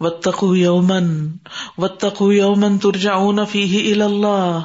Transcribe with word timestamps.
وتقو 0.00 0.56
یومن 0.56 1.28
وتقو 1.78 2.32
یومن 2.32 2.78
ترجعون 2.78 3.44
فیہ 3.44 3.92
الی 3.92 4.02
اللہ 4.02 4.60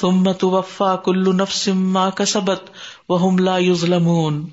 ثم 0.00 0.32
توفا 0.32 0.96
کل 0.96 1.36
نفس 1.36 1.68
ما 1.68 2.10
کسبت 2.10 2.70
وهم 3.08 3.38
لا 3.38 3.58
یظلمون 3.58 4.46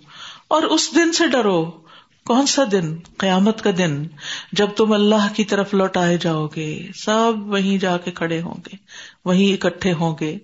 اور 0.48 0.64
اس 0.64 0.96
دن 0.96 1.12
سے 1.12 1.28
ڈرو 1.28 1.88
کون 2.26 2.46
سا 2.46 2.64
دن؟ 2.72 2.96
قیامت 3.18 3.62
کا 3.62 3.70
دن 3.78 4.08
جب 4.52 4.68
تم 4.76 4.92
اللہ 4.92 5.28
کی 5.36 5.44
طرف 5.44 5.74
لوٹائے 5.74 6.18
جاؤ 6.18 6.48
گے، 6.48 6.88
سب 6.96 7.34
وہیں 7.46 7.78
جا 7.78 7.98
کے 7.98 8.12
کھڑے 8.12 8.42
ہوں 8.42 8.54
گے، 8.54 8.76
وہیں 9.26 9.54
اکٹھے 9.54 9.94
ہوں 9.94 10.16
گے۔ 10.22 10.38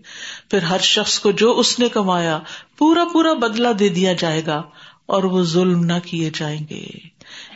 پھر 0.50 0.62
ہر 0.62 0.80
شخص 0.80 1.20
کو 1.20 1.32
جو 1.32 1.60
اس 1.60 1.80
نے 1.80 1.90
کمایا، 1.90 2.40
پورا 2.78 3.04
پورا 3.14 3.34
بدلا 3.34 3.72
دے 3.80 3.90
دیا 3.90 4.14
جائے 4.14 4.42
گا 4.48 4.62
اور 5.06 5.24
وہ 5.24 5.44
ظلم 5.44 5.86
نہ 5.86 6.00
کیے 6.06 6.30
جائیں 6.36 6.60
گے۔ 6.70 7.13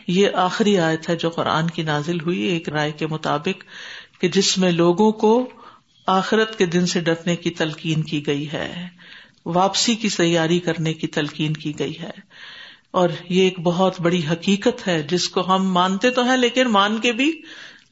یہ 0.07 0.27
آخری 0.33 0.77
آیت 0.77 1.09
ہے 1.09 1.15
جو 1.15 1.29
قرآن 1.29 1.69
کی 1.69 1.83
نازل 1.83 2.19
ہوئی، 2.19 2.39
ایک 2.39 2.69
رائے 2.69 2.91
کے 2.91 3.07
مطابق 3.07 3.63
کہ 4.21 4.27
جس 4.27 4.57
میں 4.57 4.71
لوگوں 4.71 5.11
کو 5.11 5.49
آخرت 6.07 6.57
کے 6.57 6.65
دن 6.65 6.85
سے 6.85 6.99
ڈرنے 6.99 7.35
کی 7.35 7.49
تلقین 7.49 8.01
کی 8.01 8.27
گئی 8.27 8.51
ہے، 8.51 8.87
واپسی 9.45 9.95
کی 9.95 10.09
تیاری 10.09 10.59
کرنے 10.59 10.93
کی 10.93 11.07
تلقین 11.07 11.53
کی 11.53 11.79
گئی 11.79 11.99
ہے۔ 11.99 12.11
اور 12.91 13.09
یہ 13.29 13.43
ایک 13.43 13.59
بہت 13.59 14.01
بڑی 14.01 14.21
حقیقت 14.31 14.87
ہے، 14.87 15.03
جس 15.03 15.29
کو 15.29 15.55
ہم 15.55 15.73
مانتے 15.73 16.09
تو 16.09 16.23
ہیں 16.23 16.37
لیکن 16.37 16.67
مان 16.67 16.97
کے 16.97 17.11
بھی 17.11 17.41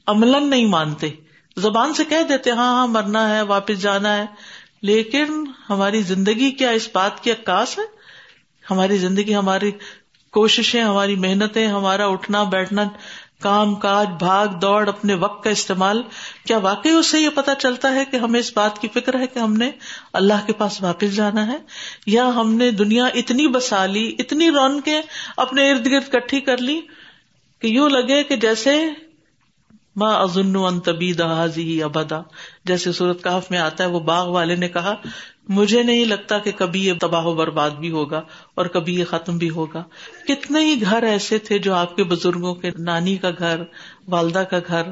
عمل 0.08 0.50
نہیں 0.50 0.66
مانتے۔ 0.66 1.10
زبان 1.58 1.94
سے 1.94 2.04
کہہ 2.06 2.24
دیتے 2.30 2.52
ہاں 2.52 2.78
ہاں 2.78 2.88
مرنا 2.88 3.36
ہے، 3.36 3.42
واپس 3.42 3.82
جانا 3.82 4.18
ہے۔ 4.18 4.26
لیکن 4.82 5.46
ہماری 5.70 6.02
زندگی 6.02 6.52
کیا 6.52 6.70
اس 6.70 6.90
بات 6.94 7.24
کی 7.24 7.32
عکاس 7.32 7.80
ہے؟ 7.80 7.84
ہماری 8.72 8.98
زندگی 8.98 9.36
ہماری 9.36 9.72
کوششیں، 10.36 10.84
ہماری 10.84 11.16
محنتیں، 11.16 11.68
ہمارا 11.68 12.08
اٹھنا، 12.08 12.44
بیٹھنا، 12.44 12.84
کام 13.42 13.76
کاج، 13.76 14.08
بھاگ 14.20 14.48
دوڑ 14.48 14.90
اپنے 14.90 15.14
وقت 15.14 15.44
کا 15.44 15.50
استعمال۔ 15.50 16.02
کیا 16.48 16.58
واقعی 16.58 16.92
اس 16.92 17.06
سے 17.06 17.20
یہ 17.20 17.30
پتا 17.36 17.56
چلتا 17.56 17.96
ہے 17.96 18.06
کہ 18.06 18.18
ہمیں 18.18 18.40
اس 18.40 18.52
بات 18.56 18.82
کی 18.82 18.88
فکر 18.94 19.20
ہے 19.20 19.28
کہ 19.28 19.40
ہم 19.40 19.54
نے 19.54 19.72
اللہ 20.14 20.46
کے 20.46 20.54
پاس 20.54 20.82
واپس 20.82 21.16
جانا 21.16 21.48
ہے؟ 21.48 21.58
یا 22.06 22.28
ہم 22.28 22.54
نے 22.54 22.72
دنیا 22.72 23.06
اتنی 23.06 23.48
بسا 23.48 23.86
لی، 23.86 24.16
اتنی 24.20 24.52
رونقیں 24.52 25.02
اپنے 25.38 25.72
ارد 25.72 25.88
گرد 25.88 26.12
کٹھی 26.12 26.40
کر 26.42 26.58
لی 26.58 26.82
کہ 27.60 27.68
یوں 27.68 27.90
لگے 27.90 28.24
کہ 28.24 28.36
جیسے 28.36 28.86
ماں 29.96 30.20
ازن 30.20 30.56
ان 30.56 30.80
طبی 30.80 31.14
دہازی 31.14 31.84
ابدا۔ 31.84 32.22
جیسے 32.66 32.92
صورت 32.92 33.24
کاف 33.24 33.52
میں 33.52 33.60
آتا 33.60 33.84
ہے، 33.84 33.90
وہ 33.90 34.00
باغ 34.00 34.30
والے 34.30 34.56
نے 34.56 34.70
کہا، 34.70 34.96
مجھے 35.50 35.84
نہیں 35.84 36.06
لگتا 36.06 36.38
کہ 36.38 36.52
کبھی 36.52 36.86
یہ 36.86 36.94
تباہ 37.02 37.26
و 37.26 37.36
برباد 37.36 37.70
بھی 37.70 37.92
ہوگا 37.92 38.22
اور 38.56 38.66
کبھی 38.66 38.96
یہ 38.96 39.06
ختم 39.06 39.38
بھی 39.38 39.50
ہوگا۔ 39.50 39.84
کتنے 40.28 40.60
ہی 40.60 40.82
گھر 40.82 41.04
ایسے 41.04 41.38
تھے 41.38 41.60
جو 41.60 41.74
آپ 41.74 41.96
کے 41.96 42.04
بزرگوں 42.04 42.56
کے 42.56 42.72
نانی 42.80 43.18
کا 43.18 43.32
گھر، 43.38 43.64
والدہ 44.08 44.40
کا 44.40 44.60
گھر۔ 44.68 44.84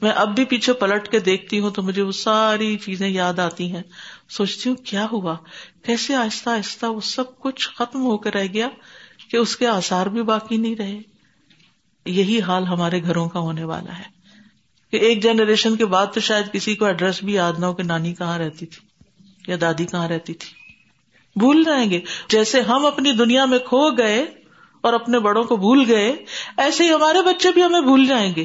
میں 0.00 0.10
اب 0.10 0.34
بھی 0.34 0.44
پیچھے 0.44 0.72
پلٹ 0.72 1.08
کے 1.08 1.18
دیکھتی 1.18 1.60
ہوں 1.60 1.70
تو 1.70 1.82
مجھے 1.82 2.02
وہ 2.02 2.12
ساری 2.12 2.76
چیزیں 2.76 3.08
یاد 3.08 3.38
آتی 3.38 3.72
ہیں۔ 3.72 3.82
سوچتی 4.28 4.68
ہوں 4.68 4.76
کیا 4.76 5.06
ہوا؟ 5.12 5.36
کیسے 5.82 6.14
آہستہ 6.14 6.50
آہستہ 6.50 6.86
وہ 6.86 7.00
سب 7.00 7.38
کچھ 7.38 7.68
ختم 7.68 8.02
ہو 8.02 8.18
کے 8.18 8.30
رہ 8.30 8.46
گیا 8.52 8.68
کہ 9.30 9.36
اس 9.36 9.56
کے 9.56 9.66
آسار 9.66 10.06
بھی 10.06 10.22
باقی 10.22 10.56
نہیں 10.56 10.76
رہے۔ 10.76 10.98
یہی 12.06 12.40
حال 12.40 12.64
ہمارے 12.64 13.02
گھروں 13.02 13.28
کا 13.28 13.40
ہونے 13.40 13.64
والا 13.64 13.98
ہے۔ 13.98 14.17
کہ 14.92 14.96
ایک 14.96 15.22
جنریشن 15.22 15.76
کے 15.76 15.86
بعد 15.86 16.06
تو 16.14 16.20
شاید 16.20 16.52
کسی 16.52 16.74
کو 16.74 16.84
ایڈریس 16.84 17.22
بھی 17.22 17.32
یاد 17.32 17.52
نہ 17.58 17.66
ہو 17.66 17.74
کہ 17.74 17.82
نانی 17.82 18.14
کہاں 18.14 18.38
رہتی 18.38 18.66
تھی 18.66 18.88
یا 19.48 19.56
دادی 19.60 19.86
کہاں 19.86 20.08
رہتی 20.08 20.34
تھی۔ 20.34 20.58
بھول 21.38 21.64
جائیں 21.64 21.90
گے۔ 21.90 22.00
جیسے 22.28 22.60
ہم 22.60 22.86
اپنی 22.86 23.12
دنیا 23.12 23.44
میں 23.44 23.58
کھو 23.58 23.90
گئے 23.90 24.26
اور 24.80 24.92
اپنے 24.92 25.18
بڑوں 25.18 25.44
کو 25.44 25.56
بھول 25.56 25.84
گئے، 25.88 26.16
ایسے 26.56 26.84
ہی 26.84 26.92
ہمارے 26.92 27.22
بچے 27.22 27.50
بھی 27.50 27.62
ہمیں 27.62 27.80
بھول 27.80 28.06
جائیں 28.06 28.34
گے۔ 28.36 28.44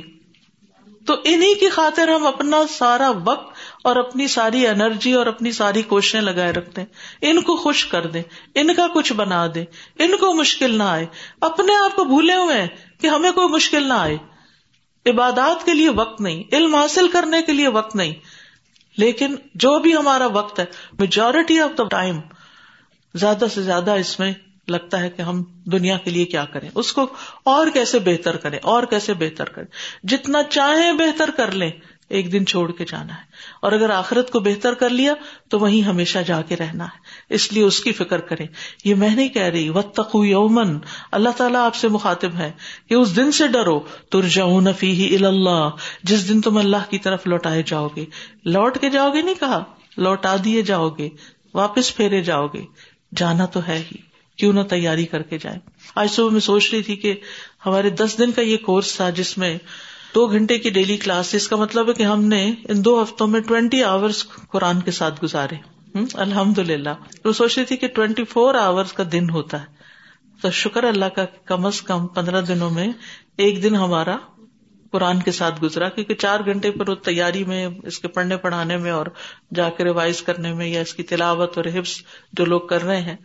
تو 1.06 1.16
انہیں 1.24 1.54
کی 1.54 1.70
خاطر 1.70 2.08
ہم 2.08 2.28
اپنا 2.28 2.58
سارا 2.70 3.12
وقت 3.24 3.56
اور 3.84 3.96
اپنی 3.96 4.28
ساری 4.28 4.68
انرجی 4.68 5.14
اور 5.14 5.26
اپنی 5.26 5.52
ساری 5.52 5.82
کوششیں 5.82 6.22
لگائے 6.22 6.52
رکھتے 6.52 6.82
ہیں۔ 6.82 6.88
ان 7.22 7.42
کو 7.42 7.56
خوش 7.56 7.86
کر 7.86 8.08
دیں، 8.08 8.22
ان 8.56 8.74
کا 8.74 8.88
کچھ 8.94 9.14
بنا 9.14 9.48
دیں، 9.56 9.66
ان 10.00 10.12
کو 10.20 10.34
مشکل 10.34 10.78
نہ 10.78 10.84
آئے۔ 10.84 11.06
اپنے 11.42 11.76
آپ 11.76 11.96
کو 11.96 12.04
بھولے 12.04 12.36
ہوئے 12.36 12.62
ہیں 12.62 12.68
کہ 13.02 13.08
ہمیں 13.08 13.32
کوئی 13.32 13.48
مشکل 13.48 13.88
نہ 13.88 13.94
آئے۔ 13.94 14.18
عبادات 15.06 15.66
کے 15.66 15.74
لیے 15.74 15.90
وقت 15.90 16.22
نہیں، 16.22 16.44
علم 16.52 16.76
حاصل 16.76 17.08
کرنے 17.08 17.42
کے 17.42 17.52
لیے 17.52 17.68
وقت 17.68 17.96
نہیں۔ 17.96 18.14
لیکن 18.98 19.36
جو 19.56 19.80
بھی 19.80 19.96
ہمارا 19.96 20.28
وقت 20.28 20.60
ہے 20.60 20.66
میجورٹی 21.00 21.60
آف 21.60 21.78
دا 21.78 21.84
ٹائم 21.84 22.20
زیادہ 23.14 23.46
سے 23.54 23.62
زیادہ 23.62 23.92
اس 23.92 24.20
میں 24.20 24.34
لگتا 24.68 25.00
ہے 25.00 25.10
کہ 25.10 25.22
ہم 25.22 25.44
دنیا 25.66 25.98
کے 25.98 26.12
لیے 26.12 26.26
کیا 26.26 26.46
کریں۔ 26.46 26.70
اس 26.76 26.94
کو 26.94 27.08
اور 27.44 27.68
کیسے 27.74 28.00
بہتر 28.00 28.38
کریں، 28.38 28.60
اور 28.64 28.84
کیسے 28.84 29.14
بہتر 29.14 29.50
کریں۔ 29.50 29.68
جتنا 30.04 30.44
چاہیں 30.44 30.92
بہتر 30.92 31.32
کر 31.32 31.52
لیں۔ 31.52 31.72
ایک 32.14 32.32
دن 32.32 32.46
چھوڑ 32.46 32.72
کے 32.72 32.86
جانا 32.86 33.18
ہے۔ 33.18 33.22
اور 33.62 33.72
اگر 33.72 33.90
آخرت 33.90 34.32
کو 34.32 34.40
بہتر 34.40 34.74
کر 34.74 34.90
لیا، 34.90 35.14
تو 35.50 35.60
وہیں 35.60 35.82
ہمیشہ 35.82 36.20
جا 36.28 36.42
کے 36.42 36.56
رہنا 36.56 36.84
ہے۔ 36.84 37.34
اس 37.34 37.54
لیے 37.54 37.64
اس 37.64 37.80
کی 37.80 37.92
فکر 37.92 38.20
کریں۔ 38.20 38.48
یہ 38.86 38.96
میں 38.96 39.10
نہیں 39.10 39.30
کہہ 39.30 39.42
رہی 39.42 39.70
و 39.70 40.26
یومن 40.26 40.78
اللہ 41.12 41.30
تعالیٰ 41.30 41.66
آپ 41.66 41.76
سے 41.76 41.88
مخاطب 41.88 42.36
ہے 42.36 42.52
کہ 42.90 42.94
اس 42.94 43.16
دن 43.16 43.32
سے 43.32 43.48
ڈرو۔ 43.48 43.80
ترجعون 44.12 44.68
فیہ 44.80 45.26
اللہ 45.26 45.70
جس 46.04 46.30
دن 46.30 46.42
تم 46.42 46.58
اللہ 46.58 46.90
کی 46.90 46.98
طرف 46.98 47.28
لوٹائے 47.28 47.64
جاؤ 47.66 47.88
گے۔ 47.96 48.06
لوٹ 48.46 48.78
کے 48.82 48.90
جاؤ 48.90 49.14
گے 49.14 49.22
نہیں 49.22 49.36
کہا، 49.40 49.64
لوٹا 49.98 50.36
دیے 50.44 50.62
جاؤ 50.62 50.90
گے۔ 50.90 51.10
واپس 51.54 51.96
پھیرے 51.96 52.22
جاؤ 52.22 52.48
گے۔ 52.48 52.66
جانا 53.16 53.46
تو 53.46 53.60
ہے 53.68 53.78
ہی۔ 53.78 54.14
کیوں 54.38 54.54
نہ 54.54 54.62
تیاری 54.62 55.06
کر 55.06 55.22
کے 55.22 55.38
جائیں 55.38 55.60
آج 55.96 56.12
صبح 56.12 56.30
میں 56.30 56.40
سوچ 56.40 56.74
رہی 56.74 56.82
تھی 56.82 56.96
کہ 56.96 57.16
ہمارے 57.66 57.90
دس 57.90 58.16
دن 58.18 58.32
کا 58.32 58.42
یہ 58.42 58.58
کورس 58.58 58.96
تھا 58.96 59.10
جس 59.10 59.38
میں 59.38 59.58
دو 60.16 60.28
گھنٹے 60.28 60.58
کی 60.60 60.70
ڈیلی 60.70 60.98
کلاس 60.98 61.36
اس 61.36 61.48
کا 61.48 61.56
مطلب 61.56 61.90
ہے 61.90 61.94
کہ 61.94 62.04
ہم 62.04 62.26
نے 62.26 62.54
ان 62.70 62.86
دو 62.86 63.04
ہفتوں 63.04 63.28
میں 63.28 63.40
ٹوینٹی 63.40 63.84
آورس 63.84 64.28
قرآن 64.28 64.82
کے 64.82 64.92
ساتھ 64.92 65.24
گزارے۔ 65.24 65.56
الحمد 66.14 66.58
للہ 66.58 66.90
وہ 67.26 67.32
سوچ 67.32 67.58
رہی 67.58 67.66
تھی 67.66 67.78
کہ 67.78 67.88
ٹوینٹی 67.88 68.24
فور 68.24 68.56
آورس 68.56 68.94
کا 68.94 69.04
دن 69.12 69.30
ہوتا 69.30 69.62
ہے۔ 69.62 69.66
تو 70.42 70.52
شکر 70.52 70.84
اللہ 70.84 71.06
کا 71.06 71.26
کم 71.26 71.66
از 71.66 71.82
کم 71.82 72.08
پندرہ 72.08 72.42
دنوں 72.42 72.70
میں 72.70 72.88
ایک 73.38 73.64
دن 73.64 73.76
ہمارا 73.76 74.18
قرآن 74.92 75.20
کے 75.20 75.32
ساتھ 75.32 75.64
گزرا، 75.64 75.90
کیونکہ 75.90 76.14
چار 76.14 76.40
گھنٹے 76.46 76.72
پر 76.72 76.96
تیاری 76.96 77.44
میں، 77.44 77.68
اس 77.84 78.00
کے 78.00 78.08
پڑھنے 78.08 78.38
پڑھانے 78.38 78.78
میں 78.78 78.92
اور 78.92 79.06
جا 79.56 79.70
کے 79.70 79.84
ریوائز 79.84 80.22
کرنے 80.22 80.54
میں 80.54 80.68
یا 80.68 80.82
اس 80.82 80.94
کی 80.94 81.04
تلاوت 81.04 81.58
اور 81.58 81.66
حفظ 81.66 82.02
جو 82.34 82.46
لوگ 82.46 82.62
کر 82.62 82.84
رہے 82.84 83.02
ہیں۔ 83.02 83.16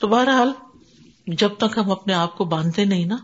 تو 0.00 0.08
بہرحال 0.08 0.52
جب 1.26 1.48
تک 1.58 1.78
ہم 1.78 1.90
اپنے 1.90 2.14
آپ 2.14 2.38
کو 2.38 2.44
باندھتے 2.44 2.84
نہیں 2.84 3.04
نا 3.04 3.16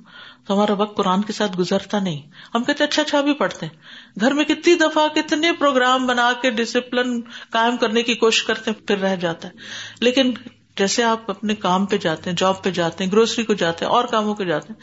تو 0.46 0.54
ہمارا 0.54 0.72
وقت 0.72 0.96
قرآن 0.96 1.22
کے 1.22 1.32
ساتھ 1.32 1.56
گزرتا 1.58 1.98
نہیں۔ 1.98 2.22
ہم 2.54 2.64
کہتے 2.64 2.84
اچھا 2.84 3.02
اچھا 3.02 3.20
بھی 3.20 3.32
پڑھتے 3.32 3.66
ہیں۔ 3.66 3.72
گھر 4.20 4.32
میں 4.32 4.44
کتنی 4.44 4.74
دفعہ 4.74 5.08
کتنے 5.08 5.52
پروگرام 5.52 6.06
بنا 6.06 6.32
کے 6.42 6.50
ڈسپلن 6.50 7.20
قائم 7.50 7.76
کرنے 7.76 8.02
کی 8.02 8.14
کوشش 8.14 8.42
کرتے 8.42 8.70
ہیں، 8.70 8.86
پھر 8.86 8.98
رہ 8.98 9.16
جاتا 9.16 9.48
ہے۔ 9.48 9.52
لیکن 10.00 10.32
جیسے 10.76 11.02
آپ 11.02 11.30
اپنے 11.30 11.54
کام 11.54 11.86
پہ 11.86 11.96
جاتے 11.96 12.30
ہیں 12.30 12.36
جاب 12.36 12.62
پہ 12.62 12.70
جاتے 12.70 13.04
ہیں 13.04 13.12
گروسری 13.12 13.44
کو 13.44 13.54
جاتے 13.54 13.84
ہیں، 13.84 13.92
اور 13.92 14.04
کاموں 14.04 14.34
پہ 14.34 14.44
جاتے 14.44 14.72
ہیں، 14.72 14.80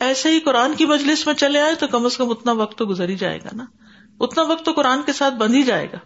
ایسے 0.00 0.30
ہی 0.30 0.40
قرآن 0.40 0.74
کی 0.74 0.86
مجلس 0.86 1.26
میں 1.26 1.34
چلے 1.34 1.60
آئے 1.60 1.74
تو 1.74 1.86
کم 1.86 2.04
از 2.04 2.16
کم 2.16 2.30
اتنا 2.30 2.52
وقت 2.52 2.78
تو 2.78 2.86
گزر 2.86 3.08
ہی 3.08 3.16
جائے 3.16 3.38
گا 3.38 3.48
نا۔ 3.52 3.64
اتنا 4.20 4.42
وقت 4.42 4.64
تو 4.64 4.72
قرآن 4.72 5.02
کے 5.06 5.12
ساتھ 5.12 5.34
بند 5.34 5.54
ہی 5.54 5.62
جائے 5.62 5.86
گا۔ 5.92 5.96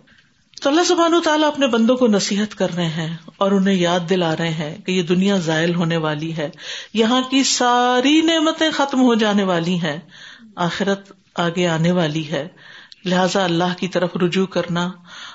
تو 0.63 0.71
اللہ 0.71 0.83
سبحان 0.83 1.15
تعالیٰ 1.25 1.49
اپنے 1.49 1.67
بندوں 1.67 1.97
کو 1.97 2.07
نصیحت 2.07 2.55
کر 2.55 2.75
رہے 2.75 2.87
ہیں 2.87 3.17
اور 3.37 3.51
انہیں 3.51 3.75
یاد 3.75 4.01
دلا 4.11 4.37
رہے 4.37 4.51
ہیں 4.51 4.79
کہ 4.79 4.93
یہ 4.93 5.03
دنیا 5.03 5.37
ذائل 5.37 5.75
ہونے 5.75 5.97
والی 5.97 6.37
ہے، 6.37 6.51
یہاں 6.95 7.23
کی 7.23 7.43
ساری 7.45 8.21
نعمتیں 8.21 8.71
ختم 8.71 9.01
ہو 9.03 9.15
جانے 9.15 9.43
والی 9.43 9.75
ہیں، 9.81 9.99
آخرت 10.57 11.13
آگے 11.35 11.67
آنے 11.67 11.93
والی 11.93 12.31
ہے۔ 12.31 12.49
لہذا 13.05 13.45
اللہ 13.45 13.79
کی 13.79 13.89
طرف 13.89 14.17
رجوع 14.17 14.47
کرنا 14.47 14.91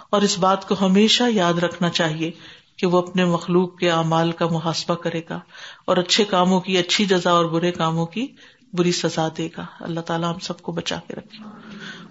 اور 0.10 0.22
اس 0.22 0.40
بات 0.40 0.68
کو 0.68 0.76
ہمیشہ 0.82 1.24
یاد 1.30 1.54
رکھنا 1.54 1.90
چاہیے 1.90 2.32
کہ 2.78 2.88
وہ 2.88 2.98
اپنے 2.98 3.26
مخلوق 3.26 3.78
کے 3.78 3.90
اعمال 3.92 4.32
کا 4.32 4.48
محاسبہ 4.48 4.96
کرے 4.96 5.22
گا 5.30 5.40
اور 5.86 5.98
اچھے 5.98 6.24
کاموں 6.24 6.62
کی 6.62 6.78
اچھی 6.78 7.06
جزا 7.06 7.32
اور 7.32 7.46
برے 7.46 7.72
کاموں 7.72 8.06
کی 8.06 8.28
بری 8.74 8.92
سزا 8.92 9.28
دے 9.38 9.50
گا۔ 9.58 9.66
اللہ 9.80 10.00
تعالیٰ 10.00 10.34
ہم 10.34 10.40
سب 10.40 10.62
کو 10.62 10.72
بچا 10.72 10.96
کے 11.08 11.14
رکھے۔ 11.14 11.63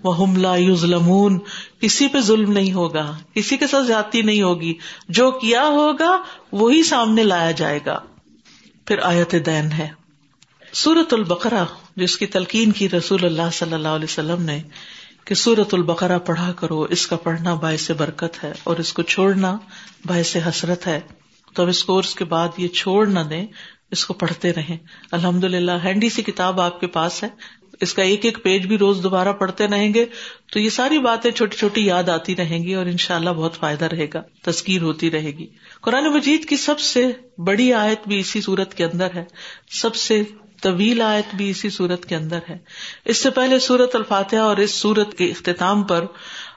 وہ 0.05 0.25
حملہ 0.25 0.57
یوزلمون 0.57 1.39
کسی 1.81 2.09
پہ 2.09 2.21
ظلم 2.21 2.53
نہیں 2.53 2.73
ہوگا، 2.73 3.19
کسی 3.35 3.57
کے 3.57 3.67
ساتھ 3.67 3.87
زیادتی 3.87 4.23
نہیں 4.23 4.43
ہوگی۔ 4.43 4.75
جو 5.09 5.31
کیا 5.31 5.63
ہوگا، 5.63 6.23
وہی 6.53 6.83
سامنے 6.83 7.23
لایا 7.23 7.51
جائے 7.51 7.79
گا۔ 7.87 7.99
پھر 8.87 8.99
آیت 9.03 9.35
دین 9.47 9.73
ہے۔ 9.73 9.89
سورت 10.73 11.15
البقرا 11.15 11.65
جس 11.97 12.17
کی 12.17 12.27
تلقین 12.27 12.73
کی 12.73 12.91
رسول 12.91 13.25
اللہ 13.25 13.51
صلی 13.53 13.73
اللہ 13.73 13.89
علیہ 13.89 14.05
وسلم 14.05 14.43
نے 14.43 14.63
کہ 15.25 15.35
سورت 15.35 15.75
البقرا 15.75 16.19
پڑھا 16.19 16.53
کرو، 16.53 16.83
اس 16.83 17.07
کا 17.07 17.17
پڑھنا 17.17 17.55
باعث 17.55 17.91
برکت 17.91 18.45
ہے 18.45 18.53
اور 18.65 18.77
اس 18.77 18.93
کو 18.93 19.03
چھوڑنا 19.03 19.59
باعث 20.07 20.37
حسرت 20.37 20.87
ہے۔ 20.87 21.01
تو 21.55 21.63
اب 21.63 21.69
اس 21.69 21.85
کورس 21.85 22.15
کے 22.15 22.25
بعد 22.25 22.49
یہ 22.57 22.69
چھوڑ 22.69 23.07
نہ 23.07 23.21
دیں، 23.21 23.47
اس 23.91 24.07
کو 24.07 24.15
پڑھتے 24.15 24.53
رہیں۔ 24.53 24.77
الحمد 25.13 25.45
للہ 25.45 25.73
ہینڈی 25.85 26.09
سی 26.09 26.23
کتاب 26.23 26.61
آپ 26.61 26.81
کے 26.81 26.87
پاس 26.87 27.23
ہے۔ 27.23 27.29
اس 27.83 27.95
کا 27.95 28.03
ایک 28.03 28.25
ایک 28.25 28.43
پیج 28.43 28.67
بھی 28.67 28.79
روز 28.79 29.03
دوبارہ 29.03 29.33
پڑھتے 29.33 29.67
رہیں 29.67 29.95
گے، 29.95 30.05
تو 30.53 30.59
یہ 30.59 30.69
ساری 30.69 30.99
باتیں 30.99 31.31
چھوٹی 31.31 31.57
چھوٹی 31.57 31.87
یاد 31.87 32.09
آتی 32.09 32.37
رہیں 32.37 32.63
گی 32.63 32.75
اور 32.75 32.87
ان 32.87 32.97
شاء 32.97 33.15
اللہ 33.15 33.31
بہت 33.31 33.57
فائدہ 33.57 33.85
رہے 33.85 34.07
گا 34.15 34.23
تسکیر 34.43 34.83
ہوتی 34.83 35.11
رہے 35.11 35.31
گی۔ 35.39 35.47
قرآن 35.81 36.05
مجید 36.05 36.49
کی 36.49 36.57
سب 36.57 36.81
سے 36.81 37.11
بڑی 37.39 37.73
آیت 37.73 38.09
بھی 38.09 38.21
اسی 38.21 38.41
صورت 38.41 38.75
کے 38.75 38.85
اندر 38.85 39.09
ہے، 39.15 39.25
سب 39.71 39.95
سے 39.95 40.23
طویل 40.63 41.03
آیت 41.03 41.35
بھی 41.35 41.51
اسی 41.51 41.71
سورت 41.71 42.07
کے 42.07 42.17
اندر 42.17 42.39
ہے۔ 42.51 42.59
اس 43.05 43.17
سے 43.17 43.31
پہلے 43.31 43.59
سورت 43.59 43.97
الفاتحہ 43.97 44.39
اور 44.39 44.57
اس 44.57 44.71
سورت 44.71 45.19
کے 45.19 45.25
اختتام 45.25 45.83
پر 45.83 46.05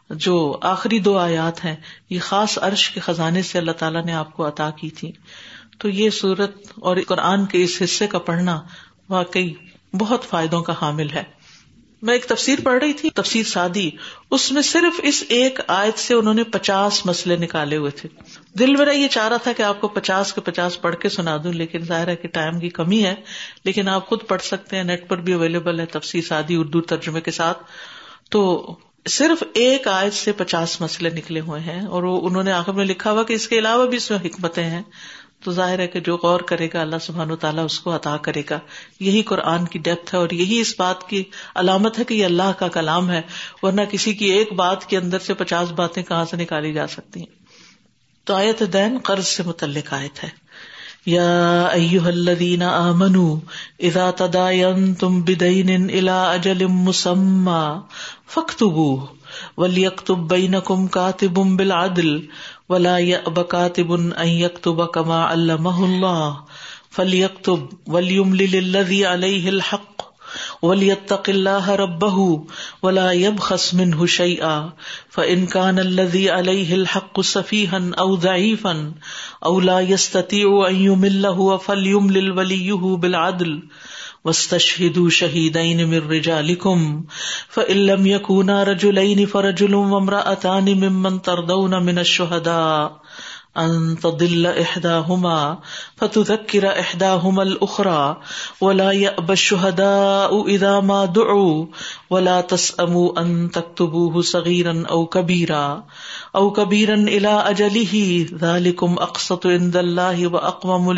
جو 0.09 0.57
آخری 0.61 0.99
دو 0.99 1.17
آیات 1.17 1.65
ہیں، 1.65 1.75
یہ 2.09 2.19
خاص 2.19 2.57
عرش 2.61 2.89
کے 2.89 2.99
خزانے 2.99 3.41
سے 3.41 3.57
اللہ 3.57 3.71
تعالیٰ 3.71 4.05
نے 4.05 4.13
آپ 4.13 4.33
کو 4.33 4.47
عطا 4.47 4.69
کی 4.69 4.89
تھی۔ 4.89 5.11
تو 5.79 5.89
یہ 5.89 6.09
سورت 6.09 6.55
اور 6.75 6.97
قرآن 7.07 7.45
کے 7.45 7.63
اس 7.63 7.81
حصے 7.83 8.07
کا 8.07 8.19
پڑھنا 8.19 8.61
واقعی 9.09 9.53
بہت 9.97 10.25
فائدوں 10.25 10.61
کا 10.61 10.73
حامل 10.81 11.09
ہے۔ 11.09 11.23
میں 12.01 12.13
ایک 12.13 12.25
تفسیر 12.25 12.59
پڑھ 12.63 12.83
رہی 12.83 12.93
تھی، 12.93 13.09
تفسیر 13.09 13.43
سادی۔ 13.43 13.89
اس 14.31 14.51
میں 14.51 14.61
صرف 14.61 14.99
اس 15.03 15.23
ایک 15.29 15.59
آیت 15.67 15.99
سے 15.99 16.13
انہوں 16.13 16.33
نے 16.33 16.43
پچاس 16.43 17.05
مسئلے 17.05 17.37
نکالے 17.37 17.77
ہوئے 17.77 17.91
تھے۔ 17.91 18.09
دل 18.59 18.75
میرا 18.75 18.91
یہ 18.91 19.07
چاہ 19.07 19.27
رہا 19.27 19.37
تھا 19.37 19.51
کہ 19.51 19.61
آپ 19.61 19.81
کو 19.81 19.87
پچاس 19.87 20.33
کے 20.33 20.41
پچاس 20.41 20.81
پڑھ 20.81 20.95
کے 20.95 21.09
سنا 21.09 21.37
دوں، 21.43 21.53
لیکن 21.53 21.79
ظاہر 21.79 22.07
ہے 22.07 22.15
کہ 22.15 22.27
ٹائم 22.27 22.59
کی 22.59 22.69
کمی 22.69 23.03
ہے۔ 23.03 23.15
لیکن 23.63 23.87
آپ 23.87 24.07
خود 24.07 24.19
پڑھ 24.27 24.41
سکتے 24.41 24.75
ہیں، 24.75 24.83
نیٹ 24.83 25.09
پر 25.09 25.17
بھی 25.17 25.33
اویلیبل 25.33 25.79
ہے، 25.79 25.85
تفسیر 25.85 26.21
سادی 26.21 26.55
اردو 26.55 26.81
ترجمے 26.81 27.21
کے 27.21 27.31
ساتھ۔ 27.31 27.63
تو 28.29 28.73
صرف 29.09 29.43
ایک 29.53 29.87
آیت 29.87 30.13
سے 30.13 30.31
پچاس 30.31 30.81
مسئلے 30.81 31.09
نکلے 31.09 31.39
ہوئے 31.39 31.61
ہیں 31.61 31.85
اور 31.85 32.03
وہ 32.03 32.27
انہوں 32.27 32.43
نے 32.43 32.51
آخر 32.51 32.73
میں 32.73 32.85
لکھا 32.85 33.11
ہوا 33.11 33.23
کہ 33.23 33.33
اس 33.33 33.47
کے 33.47 33.59
علاوہ 33.59 33.85
بھی 33.85 33.97
اس 33.97 34.11
میں 34.11 34.19
حکمتیں 34.19 34.63
ہیں۔ 34.63 34.81
تو 35.43 35.51
ظاہر 35.51 35.79
ہے 35.79 35.87
کہ 35.87 35.99
جو 35.99 36.17
غور 36.17 36.39
کرے 36.39 36.67
گا 36.73 36.81
اللہ 36.81 36.95
سبحان 37.01 37.31
و 37.31 37.35
تعالیٰ 37.35 37.65
اس 37.65 37.79
کو 37.79 37.95
عطا 37.95 38.17
کرے 38.17 38.43
گا۔ 38.49 38.59
یہی 38.99 39.21
قرآن 39.21 39.65
کی 39.65 39.79
ڈیپتھ 39.79 40.13
ہے 40.13 40.19
اور 40.19 40.29
یہی 40.29 40.59
اس 40.59 40.75
بات 40.79 41.09
کی 41.09 41.23
علامت 41.55 41.99
ہے 41.99 42.03
کہ 42.03 42.13
یہ 42.13 42.25
اللہ 42.25 42.51
کا 42.59 42.67
کلام 42.67 43.11
ہے، 43.11 43.21
ورنہ 43.61 43.81
کسی 43.91 44.13
کی 44.13 44.25
ایک 44.25 44.53
بات 44.53 44.85
کے 44.85 44.97
اندر 44.97 45.19
سے 45.19 45.33
پچاس 45.33 45.71
باتیں 45.71 46.03
کہاں 46.03 46.25
سے 46.25 46.37
نکالی 46.37 46.73
جا 46.73 46.87
سکتی 46.87 47.19
ہیں۔ 47.19 47.45
تو 48.23 48.35
آیت 48.35 48.63
دین 48.73 48.97
قرض 49.03 49.27
سے 49.27 49.43
متعلق 49.43 49.93
آیت 49.93 50.23
ہے۔ 50.23 50.45
یا 51.05 51.65
ایوہ 51.65 52.07
الذین 52.07 52.63
آمنوا 52.63 53.39
اذا 53.79 54.11
تداینتم 54.11 55.21
بدین 55.21 55.69
الى 55.69 56.09
اجل 56.09 56.65
مسمى 56.65 57.79
فاکتبوه 58.29 59.05
ولیکتب 59.57 60.31
بینکم 60.31 60.87
کاتب 60.87 61.55
بالعدل 61.55 62.25
ولا 62.69 62.97
يأب 62.97 63.39
ان 64.13 64.27
يكتب 64.27 64.85
كما 64.85 65.23
علمه 65.23 65.85
الله 65.85 66.43
فليكتب 66.89 67.69
وليملل 67.87 68.55
الذي 68.55 69.05
عليه 69.05 69.49
الحق 69.49 69.95
وليتق 70.61 71.29
الله 71.29 71.75
ربه 71.75 72.45
ولا 72.81 73.11
يبخس 73.11 73.73
منه 73.73 74.05
شيئا 74.05 74.73
فإن 75.09 75.45
كان 75.45 75.79
الذي 75.79 76.29
عليه 76.29 76.75
الحق 76.75 77.21
سفيها 77.21 77.91
أو 77.99 78.15
ضعيفا 78.15 78.93
أو 79.45 79.59
لا 79.59 79.79
يستطيع 79.79 80.67
أن 80.69 80.75
يمله 80.75 81.57
فليملل 81.57 82.31
وليه 82.31 82.97
بالعدل 82.97 83.63
وستشهدوا 84.25 85.09
شهيدين 85.09 85.89
من 85.89 86.07
رجالكم 86.09 87.03
فإن 87.49 87.85
لم 87.85 88.07
يكونا 88.07 88.63
رجلين 88.63 89.25
فرجل 89.25 89.75
وامرأتان 89.75 90.65
ممن 90.65 91.21
ترضون 91.21 91.83
من 91.83 91.99
الشهداء 91.99 93.01
أن 93.57 93.97
تضل 94.01 94.45
إحداهما 94.45 95.59
فتذكر 95.95 96.79
إحداهما 96.79 97.43
الأخرى 97.43 98.21
ولا 98.61 98.91
يأبى 98.91 99.33
الشهداء 99.33 100.47
إذا 100.47 100.79
ما 100.79 101.05
دعوا 101.05 101.65
ولا 102.09 102.41
تسأموا 102.41 103.21
أن 103.21 103.51
تكتبوه 103.51 104.21
صغيرا 104.21 104.85
أو 104.89 105.05
كبيرا 105.05 105.85
أو 106.35 106.51
كبيرا 106.51 106.95
إلى 106.95 107.27
أجله 107.27 108.25
ذلكم 108.33 108.93
أقسط 108.93 109.45
عند 109.47 109.77
الله 109.77 110.27
وأقوم 110.27 110.91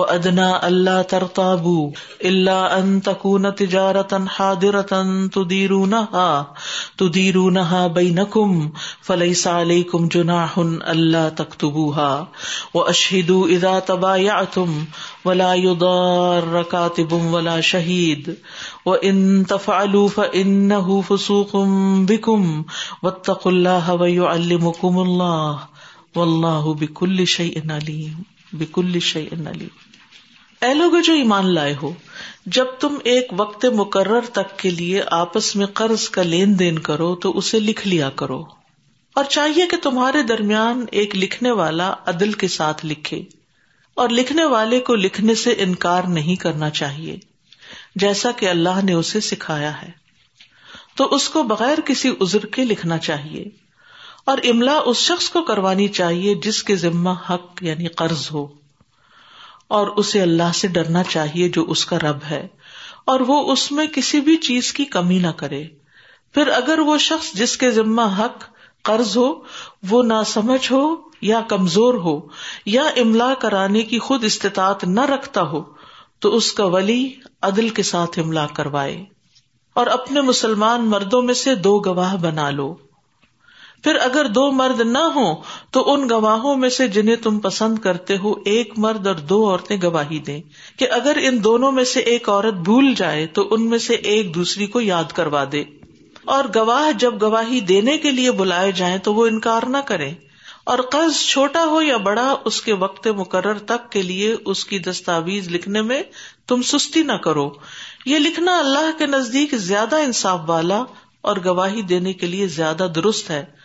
للشهادة 0.00 0.14
ادنا 0.14 0.58
اللہ 0.62 1.02
ترتابو 1.02 1.90
اللہ 2.24 2.50
ان 2.50 3.00
تکون 3.00 3.50
تجارتا 3.50 4.16
حاضرتا 4.38 5.02
تدیرونہا 5.34 6.44
تدیرونہا 6.98 7.86
بینکم 7.86 8.68
فلیس 9.02 9.46
علیکم 9.46 10.08
جناح 10.08 10.58
اللہ 10.80 11.28
تکتبوها 11.36 12.24
واشہدو 12.74 13.44
اذا 13.44 13.78
تبایعتم 13.78 14.84
ولا 15.24 15.54
يضار 15.54 16.62
كاتب 16.70 17.12
ولا 17.12 17.60
شہید 17.60 18.30
وان 18.86 19.44
تفعلوا 19.44 20.08
فانه 20.14 21.00
فسوق 21.08 21.56
بكم. 21.98 22.62
واتقوا 23.02 23.52
الله 23.52 23.94
ويعلمكم 23.94 24.98
الله، 24.98 25.56
والله 26.16 26.74
بكل 26.74 27.26
شيء 27.26 27.70
عليم. 27.70 28.37
بكل 28.52 29.00
شيء 29.00 29.28
عليم 29.46 29.68
اے 30.60 30.74
لوگ 30.74 30.92
جو 31.04 31.12
ایمان 31.12 31.54
لائے 31.54 31.76
ہو، 31.82 31.92
جب 32.46 32.64
تم 32.80 32.94
ایک 33.04 33.26
وقت 33.36 33.64
مقرر 33.64 34.20
تک 34.20 34.58
کے 34.58 34.70
لیے 34.70 35.02
آپس 35.10 35.56
میں 35.56 35.66
قرض 35.66 36.08
کا 36.08 36.22
لین 36.22 36.58
دین 36.58 36.78
کرو، 36.78 37.14
تو 37.14 37.38
اسے 37.38 37.60
لکھ 37.60 37.88
لیا 37.88 38.10
کرو۔ 38.10 38.44
اور 39.14 39.24
چاہیے 39.24 39.66
کہ 39.66 39.76
تمہارے 39.82 40.22
درمیان 40.22 40.86
ایک 40.92 41.16
لکھنے 41.16 41.50
والا 41.50 41.94
عدل 42.06 42.32
کے 42.32 42.48
ساتھ 42.48 42.86
لکھے۔ 42.86 43.22
اور 43.94 44.08
لکھنے 44.08 44.44
والے 44.44 44.80
کو 44.80 44.94
لکھنے 44.94 45.34
سے 45.34 45.54
انکار 45.58 46.02
نہیں 46.02 46.36
کرنا 46.36 46.70
چاہیے، 46.70 47.18
جیسا 47.96 48.30
کہ 48.30 48.48
اللہ 48.48 48.84
نے 48.84 48.92
اسے 48.92 49.20
سکھایا 49.20 49.82
ہے۔ 49.82 49.90
تو 50.94 51.14
اس 51.14 51.28
کو 51.28 51.42
بغیر 51.42 51.80
کسی 51.80 52.12
ازر 52.20 52.46
کے 52.46 52.64
لکھنا 52.64 52.98
چاہیے۔ 52.98 53.67
اور 54.28 54.38
املا 54.44 54.78
اس 54.84 54.96
شخص 54.96 55.30
کو 55.30 55.42
کروانی 55.42 55.88
چاہیے 55.88 56.34
جس 56.34 56.62
کے 56.62 56.76
ذمہ 56.76 57.10
حق 57.30 57.62
یعنی 57.62 57.86
قرض 57.86 58.28
ہو 58.32 58.46
اور 59.68 59.86
اسے 59.86 60.22
اللہ 60.22 60.52
سے 60.54 60.68
ڈرنا 60.68 61.02
چاہیے 61.02 61.48
جو 61.48 61.64
اس 61.68 61.84
کا 61.84 61.98
رب 61.98 62.18
ہے 62.30 62.46
اور 63.04 63.20
وہ 63.20 63.52
اس 63.52 63.72
میں 63.72 63.86
کسی 63.86 64.20
بھی 64.20 64.36
چیز 64.36 64.72
کی 64.72 64.84
کمی 64.84 65.18
نہ 65.18 65.30
کرے 65.36 65.64
پھر 66.34 66.48
اگر 66.48 66.78
وہ 66.78 66.98
شخص 66.98 67.32
جس 67.32 67.56
کے 67.56 67.70
ذمہ 67.70 68.02
حق 68.18 68.44
قرض 68.82 69.16
ہو، 69.16 69.42
وہ 69.90 70.02
نہ 70.02 70.22
سمجھ 70.26 70.72
ہو 70.72 70.96
یا 71.20 71.40
کمزور 71.40 71.94
ہو 71.94 72.20
یا 72.66 72.82
املا 72.82 73.34
کرانے 73.34 73.82
کی 73.82 73.98
خود 73.98 74.24
استطاعت 74.24 74.84
نہ 74.84 75.00
رکھتا 75.00 75.42
ہو، 75.42 75.62
تو 76.18 76.36
اس 76.36 76.52
کا 76.52 76.64
ولی 76.64 77.14
عدل 77.42 77.68
کے 77.68 77.82
ساتھ 77.82 78.18
املا 78.18 78.46
کروائے 78.46 79.04
اور 79.74 79.86
اپنے 79.86 80.20
مسلمان 80.20 80.86
مردوں 80.86 81.22
میں 81.22 81.34
سے 81.34 81.54
دو 81.54 81.78
گواہ 81.78 82.16
بنا 82.16 82.50
لو۔ 82.50 82.74
پھر 83.84 83.96
اگر 83.96 84.24
دو 84.24 84.52
مرد 84.52 84.80
نہ 84.80 84.98
ہو 84.98 85.34
تو 85.70 85.92
ان 85.92 86.08
گواہوں 86.10 86.56
میں 86.56 86.68
سے 86.68 86.88
جنہیں 86.88 87.16
تم 87.16 87.38
پسند 87.38 87.78
کرتے 87.78 88.16
ہو 88.16 88.34
ایک 88.44 88.72
مرد 88.76 89.06
اور 89.06 89.14
دو 89.14 89.50
عورتیں 89.50 89.76
گواہی 89.82 90.18
دیں 90.18 90.40
کہ 90.78 90.86
اگر 90.90 91.18
ان 91.22 91.44
دونوں 91.44 91.72
میں 91.72 91.84
سے 91.84 92.00
ایک 92.00 92.28
عورت 92.28 92.54
بھول 92.54 92.94
جائے 92.94 93.26
تو 93.26 93.48
ان 93.50 93.70
میں 93.70 93.78
سے 93.78 93.94
ایک 93.94 94.34
دوسری 94.34 94.66
کو 94.66 94.80
یاد 94.80 95.12
کروا 95.14 95.44
دے۔ 95.52 95.64
اور 96.24 96.44
گواہ 96.54 96.98
جب 96.98 97.22
گواہی 97.22 97.60
دینے 97.60 97.98
کے 97.98 98.10
لیے 98.10 98.30
بلائے 98.30 98.72
جائیں 98.72 98.98
تو 98.98 99.14
وہ 99.14 99.26
انکار 99.26 99.62
نہ 99.62 99.76
کرے۔ 99.76 100.10
اور 100.64 100.78
قرض 100.78 101.16
چھوٹا 101.16 101.64
ہو 101.64 101.82
یا 101.82 101.96
بڑا، 101.96 102.34
اس 102.44 102.62
کے 102.62 102.72
وقت 102.72 103.06
مقرر 103.06 103.58
تک 103.58 103.90
کے 103.90 104.02
لیے 104.02 104.36
اس 104.44 104.64
کی 104.64 104.78
دستاویز 104.78 105.48
لکھنے 105.48 105.82
میں 105.82 106.02
تم 106.46 106.62
سستی 106.62 107.02
نہ 107.02 107.12
کرو۔ 107.12 107.50
یہ 108.04 108.18
لکھنا 108.18 108.58
اللہ 108.58 108.98
کے 108.98 109.06
نزدیک 109.06 109.54
زیادہ 109.54 109.96
انصاف 109.96 110.40
والا 110.46 110.84
اور 111.20 111.36
گواہی 111.44 111.82
دینے 111.82 112.12
کے 112.12 112.26
لیے 112.26 112.46
زیادہ 112.46 112.88
درست 112.94 113.30
ہے۔ 113.30 113.57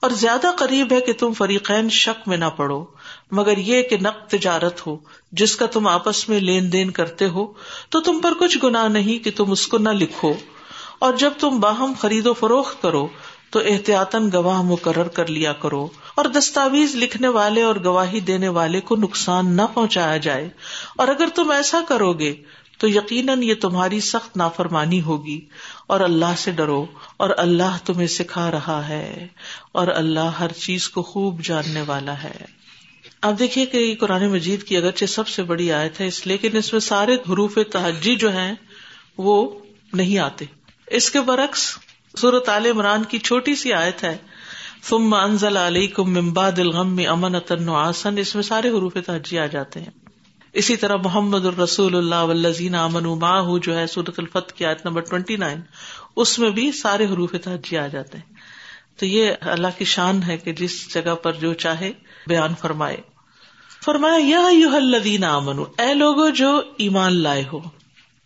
اور 0.00 0.10
زیادہ 0.10 0.46
قریب 0.58 0.92
ہے 0.92 1.00
کہ 1.00 1.12
تم 1.12 1.32
فریقین 1.32 1.88
شک 1.88 2.28
میں 2.28 2.36
نہ 2.36 2.44
پڑو، 2.44 2.84
مگر 3.30 3.58
یہ 3.58 3.82
کہ 3.82 3.96
نقد 4.00 4.30
تجارت 4.30 4.86
ہو، 4.86 4.96
جس 5.32 5.56
کا 5.56 5.66
تم 5.66 5.86
آپس 5.86 6.28
میں 6.28 6.40
لین 6.40 6.72
دین 6.72 6.90
کرتے 6.90 7.28
ہو، 7.28 7.52
تو 7.88 8.00
تم 8.00 8.20
پر 8.20 8.32
کچھ 8.40 8.58
گنا 8.62 8.88
نہیں 8.88 9.24
کہ 9.24 9.30
تم 9.36 9.50
اس 9.50 9.66
کو 9.66 9.78
نہ 9.78 9.88
لکھو۔ 9.88 10.32
اور 10.98 11.14
جب 11.14 11.30
تم 11.38 11.60
باہم 11.60 11.92
خرید 11.98 12.26
و 12.26 12.34
فروخت 12.34 12.82
کرو، 12.82 13.08
تو 13.50 13.60
احتیاطن 13.60 14.30
گواہ 14.32 14.62
مقرر 14.62 15.08
کر 15.08 15.26
لیا 15.26 15.52
کرو، 15.52 15.88
اور 16.14 16.24
دستاویز 16.24 16.94
لکھنے 16.94 17.28
والے 17.28 17.62
اور 17.62 17.76
گواہی 17.84 18.20
دینے 18.20 18.48
والے 18.48 18.80
کو 18.80 18.96
نقصان 18.96 19.56
نہ 19.56 19.62
پہنچایا 19.74 20.16
جائے۔ 20.16 20.48
اور 20.96 21.08
اگر 21.08 21.28
تم 21.34 21.50
ایسا 21.50 21.80
کرو 21.88 22.12
گے 22.12 22.34
تو 22.78 22.88
یقیناً 22.88 23.42
یہ 23.42 23.54
تمہاری 23.54 24.00
سخت 24.00 24.36
نافرمانی 24.36 25.00
ہوگی 25.02 25.40
اور 25.86 26.00
اللہ 26.00 26.34
سے 26.38 26.50
ڈرو 26.50 26.86
اور 27.16 27.30
اللہ 27.36 27.76
تمہیں 27.84 28.06
سکھا 28.06 28.50
رہا 28.50 28.88
ہے 28.88 29.26
اور 29.72 29.88
اللہ 29.88 30.20
ہر 30.20 30.52
چیز 30.52 30.88
کو 30.88 31.02
خوب 31.02 31.42
جاننے 31.42 31.82
والا 31.86 32.22
ہے۔ 32.22 32.44
اب 33.22 33.38
دیکھیے 33.38 33.66
کہ 33.66 33.96
قرآن 34.00 34.28
مجید 34.28 34.62
کی 34.62 34.76
اگرچہ 34.76 35.06
سب 35.06 35.28
سے 35.28 35.42
بڑی 35.42 35.72
آیت 35.72 36.00
ہے، 36.00 36.06
اس 36.06 36.26
لیکن 36.26 36.56
اس 36.56 36.72
میں 36.72 36.80
سارے 36.80 37.14
حروف 37.14 37.58
تحجی 37.72 38.14
جو 38.16 38.32
ہیں، 38.32 38.54
وہ 39.18 39.58
نہیں 39.92 40.18
آتے۔ 40.18 40.44
اس 40.86 41.10
کے 41.10 41.20
برعکس 41.20 41.78
صورت 42.16 42.48
عال 42.48 42.66
عمران 42.66 43.04
کی 43.04 43.18
چھوٹی 43.18 43.54
سی 43.54 43.72
آیت 43.72 44.04
ہے، 44.04 44.16
ثم 44.82 45.14
انزل 45.14 45.56
علیکم 45.56 46.12
من 46.12 46.32
بعد 46.32 46.58
الغم 46.58 47.00
امنۃ 47.08 47.52
آسن 47.68 48.18
اس 48.18 48.34
میں 48.34 48.42
سارے 48.42 48.68
حروف 48.68 48.96
تحجی 49.06 49.38
آ 49.38 49.46
جاتے 49.46 49.80
ہیں۔ 49.80 50.07
اسی 50.52 50.76
طرح 50.76 50.96
محمد 50.96 51.46
الرسول 51.46 51.96
اللہ 51.96 52.22
ولزین 52.22 52.74
امن 52.74 53.02
ماہ 53.02 53.58
جو 53.62 53.78
ہے 53.78 53.86
سورت 53.86 54.10
الفت 54.18 54.52
کی 54.52 54.66
آیت 54.66 54.86
نمبر 54.86 55.00
ٹوینٹی 55.00 55.36
نائن 55.36 55.60
اس 56.16 56.38
میں 56.38 56.50
بھی 56.50 56.72
سارے 56.72 57.04
حروف 57.04 57.34
تحجی 57.42 57.78
آ 57.78 57.86
جاتے 57.86 58.18
ہیں۔ 58.18 58.34
تو 58.96 59.06
یہ 59.06 59.32
اللہ 59.40 59.66
کی 59.78 59.84
شان 59.84 60.22
ہے 60.22 60.36
کہ 60.36 60.52
جس 60.52 60.94
جگہ 60.94 61.14
پر 61.14 61.32
جو 61.32 61.54
چاہے 61.54 61.92
بیان 62.26 62.54
فرمائے۔ 62.60 62.96
فرمایا، 63.84 64.16
یا 64.18 64.48
یو 64.50 64.76
الذین 64.76 65.24
آمنو 65.24 65.64
اے 65.78 65.94
لوگو 65.94 66.28
جو 66.28 66.62
ایمان 66.76 67.22
لائے 67.22 67.44
ہو، 67.52 67.60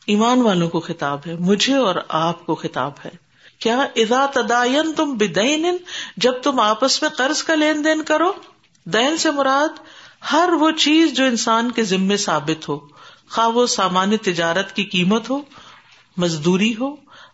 ایمان 0.07 0.41
والوں 0.41 0.69
کو 0.69 0.81
خطاب 0.81 1.19
ہے، 1.27 1.37
مجھے 1.37 1.75
اور 1.75 1.95
آپ 2.09 2.47
کو 2.47 2.55
خطاب 2.55 2.93
ہے۔ 3.05 3.11
کیا 3.59 3.87
ادا 3.97 4.27
تدائن 4.35 4.93
تم 4.93 5.15
بدین، 5.15 5.77
جب 6.17 6.33
تم 6.43 6.61
آپس 6.61 7.03
میں 7.03 7.11
قرض 7.11 7.43
کا 7.43 7.55
لین 7.55 7.85
دین 7.85 8.03
کرو، 8.03 8.33
دین 8.85 9.17
سے 9.17 9.31
مراد 9.31 9.81
ہر 10.33 10.49
وہ 10.53 10.71
چیز 10.71 11.13
جو 11.13 11.25
انسان 11.25 11.71
کے 11.71 11.85
ذمے 11.85 12.17
ثابت 12.17 12.69
ہو، 12.69 12.79
خواہ 13.31 13.49
وہ 13.49 13.67
سامان 13.67 14.17
تجارت 14.17 14.73
کی 14.73 14.85
قیمت 14.85 15.31
ہو، 15.31 15.39
مزدوری 16.17 16.75
ہو، 16.81 16.93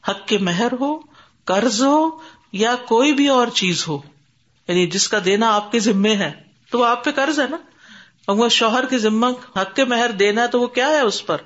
حق 0.08 0.28
کے 0.28 0.38
مہر 0.38 0.72
ہو، 0.80 0.98
قرض 1.44 1.82
ہو، 1.82 2.10
یا 2.52 2.74
کوئی 2.76 3.12
بھی 3.12 3.28
اور 3.28 3.48
چیز 3.48 3.88
ہو۔ 3.88 3.98
یعنی 4.68 4.86
جس 4.86 5.08
کا 5.08 5.18
دینا 5.24 5.54
آپ 5.54 5.72
کے 5.72 5.78
ذمے 5.78 6.16
ہے، 6.16 6.32
تو 6.70 6.78
وہ 6.78 6.86
آپ 6.86 7.04
پہ 7.04 7.10
قرض 7.10 7.40
ہے 7.40 7.46
نا۔ 7.50 7.56
وہ 8.28 8.48
شوہر 8.48 8.86
کے 8.86 8.98
ذمہ 8.98 9.26
حق 9.60 9.74
کے 9.74 9.84
مہر 9.84 10.10
دینا 10.10 10.42
ہے، 10.42 10.48
تو 10.48 10.60
وہ 10.60 10.66
کیا 10.66 10.86
ہے 10.86 11.00
اس 11.00 11.26
پر؟ 11.26 11.36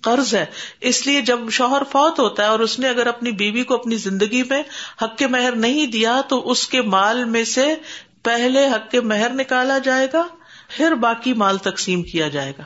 قرض 0.00 0.34
ہے۔ 0.34 0.46
اس 0.80 1.06
لیے 1.06 1.20
جب 1.20 1.38
شوہر 1.50 1.82
فوت 1.92 2.20
ہوتا 2.20 2.42
ہے 2.42 2.48
اور 2.48 2.60
اس 2.60 2.78
نے 2.78 2.88
اگر 2.88 3.06
اپنی 3.06 3.30
بیوی 3.30 3.64
کو 3.64 3.74
اپنی 3.74 3.96
زندگی 3.96 4.42
میں 4.42 4.62
حق 5.02 5.18
کے 5.18 5.26
مہر 5.26 5.52
نہیں 5.52 5.86
دیا، 5.86 6.20
تو 6.28 6.50
اس 6.50 6.68
کے 6.68 6.82
مال 6.82 7.24
میں 7.24 7.44
سے 7.44 7.74
پہلے 8.22 8.66
حق 8.66 8.90
کے 8.90 9.00
مہر 9.00 9.30
نکالا 9.30 9.78
جائے 9.78 10.08
گا۔ 10.12 10.26
پھر 10.68 10.94
باقی 10.94 11.32
مال 11.32 11.58
تقسیم 11.58 12.02
کیا 12.02 12.28
جائے 12.28 12.52
گا۔ 12.58 12.62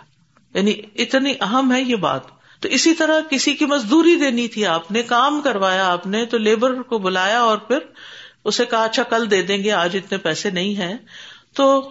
یعنی 0.55 0.75
اتنی 0.95 1.33
اہم 1.41 1.73
ہے 1.73 1.83
یہ 1.83 1.97
بات۔ 1.97 2.21
تو 2.61 2.69
اسی 2.69 2.95
طرح 2.95 3.21
کسی 3.31 3.55
کی 3.55 3.67
مزدوری 3.67 4.17
دینی 4.17 4.49
تھی، 4.49 4.67
آپ 4.67 4.91
نے 4.91 5.03
کام 5.03 5.41
کروایا، 5.41 5.93
آپ 5.93 6.07
نے 6.07 6.27
تو 6.27 6.39
لیبر 6.39 6.83
کو 6.83 6.99
بلایا 6.99 7.41
اور 7.41 7.59
پھر 7.59 7.79
اسے 8.45 8.65
کہا 8.65 8.85
اچھا 8.85 9.03
کل 9.03 9.31
دے 9.31 9.43
دیں 9.43 9.65
گے، 9.65 9.73
آج 9.73 9.97
اتنے 9.97 10.19
پیسے 10.19 10.51
نہیں 10.51 10.75
ہیں۔ 10.75 10.95
تو 11.55 11.91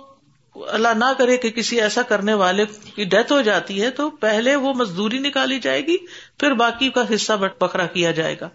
اللہ 0.55 0.87
نہ 0.87 1.05
کرے 1.17 1.37
کہ 1.37 1.49
کسی 1.49 1.81
ایسا 1.81 2.01
کرنے 2.01 2.33
والے 2.33 2.65
کی 2.95 3.03
ڈیتھ 3.03 3.31
ہو 3.31 3.41
جاتی 3.41 3.81
ہے 3.81 3.89
تو 3.89 4.09
پہلے 4.09 4.55
وہ 4.55 4.73
مزدوری 4.73 5.17
نکالی 5.17 5.59
جائے 5.59 5.87
گی، 5.87 5.97
پھر 6.37 6.53
باقی 6.53 6.89
کا 6.89 7.03
حصہ 7.15 7.33
بکرا 7.33 7.85
کیا 7.85 8.11
جائے 8.11 8.35
گا۔ 8.41 8.49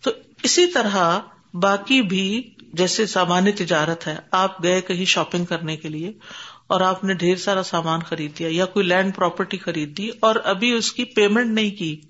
تو 0.00 0.10
اسی 0.42 0.66
طرح 0.66 1.18
باقی 1.54 2.02
بھی 2.02 2.54
جیسے 2.72 3.06
سامان 3.06 3.52
تجارت 3.52 4.06
ہے، 4.06 4.16
آپ 4.30 4.62
گئے 4.62 4.80
کہیں 4.80 5.04
شاپنگ 5.04 5.44
کرنے 5.44 5.76
کے 5.76 5.88
لیے۔ 5.88 6.12
اور 6.66 6.80
آپ 6.80 7.04
نے 7.04 7.14
ڈھیر 7.14 7.36
سارا 7.36 7.62
سامان 7.62 8.00
خرید 8.00 8.38
دیا 8.38 8.48
یا 8.50 8.66
کوئی 8.66 8.86
لینڈ 8.86 9.16
پراپرٹی 9.16 9.58
خرید 9.58 9.98
دی 9.98 10.08
اور 10.20 10.36
ابھی 10.44 10.72
اس 10.72 10.92
کی 10.92 11.04
پیمنٹ 11.04 11.46
نہیں 11.46 11.70
کی۔ 11.70 12.00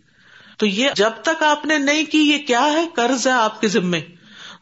تو 0.59 0.67
یہ 0.67 0.91
جب 0.95 1.11
تک 1.23 1.43
آپ 1.43 1.67
نے 1.67 1.79
نہیں 1.79 2.05
کی، 2.05 2.19
یہ 2.19 2.39
کیا 2.47 2.67
ہے؟ 2.67 2.87
قرض 2.95 3.27
ہے 3.27 3.33
آپ 3.33 3.61
کے 3.61 3.69
ذمے۔ 3.69 4.01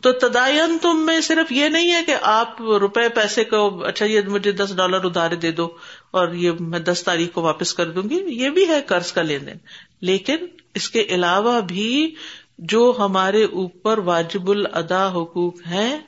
تو 0.01 0.13
تدائن 0.13 0.79
تم 0.83 1.07
میں 1.07 1.21
صرف 1.21 1.53
یہ 1.53 1.69
نہیں 1.69 1.93
ہے 1.93 2.03
کہ 2.07 2.15
آپ 2.23 2.63
روپے 2.63 3.09
پیسے 3.09 3.45
کو 3.45 3.85
اچھا 3.85 4.07
یہ 4.07 4.21
مجھے 4.21 4.53
دس 4.53 4.77
ڈالر 4.77 5.05
ادارے 5.05 5.37
دے 5.37 5.51
دو 5.51 5.69
اور 6.11 6.33
یہ 6.33 6.51
میں 6.61 6.79
دس 6.79 7.03
تاریخ 7.05 7.33
کو 7.33 7.43
واپس 7.43 7.75
کر 7.75 7.91
دوں 7.91 8.03
گی۔ 8.03 8.25
یہ 8.27 8.51
بھی 8.51 8.69
ہے 8.69 8.81
قرض 8.87 9.13
کا 9.13 9.23
لین 9.23 9.47
دین۔ 9.47 9.57
لیکن 10.01 10.37
اس 10.75 10.91
کے 10.91 11.03
علاوہ 11.03 11.61
بھی 11.61 12.15
جو 12.59 12.95
ہمارے 12.99 13.45
اوپر 13.45 13.99
واجب 13.99 14.51
الادا 14.51 15.09
حقوق 15.09 15.55
ہیں، 15.67 15.99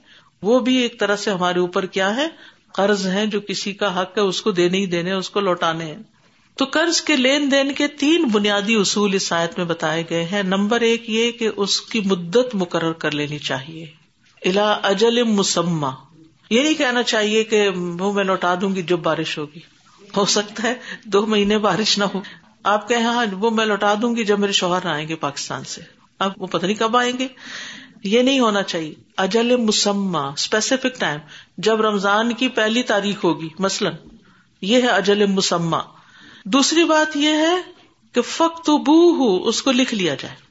وہ 0.42 0.60
بھی 0.60 0.76
ایک 0.76 1.00
طرح 1.00 1.16
سے 1.16 1.30
ہمارے 1.30 1.58
اوپر 1.58 1.86
کیا 1.86 2.16
ہے؟ 2.16 2.28
قرض 2.74 3.06
ہے 3.06 3.26
جو 3.26 3.40
کسی 3.40 3.72
کا 3.72 4.02
حق 4.02 4.18
ہے، 4.18 4.22
اس 4.22 4.42
کو 4.42 4.50
دینے 4.50 4.78
ہی 4.78 4.86
دینے 4.86 5.12
اس 5.12 5.30
کو 5.30 5.40
لوٹانے 5.40 5.84
ہیں۔ 5.84 6.02
تو 6.56 6.64
قرض 6.64 7.00
کے 7.00 7.16
لین 7.16 7.50
دین 7.50 7.72
کے 7.72 7.88
تین 7.88 8.24
بنیادی 8.24 8.74
اصول 8.74 9.14
اس 9.14 9.32
آیت 9.32 9.58
میں 9.58 9.66
بتائے 9.66 10.04
گئے 10.10 10.24
ہیں۔ 10.24 10.42
نمبر 10.42 10.80
ایک 10.80 11.10
یہ 11.10 11.30
کہ 11.32 11.50
اس 11.56 11.80
کی 11.80 12.00
مدت 12.00 12.54
مقرر 12.54 12.92
کر 12.92 13.10
لینی 13.10 13.38
چاہیے۔ 13.38 13.86
الا 14.44 14.72
اجل 14.72 15.22
مسمہ 15.22 15.90
یہ 16.50 16.62
نہیں 16.62 16.74
کہنا 16.74 17.02
چاہیے 17.02 17.44
کہ 17.44 17.68
وہ 17.98 18.12
میں 18.12 18.24
لوٹا 18.24 18.54
دوں 18.60 18.74
گی 18.74 18.82
جب 18.82 18.98
بارش 18.98 19.38
ہوگی۔ 19.38 19.60
ہو 20.16 20.24
سکتا 20.24 20.62
ہے 20.62 20.74
دو 21.04 21.26
مہینے 21.26 21.58
بارش 21.58 21.98
نہ 21.98 22.04
ہو۔ 22.04 22.20
آپ 22.62 22.88
کہ 22.88 22.94
ہاں 22.94 23.26
وہ 23.32 23.50
میں 23.50 23.66
لوٹا 23.66 23.94
دوں 24.02 24.16
گی 24.16 24.24
جب 24.24 24.38
میرے 24.38 24.52
شوہر 24.52 24.86
آئیں 24.86 25.08
گے 25.08 25.14
پاکستان 25.14 25.64
سے۔ 25.64 25.80
اب 26.18 26.32
وہ 26.36 26.46
پتہ 26.46 26.66
نہیں 26.66 26.76
کب 26.76 26.96
آئیں 26.96 27.18
گے۔ 27.18 27.28
یہ 28.04 28.22
نہیں 28.22 28.40
ہونا 28.40 28.62
چاہیے۔ 28.62 28.94
اجل 29.16 29.56
مسمہ 29.56 30.18
اسپیسیفک 30.18 31.00
ٹائم 31.00 31.20
جب 31.58 31.80
رمضان 31.80 32.32
کی 32.32 32.48
پہلی 32.48 32.82
تاریخ 32.82 33.24
ہوگی، 33.24 33.48
مثلاً۔ 33.58 33.94
یہ 34.60 34.82
ہے 34.82 34.86
اجل 34.86 35.26
مسمہ 35.26 35.76
دوسری 36.44 36.84
بات 36.84 37.16
یہ 37.16 37.28
ہے 37.28 37.56
کہ 38.12 38.22
فخت 38.22 38.70
بو 38.70 39.14
ہو 39.14 39.48
اس 39.48 39.62
کو 39.62 39.72
لکھ 39.72 39.94
لیا 39.94 40.14
جائے۔ 40.14 40.44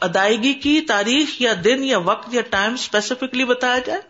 ادائیگی 0.00 0.52
کی 0.52 0.80
تاریخ 0.80 1.42
یا 1.42 1.52
دن 1.64 1.84
یا 1.84 1.98
وقت 1.98 2.34
یا 2.34 2.40
ٹائم 2.40 2.74
اسپیسیفکلی 2.74 3.44
بتایا 3.44 3.78
جائے۔ 3.78 4.00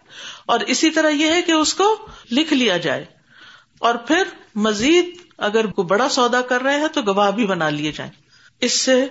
اور 0.47 0.61
اسی 0.61 0.91
طرح 0.91 1.09
یہ 1.09 1.31
ہے 1.31 1.43
کہ 1.43 1.53
اس 1.53 1.75
کو 1.75 1.97
لکھ 2.31 2.53
لیا 2.53 2.77
جائے۔ 2.77 3.05
اور 3.79 3.95
پھر 3.95 4.23
مزید 4.55 5.17
اگر 5.39 5.67
کوئی 5.67 5.87
بڑا 5.87 6.09
سودا 6.09 6.41
کر 6.41 6.63
رہے 6.63 6.81
ہیں 6.81 6.89
تو 6.89 7.03
گواہ 7.03 7.31
بھی 7.31 7.47
بنا 7.47 7.69
لیے 7.69 7.93
جائیں۔ 7.93 8.13
اس 8.61 8.81
سے 8.81 9.07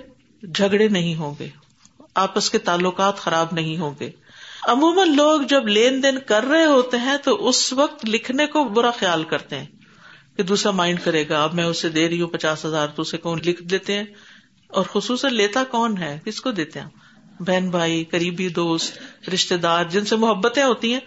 جھگڑے 0.55 0.87
نہیں 0.87 1.15
ہوں 1.15 1.33
گے۔ 1.39 1.66
آپس 2.17 2.49
کے 2.49 2.57
تعلقات 2.57 3.17
خراب 3.17 3.47
نہیں 3.51 3.77
ہوں 3.77 3.95
گے۔ 3.99 4.09
عموماً 4.67 5.15
لوگ 5.15 5.41
جب 5.41 5.67
لین 5.67 6.03
دین 6.03 6.19
کر 6.19 6.43
رہے 6.43 6.65
ہوتے 6.65 6.97
ہیں 6.97 7.17
تو 7.17 7.47
اس 7.47 7.73
وقت 7.73 8.05
لکھنے 8.05 8.47
کو 8.47 8.63
برا 8.63 8.91
خیال 8.91 9.23
کرتے 9.23 9.59
ہیں 9.59 9.65
کہ 10.37 10.43
دوسرا 10.43 10.71
مائنڈ 10.71 10.99
کرے 11.03 11.29
گا، 11.29 11.43
اب 11.43 11.53
میں 11.53 11.63
اسے 11.63 11.89
دے 11.89 12.09
رہی 12.09 12.21
ہوں 12.21 12.29
پچاس 12.29 12.65
ہزار 12.65 12.87
تو 12.87 13.01
اسے 13.01 13.17
کون 13.17 13.39
لکھ 13.45 13.63
دیتے 13.63 13.93
ہیں؟ 13.93 14.03
اور 14.67 14.83
خصوصاً 14.93 15.33
لیتا 15.33 15.63
کون 15.63 15.97
ہے؟ 15.97 16.19
کس 16.25 16.41
کو 16.41 16.51
دیتے 16.51 16.79
ہیں؟ 16.79 16.87
بہن 17.39 17.69
بھائی، 17.69 18.03
قریبی 18.03 18.49
دوست 18.49 18.97
رشتے 19.33 19.57
دار، 19.57 19.85
جن 19.85 20.05
سے 20.05 20.15
محبتیں 20.15 20.63
ہوتی 20.63 20.93
ہیں، 20.93 20.99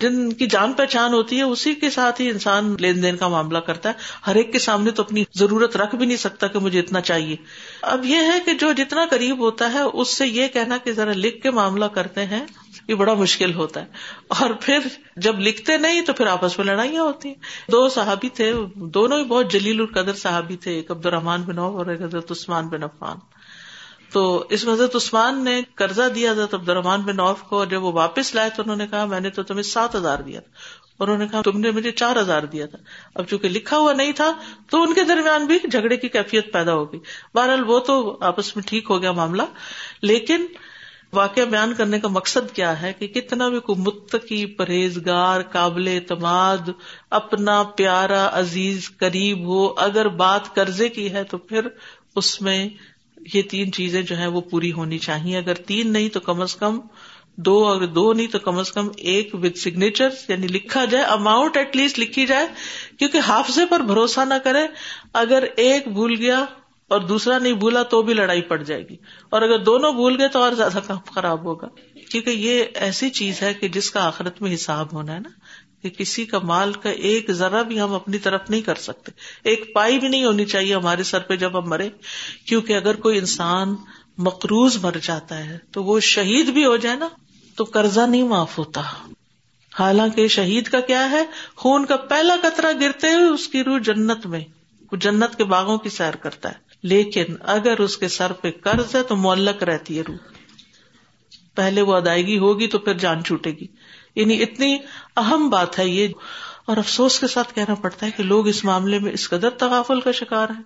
جن 0.00 0.32
کی 0.32 0.46
جان 0.46 0.72
پہچان 0.72 1.12
ہوتی 1.12 1.36
ہے، 1.36 1.42
اسی 1.42 1.74
کے 1.74 1.90
ساتھ 1.90 2.20
ہی 2.20 2.30
انسان 2.30 2.76
لین 2.80 3.02
دین 3.02 3.16
کا 3.16 3.28
معاملہ 3.28 3.58
کرتا 3.58 3.88
ہے۔ 3.88 3.94
ہر 4.26 4.34
ایک 4.34 4.52
کے 4.52 4.58
سامنے 4.58 4.90
تو 4.90 5.02
اپنی 5.02 5.24
ضرورت 5.34 5.76
رکھ 5.76 5.94
بھی 5.94 6.06
نہیں 6.06 6.16
سکتا 6.16 6.46
کہ 6.46 6.58
مجھے 6.58 6.80
اتنا 6.80 7.00
چاہیے۔ 7.00 7.36
اب 7.82 8.04
یہ 8.04 8.16
ہے 8.16 8.38
کہ 8.44 8.52
جو 8.54 8.72
جتنا 8.72 9.04
قریب 9.10 9.38
ہوتا 9.38 9.72
ہے، 9.72 9.80
اس 9.80 10.14
سے 10.14 10.26
یہ 10.26 10.48
کہنا 10.48 10.76
کہ 10.76 10.92
ذرا 10.92 11.12
لکھ 11.14 11.42
کے 11.42 11.50
معاملہ 11.50 11.84
کرتے 11.84 12.24
ہیں، 12.24 12.46
یہ 12.88 12.94
بڑا 12.94 13.14
مشکل 13.14 13.54
ہوتا 13.54 13.80
ہے۔ 13.80 13.86
اور 14.28 14.50
پھر 14.50 14.78
جب 15.16 15.40
لکھتے 15.40 15.76
نہیں 15.76 16.00
تو 16.00 16.12
پھر 16.12 16.26
آپس 16.26 16.58
میں 16.58 16.66
لڑائیاں 16.66 17.02
ہوتی 17.02 17.28
ہیں۔ 17.28 17.70
دو 17.70 17.88
صحابی 17.88 18.28
تھے، 18.28 18.52
دونوں 18.74 19.18
ہی 19.18 19.24
بہت 19.24 19.52
جلیل 19.52 19.80
القدر 19.80 20.14
صحابی 20.14 20.56
تھے، 20.56 20.72
ایک 20.72 20.90
عبد 20.90 21.06
الرحمان 21.06 21.42
بن 21.42 21.58
اور 21.58 21.86
ایک 21.86 22.02
حضرت 22.02 22.30
عثمان 22.30 22.68
بن 22.68 22.82
عفان۔ 22.82 23.16
تو 24.12 24.46
اس 24.50 24.64
میں 24.64 24.74
حضرت 24.74 24.96
عثمان 24.96 25.44
نے 25.44 25.62
قرضہ 25.74 26.08
دیا 26.14 26.30
حضرت 26.30 26.54
عبد 26.54 26.68
الرحمان 26.68 27.00
بن 27.00 27.16
نوف 27.16 27.42
کو 27.42 27.64
جب 27.64 27.84
وہ 27.84 27.92
واپس 27.92 28.34
لائے 28.34 28.50
تو 28.56 28.62
انہوں 28.62 28.76
نے 28.76 28.86
کہا، 28.86 29.04
میں 29.04 29.20
نے 29.20 29.30
تو 29.30 29.42
تمہیں 29.42 29.62
سات 29.62 29.94
ہزار 29.94 30.18
دیا 30.18 30.40
تھا۔ 30.40 30.50
اور 30.96 31.08
انہوں 31.08 31.22
نے 31.22 31.28
کہا، 31.28 31.42
تم 31.42 31.60
نے 31.60 31.70
مجھے 31.70 31.92
چار 31.92 32.16
ہزار 32.16 32.42
دیا 32.42 32.66
تھا۔ 32.66 32.78
اب 33.14 33.24
چونکہ 33.24 33.48
لکھا 33.48 33.78
ہوا 33.78 33.92
نہیں 33.92 34.12
تھا، 34.12 34.32
تو 34.70 34.82
ان 34.82 34.94
کے 34.94 35.02
درمیان 35.02 35.46
بھی 35.46 35.58
جھگڑے 35.72 35.96
کی 35.96 36.08
کیفیت 36.08 36.52
پیدا 36.52 36.74
ہو 36.74 36.92
گئی۔ 36.92 37.00
بہرحال 37.34 37.64
وہ 37.66 37.78
تو 37.78 38.18
آپس 38.20 38.56
میں 38.56 38.62
ٹھیک 38.66 38.86
ہو 38.90 39.02
گیا 39.02 39.12
معاملہ۔ 39.12 39.42
لیکن 40.02 40.46
واقعہ 41.12 41.42
بیان 41.42 41.74
کرنے 41.74 42.00
کا 42.00 42.08
مقصد 42.08 42.54
کیا 42.54 42.82
ہے 42.82 42.92
کہ 42.92 43.06
کتنا 43.06 43.48
بھی 43.48 43.60
کوئی 43.60 43.80
متقی، 43.80 44.46
پرہیزگار، 44.46 45.40
قابل 45.52 45.88
اعتماد، 45.88 46.70
اپنا 47.10 47.62
پیارا، 47.62 48.28
عزیز، 48.32 48.90
قریب 48.98 49.38
ہو، 49.46 49.74
اگر 49.76 50.08
بات 50.08 50.54
قرضے 50.54 50.88
کی 50.88 51.12
ہے 51.12 51.24
تو 51.24 51.38
پھر 51.38 51.68
اس 52.16 52.42
میں 52.42 52.68
یہ 53.34 53.42
تین 53.42 53.72
چیزیں 53.72 54.02
جو 54.02 54.18
ہے 54.18 54.26
وہ 54.26 54.40
پوری 54.40 54.72
ہونی 54.72 54.98
چاہیے۔ 54.98 55.38
اگر 55.38 55.54
تین 55.54 55.92
نہیں 55.92 56.08
تو 56.08 56.20
کم 56.20 56.40
از 56.40 56.56
کم 56.56 56.80
دو، 57.36 57.66
اگر 57.66 57.86
دو 57.86 58.12
نہیں 58.12 58.26
تو 58.26 58.38
کم 58.38 58.58
از 58.58 58.72
کم 58.72 58.88
ایک 58.96 59.34
وتھ 59.34 59.58
سگنیچر 59.58 60.08
یعنی 60.28 60.46
لکھا 60.46 60.84
جائے 60.84 61.04
اماؤنٹ 61.04 61.56
ایٹ 61.56 61.76
لیسٹ 61.76 61.98
لکھی 61.98 62.26
جائے، 62.26 62.46
کیونکہ 62.98 63.18
حافظے 63.18 63.66
پر 63.66 63.80
بھروسہ 63.80 64.20
نہ 64.20 64.34
کرے 64.44 64.66
اگر 65.12 65.44
ایک 65.56 65.88
بھول 65.88 66.14
گیا 66.18 66.44
اور 66.88 67.00
دوسرا 67.00 67.38
نہیں 67.38 67.52
بھولا 67.52 67.82
تو 67.82 68.02
بھی 68.02 68.14
لڑائی 68.14 68.42
پڑ 68.42 68.62
جائے 68.62 68.88
گی۔ 68.88 68.96
اور 69.30 69.42
اگر 69.42 69.58
دونوں 69.58 69.92
بھول 69.92 70.20
گئے 70.20 70.28
تو 70.28 70.38
اور 70.38 70.52
زیادہ 70.52 70.78
کام 70.86 70.98
خراب 71.14 71.44
ہوگا۔ 71.44 71.68
کیونکہ 72.10 72.30
یہ 72.30 72.64
ایسی 72.74 73.10
چیز 73.10 73.42
ہے 73.42 73.54
کہ 73.54 73.68
جس 73.68 73.90
کا 73.90 74.06
آخرت 74.06 74.42
میں 74.42 74.54
حساب 74.54 74.92
ہونا 74.92 75.14
ہے 75.14 75.20
نا۔ 75.20 75.28
کہ 75.82 75.90
کسی 75.90 76.24
کا 76.24 76.38
مال 76.38 76.72
کا 76.72 76.90
ایک 76.90 77.30
ذرا 77.30 77.62
بھی 77.62 77.80
ہم 77.80 77.92
اپنی 77.92 78.18
طرف 78.18 78.50
نہیں 78.50 78.60
کر 78.60 78.74
سکتے۔ 78.74 79.12
ایک 79.44 79.74
پائی 79.74 79.98
بھی 79.98 80.08
نہیں 80.08 80.24
ہونی 80.24 80.44
چاہیے 80.44 80.74
ہمارے 80.74 81.02
سر 81.02 81.18
پہ 81.18 81.36
جب 81.36 81.58
ہم 81.58 81.68
مرے۔ 81.68 81.88
کیونکہ 82.46 82.72
اگر 82.72 82.96
کوئی 82.96 83.18
انسان 83.18 83.74
مقروض 84.18 84.84
مر 84.84 84.92
جاتا 85.02 85.38
ہے 85.38 85.58
تو 85.70 85.84
وہ 85.84 86.00
شہید 86.00 86.46
بھی 86.46 86.64
ہو 86.64 86.76
جائے 86.76 86.96
نا، 86.96 87.08
تو 87.56 87.64
قرضہ 87.64 88.00
نہیں 88.00 88.22
معاف 88.22 88.58
ہوتا۔ 88.58 88.82
حالانکہ 89.78 90.28
شہید 90.28 90.68
کا 90.68 90.80
کیا 90.80 91.10
ہے؟ 91.10 91.24
خون 91.56 91.84
کا 91.84 91.96
پہلا 91.96 92.36
قطرہ 92.42 92.72
گرتے 92.80 93.06
ہوئے 93.06 93.28
اس 93.28 93.48
کی 93.48 93.64
روح 93.64 93.78
جنت 93.78 94.26
میں، 94.26 94.40
وہ 94.92 94.96
جنت 94.96 95.36
کے 95.36 95.44
باغوں 95.44 95.78
کی 95.78 95.88
سیر 95.88 96.16
کرتا 96.16 96.48
ہے۔ 96.48 96.66
لیکن 96.82 97.24
اگر 97.40 97.78
اس 97.78 97.96
کے 97.96 98.08
سر 98.08 98.32
پہ 98.32 98.50
قرض 98.50 98.94
ہے 98.94 99.02
تو 99.02 99.16
معلق 99.16 99.62
رہتی 99.62 99.98
ہے 99.98 100.02
روح۔ 100.08 100.16
پہلے 101.54 101.82
وہ 101.82 101.94
ادائیگی 101.94 102.38
ہوگی 102.38 102.66
تو 102.66 102.78
پھر 102.78 102.94
جان 102.94 103.24
چھوٹے 103.24 103.50
گی۔ 103.50 103.66
یعنی 104.16 104.42
اتنی 104.42 104.76
اہم 105.16 105.48
بات 105.48 105.78
ہے 105.78 105.86
یہ 105.86 106.08
اور 106.66 106.76
افسوس 106.76 107.18
کے 107.18 107.26
ساتھ 107.26 107.54
کہنا 107.54 107.74
پڑتا 107.74 108.06
ہے 108.06 108.10
کہ 108.10 108.22
لوگ 108.22 108.48
اس 108.48 108.64
معاملے 108.64 108.98
میں 108.98 109.12
اس 109.12 109.28
قدر 109.28 109.50
تغافل 109.50 110.00
کا 110.00 110.12
شکار 110.12 110.48
ہے 110.48 110.62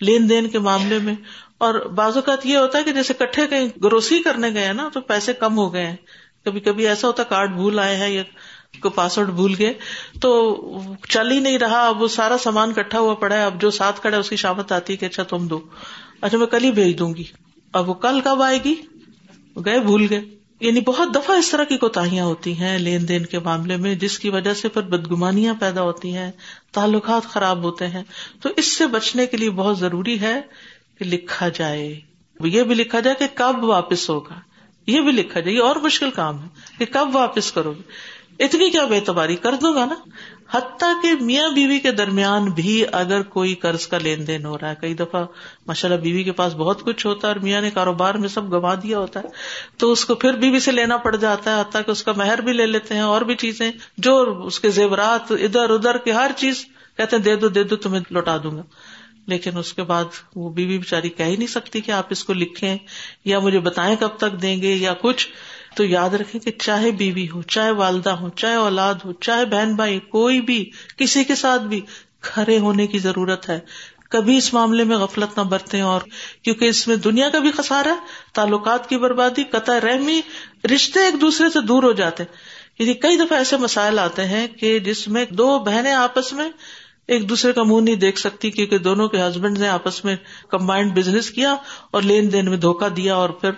لین 0.00 0.28
دین 0.30 0.48
کے 0.48 0.58
معاملے 0.58 0.98
میں 0.98 1.14
اور 1.58 1.74
بعض 1.94 2.16
اوقات 2.16 2.46
یہ 2.46 2.56
ہوتا 2.56 2.78
ہے 2.78 2.82
کہ 2.82 2.92
جیسے 2.92 3.14
کٹھے 3.14 3.46
کہیں 3.46 3.68
گروسی 3.82 4.22
کرنے 4.22 4.50
گئے 4.54 4.72
نا 4.72 4.88
تو 4.92 5.00
پیسے 5.00 5.32
کم 5.32 5.58
ہو 5.58 5.72
گئے 5.72 5.86
ہیں 5.86 5.96
کبھی 6.44 6.60
کبھی 6.60 6.88
ایسا 6.88 7.06
ہوتا 7.08 7.22
ہے 7.22 7.28
کارڈ 7.28 7.52
بھول 7.52 7.78
آئے 7.78 7.96
ہیں 7.96 8.08
یا 8.08 8.22
کو 8.80 8.90
پاسورڈ 8.90 9.30
بھول 9.30 9.54
گئے 9.58 9.72
تو 10.20 10.30
چل 11.08 11.30
ہی 11.30 11.38
نہیں 11.40 11.58
رہا 11.58 11.86
اب 11.86 12.02
وہ 12.02 12.08
سارا 12.08 12.38
سامان 12.38 12.72
کٹھا 12.72 12.98
ہوا 12.98 13.14
پڑا 13.14 13.34
ہے 13.36 13.42
اب 13.42 13.60
جو 13.60 13.70
ساتھ 13.70 14.00
کھڑا 14.00 14.14
ہے 14.16 14.20
اس 14.20 14.30
کی 14.30 14.36
شامت 14.36 14.72
آتی 14.72 14.92
ہے 14.92 14.98
کہ 14.98 15.06
اچھا 15.06 15.22
تم 15.22 15.46
دو 15.46 15.60
اچھا 16.20 16.38
میں 16.38 16.46
کل 16.46 16.64
ہی 16.64 16.70
بھیج 16.72 16.98
دوں 16.98 17.14
گی 17.14 17.24
اب 17.72 17.88
وہ 17.88 17.94
کل 17.94 18.20
کب 18.20 18.42
آئے 18.42 18.58
گی 18.64 18.74
گئے 19.64 19.80
بھول 19.80 20.06
گئے 20.10 20.20
یعنی 20.60 20.80
بہت 20.80 21.14
دفعہ 21.14 21.36
اس 21.36 21.50
طرح 21.50 21.64
کی 21.64 21.76
کوتاہیاں 21.76 22.24
ہوتی 22.24 22.58
ہیں 22.58 22.78
لین 22.78 23.08
دین 23.08 23.26
کے 23.26 23.38
معاملے 23.38 23.76
میں، 23.76 23.94
جس 23.94 24.18
کی 24.18 24.30
وجہ 24.30 24.54
سے 24.54 24.68
پھر 24.68 24.82
بدگمانیاں 24.82 25.54
پیدا 25.60 25.82
ہوتی 25.82 26.16
ہیں، 26.16 26.32
تعلقات 26.72 27.22
خراب 27.22 27.62
ہوتے 27.62 27.86
ہیں۔ 27.86 28.04
تو 28.42 28.48
اس 28.56 28.76
سے 28.76 28.86
بچنے 28.86 29.26
کے 29.26 29.36
لیے 29.36 29.50
بہت 29.50 29.78
ضروری 29.78 30.20
ہے 30.20 30.40
کہ 30.98 31.04
لکھا 31.04 31.48
جائے۔ 31.48 32.00
یہ 32.44 32.62
بھی 32.62 32.74
لکھا 32.74 33.00
جائے 33.00 33.16
کہ 33.18 33.26
کب 33.34 33.64
واپس 33.64 34.10
ہوگا۔ 34.10 34.34
یہ 34.86 35.00
بھی 35.00 35.12
لکھا 35.12 35.40
جائے، 35.40 35.56
یہ 35.56 35.62
اور 35.62 35.76
مشکل 35.76 36.10
کام 36.10 36.42
ہے 36.42 36.48
کہ 36.78 36.84
کب 36.92 37.08
واپس 37.12 37.52
کرو 37.52 37.72
گے۔ 37.72 37.82
اتنی 38.44 38.70
کیا 38.70 38.84
بے 38.84 39.00
تباری 39.00 39.36
کر 39.36 39.52
دوں 39.52 39.74
گا 39.74 39.84
نا؟ 39.84 39.94
حتیٰ 40.54 41.02
کہ 41.02 41.24
میاں 41.24 41.50
بیوی 41.50 41.78
کے 41.78 41.90
درمیان 41.90 42.44
بھی 42.44 42.84
اگر 42.92 43.22
کوئی 43.22 43.54
قرض 43.54 43.86
کا 43.86 43.98
لین 43.98 44.26
دین 44.26 44.44
ہو 44.46 44.58
رہا 44.58 44.70
ہے، 44.70 44.74
کئی 44.80 44.94
دفعہ 44.94 45.26
ماشاء 45.66 45.88
اللہ 45.88 46.00
بیوی 46.00 46.22
کے 46.24 46.32
پاس 46.32 46.54
بہت 46.54 46.82
کچھ 46.82 47.06
ہوتا 47.06 47.28
ہے 47.28 47.32
اور 47.32 47.40
میاں 47.42 47.60
نے 47.60 47.70
کاروبار 47.70 48.14
میں 48.14 48.28
سب 48.28 48.52
گوا 48.52 48.74
دیا 48.74 48.98
ہوتا 48.98 49.20
ہے، 49.20 49.28
تو 49.76 49.92
اس 49.92 50.04
کو 50.04 50.14
پھر 50.14 50.32
بیوی 50.32 50.60
سے 50.60 50.72
لینا 50.72 50.96
پڑ 50.96 51.16
جاتا 51.16 51.54
ہے، 51.54 51.60
حتیٰ 51.60 51.80
کہ 51.86 51.90
اس 51.90 52.02
کا 52.02 52.12
مہر 52.16 52.40
بھی 52.40 52.52
لے 52.52 52.66
لیتے 52.66 52.94
ہیں، 52.94 53.00
اور 53.00 53.20
بھی 53.20 53.34
چیزیں 53.34 53.70
جو 53.98 54.42
اس 54.44 54.60
کے 54.60 54.70
زیورات 54.70 55.32
ادھر 55.32 55.70
ادھر 55.70 55.98
کی 55.98 56.12
ہر 56.12 56.30
چیز 56.36 56.64
کہتے 56.96 57.16
ہیں، 57.16 57.22
دے 57.22 57.36
دو 57.36 57.48
دے 57.48 57.62
دو، 57.62 57.76
تمہیں 57.76 58.00
لوٹا 58.10 58.36
دوں 58.42 58.56
گا۔ 58.56 58.62
لیکن 59.26 59.58
اس 59.58 59.72
کے 59.72 59.82
بعد 59.82 60.04
وہ 60.36 60.50
بیوی 60.50 60.78
بےچاری 60.78 61.08
کہہ 61.08 61.24
ہی 61.24 61.36
نہیں 61.36 61.46
سکتی 61.46 61.80
کہ 61.80 61.90
آپ 61.90 62.06
اس 62.10 62.24
کو 62.24 62.32
لکھیں 62.32 62.78
یا 63.24 63.38
مجھے 63.38 63.58
بتائیں 63.58 63.96
کب 64.00 64.08
تک 64.08 64.42
دیں 64.42 64.62
گے 64.62 64.74
یا 64.74 64.94
کچھ۔ 65.00 65.28
تو 65.78 65.84
یاد 65.84 66.14
رکھیں 66.14 66.40
کہ 66.40 66.50
چاہے 66.58 66.90
بیوی 66.90 67.28
ہو، 67.30 67.42
چاہے 67.42 67.70
والدہ 67.70 68.10
ہو، 68.10 68.28
چاہے 68.28 68.54
اولاد 68.54 68.94
ہو، 69.04 69.12
چاہے 69.12 69.44
بہن 69.44 69.74
بھائی، 69.74 69.98
کوئی 70.08 70.40
بھی، 70.40 70.64
کسی 70.96 71.24
کے 71.24 71.34
ساتھ 71.34 71.62
بھی 71.62 71.80
کھڑے 72.20 72.58
ہونے 72.58 72.86
کی 72.86 72.98
ضرورت 72.98 73.48
ہے۔ 73.48 73.58
کبھی 74.10 74.36
اس 74.36 74.54
معاملے 74.54 74.84
میں 74.84 74.96
غفلت 74.96 75.38
نہ 75.38 75.42
برتے 75.42 75.80
اور 75.80 76.00
کیونکہ 76.42 76.64
اس 76.64 76.88
میں 76.88 76.96
دنیا 76.96 77.28
کا 77.28 77.38
بھی 77.38 77.50
خسارا 77.50 77.90
ہے 77.90 78.34
تعلقات 78.34 78.88
کی 78.88 78.98
بربادی، 78.98 79.44
قطع 79.44 79.78
رحمی، 79.80 80.20
رشتے 80.74 81.00
ایک 81.00 81.20
دوسرے 81.20 81.50
سے 81.50 81.60
دور 81.60 81.82
ہو 81.82 81.92
جاتے 81.92 82.24
یعنی 82.78 82.94
کئی 82.94 83.16
دفعہ 83.16 83.38
ایسے 83.38 83.56
مسائل 83.56 83.98
آتے 83.98 84.24
ہیں 84.24 84.46
کہ 84.48 84.78
جس 84.78 85.08
میں 85.08 85.24
دو 85.30 85.58
بہنیں 85.58 85.92
آپس 85.92 86.32
میں 86.32 86.48
ایک 87.08 87.28
دوسرے 87.28 87.52
کا 87.52 87.62
منہ 87.62 87.80
نہیں 87.80 87.96
دیکھ 87.96 88.18
سکتی 88.18 88.50
کیونکہ 88.50 88.78
دونوں 88.78 89.08
کے 89.08 89.22
ہسبینڈ 89.22 89.58
نے 89.58 89.68
آپس 89.68 90.04
میں 90.04 90.16
کمبائنڈ 90.48 90.92
بزنس 90.94 91.30
کیا 91.30 91.54
اور 91.90 92.02
لین 92.02 92.32
دین 92.32 92.48
میں 92.48 92.56
دھوکا 92.56 92.88
دیا 92.96 93.14
اور 93.14 93.30
پھر 93.40 93.50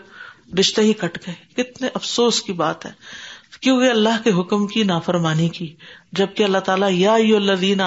رشتے 0.59 0.83
ہی 0.83 0.92
کٹ 0.92 1.19
گئے۔ 1.26 1.62
کتنے 1.62 1.88
افسوس 1.95 2.42
کی 2.42 2.52
بات 2.52 2.87
ہے۔ 2.87 2.90
کیونکہ 3.61 3.90
اللہ 3.90 4.23
کے 4.25 4.30
حکم 4.33 4.66
کی 4.66 4.83
نافرمانی 4.83 5.49
کی۔ 5.49 5.75
جبکہ 6.12 6.42
اللہ 6.42 6.59
تعالیٰ 6.59 6.90
یا 6.92 7.14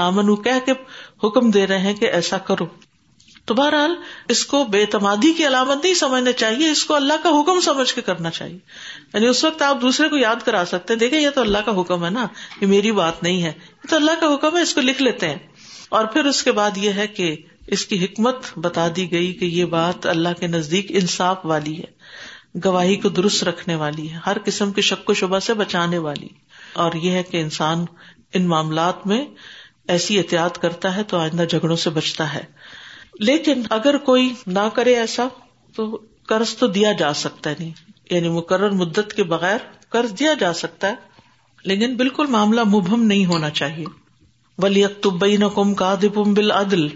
امن 0.05 0.35
کہہ 0.35 0.65
کے 0.65 0.71
حکم 1.27 1.51
دے 1.51 1.67
رہے 1.67 1.79
ہیں 1.79 1.93
کہ 1.93 2.05
ایسا 2.05 2.37
کرو۔ 2.37 2.65
تو 3.45 3.53
بہرحال 3.53 3.95
اس 4.29 4.45
کو 4.45 4.63
بے 4.63 4.81
اعتمادی 4.81 5.33
کی 5.33 5.47
علامت 5.47 5.83
نہیں 5.83 5.93
سمجھنا 5.93 6.31
چاہیے، 6.31 6.71
اس 6.71 6.85
کو 6.85 6.95
اللہ 6.95 7.13
کا 7.23 7.29
حکم 7.29 7.59
سمجھ 7.59 7.93
کے 7.93 8.01
کرنا 8.01 8.29
چاہیے۔ 8.29 8.57
یعنی 9.13 9.27
اس 9.27 9.43
وقت 9.43 9.61
آپ 9.61 9.81
دوسرے 9.81 10.09
کو 10.09 10.17
یاد 10.17 10.35
کرا 10.45 10.63
سکتے 10.67 10.93
ہیں۔ 10.93 10.99
دیکھیں، 10.99 11.21
یہ 11.21 11.29
تو 11.29 11.41
اللہ 11.41 11.57
کا 11.57 11.81
حکم 11.81 12.05
ہے 12.05 12.09
نا، 12.09 12.27
یہ 12.61 12.67
میری 12.67 12.91
بات 12.91 13.23
نہیں 13.23 13.43
ہے۔ 13.43 13.51
یہ 13.57 13.89
تو 13.89 13.95
اللہ 13.95 14.11
کا 14.19 14.33
حکم 14.33 14.57
ہے، 14.57 14.61
اس 14.61 14.73
کو 14.73 14.81
لکھ 14.81 15.01
لیتے 15.01 15.29
ہیں۔ 15.29 15.39
اور 15.89 16.05
پھر 16.05 16.25
اس 16.25 16.43
کے 16.43 16.51
بعد 16.51 16.71
یہ 16.77 16.91
ہے 16.91 17.07
کہ 17.07 17.35
اس 17.67 17.85
کی 17.85 18.05
حکمت 18.05 18.35
بتا 18.55 18.87
دی 18.95 19.11
گئی 19.11 19.33
کہ 19.33 19.45
یہ 19.45 19.65
بات 19.65 20.05
اللہ 20.05 20.29
کے 20.39 20.47
نزدیک 20.47 20.85
انصاف 20.89 21.39
والی 21.43 21.77
ہے۔ 21.77 22.02
گواہی 22.65 22.95
کو 22.95 23.09
درست 23.09 23.43
رکھنے 23.43 23.75
والی 23.75 24.11
ہے، 24.11 24.19
ہر 24.25 24.37
قسم 24.45 24.71
کے 24.71 24.81
شک 24.81 25.09
و 25.09 25.13
شبہ 25.13 25.39
سے 25.39 25.53
بچانے 25.53 25.97
والی۔ 25.97 26.27
اور 26.73 26.93
یہ 26.93 27.11
ہے 27.11 27.23
کہ 27.23 27.41
انسان 27.41 27.85
ان 28.33 28.47
معاملات 28.47 29.07
میں 29.07 29.25
ایسی 29.87 30.17
احتیاط 30.17 30.57
کرتا 30.57 30.95
ہے 30.95 31.03
تو 31.03 31.17
آئندہ 31.17 31.43
جھگڑوں 31.43 31.75
سے 31.75 31.89
بچتا 31.89 32.33
ہے۔ 32.33 32.43
لیکن 33.19 33.63
اگر 33.69 33.97
کوئی 33.97 34.33
نہ 34.47 34.69
کرے 34.73 34.95
ایسا، 34.95 35.27
تو 35.75 36.01
قرض 36.27 36.55
تو 36.55 36.67
دیا 36.67 36.91
جا 36.91 37.13
سکتا 37.13 37.49
ہے۔ 37.49 37.55
نہیں 37.59 37.71
یعنی 38.11 38.29
مقرر 38.29 38.69
مدت 38.69 39.13
کے 39.15 39.23
بغیر 39.23 39.57
قرض 39.89 40.19
دیا 40.19 40.33
جا 40.39 40.53
سکتا 40.53 40.89
ہے۔ 40.89 40.95
لیکن 41.63 41.95
بالکل 41.95 42.27
معاملہ 42.27 42.63
مبہم 42.63 43.03
نہیں 43.03 43.25
ہونا 43.25 43.49
چاہیے۔ 43.49 43.85
ولی 44.57 44.85
اکتبئی 44.85 45.37
نقم 45.37 45.73
کا 45.73 45.95
دم 46.01 46.33
بل 46.33 46.51
عدل 46.51 46.87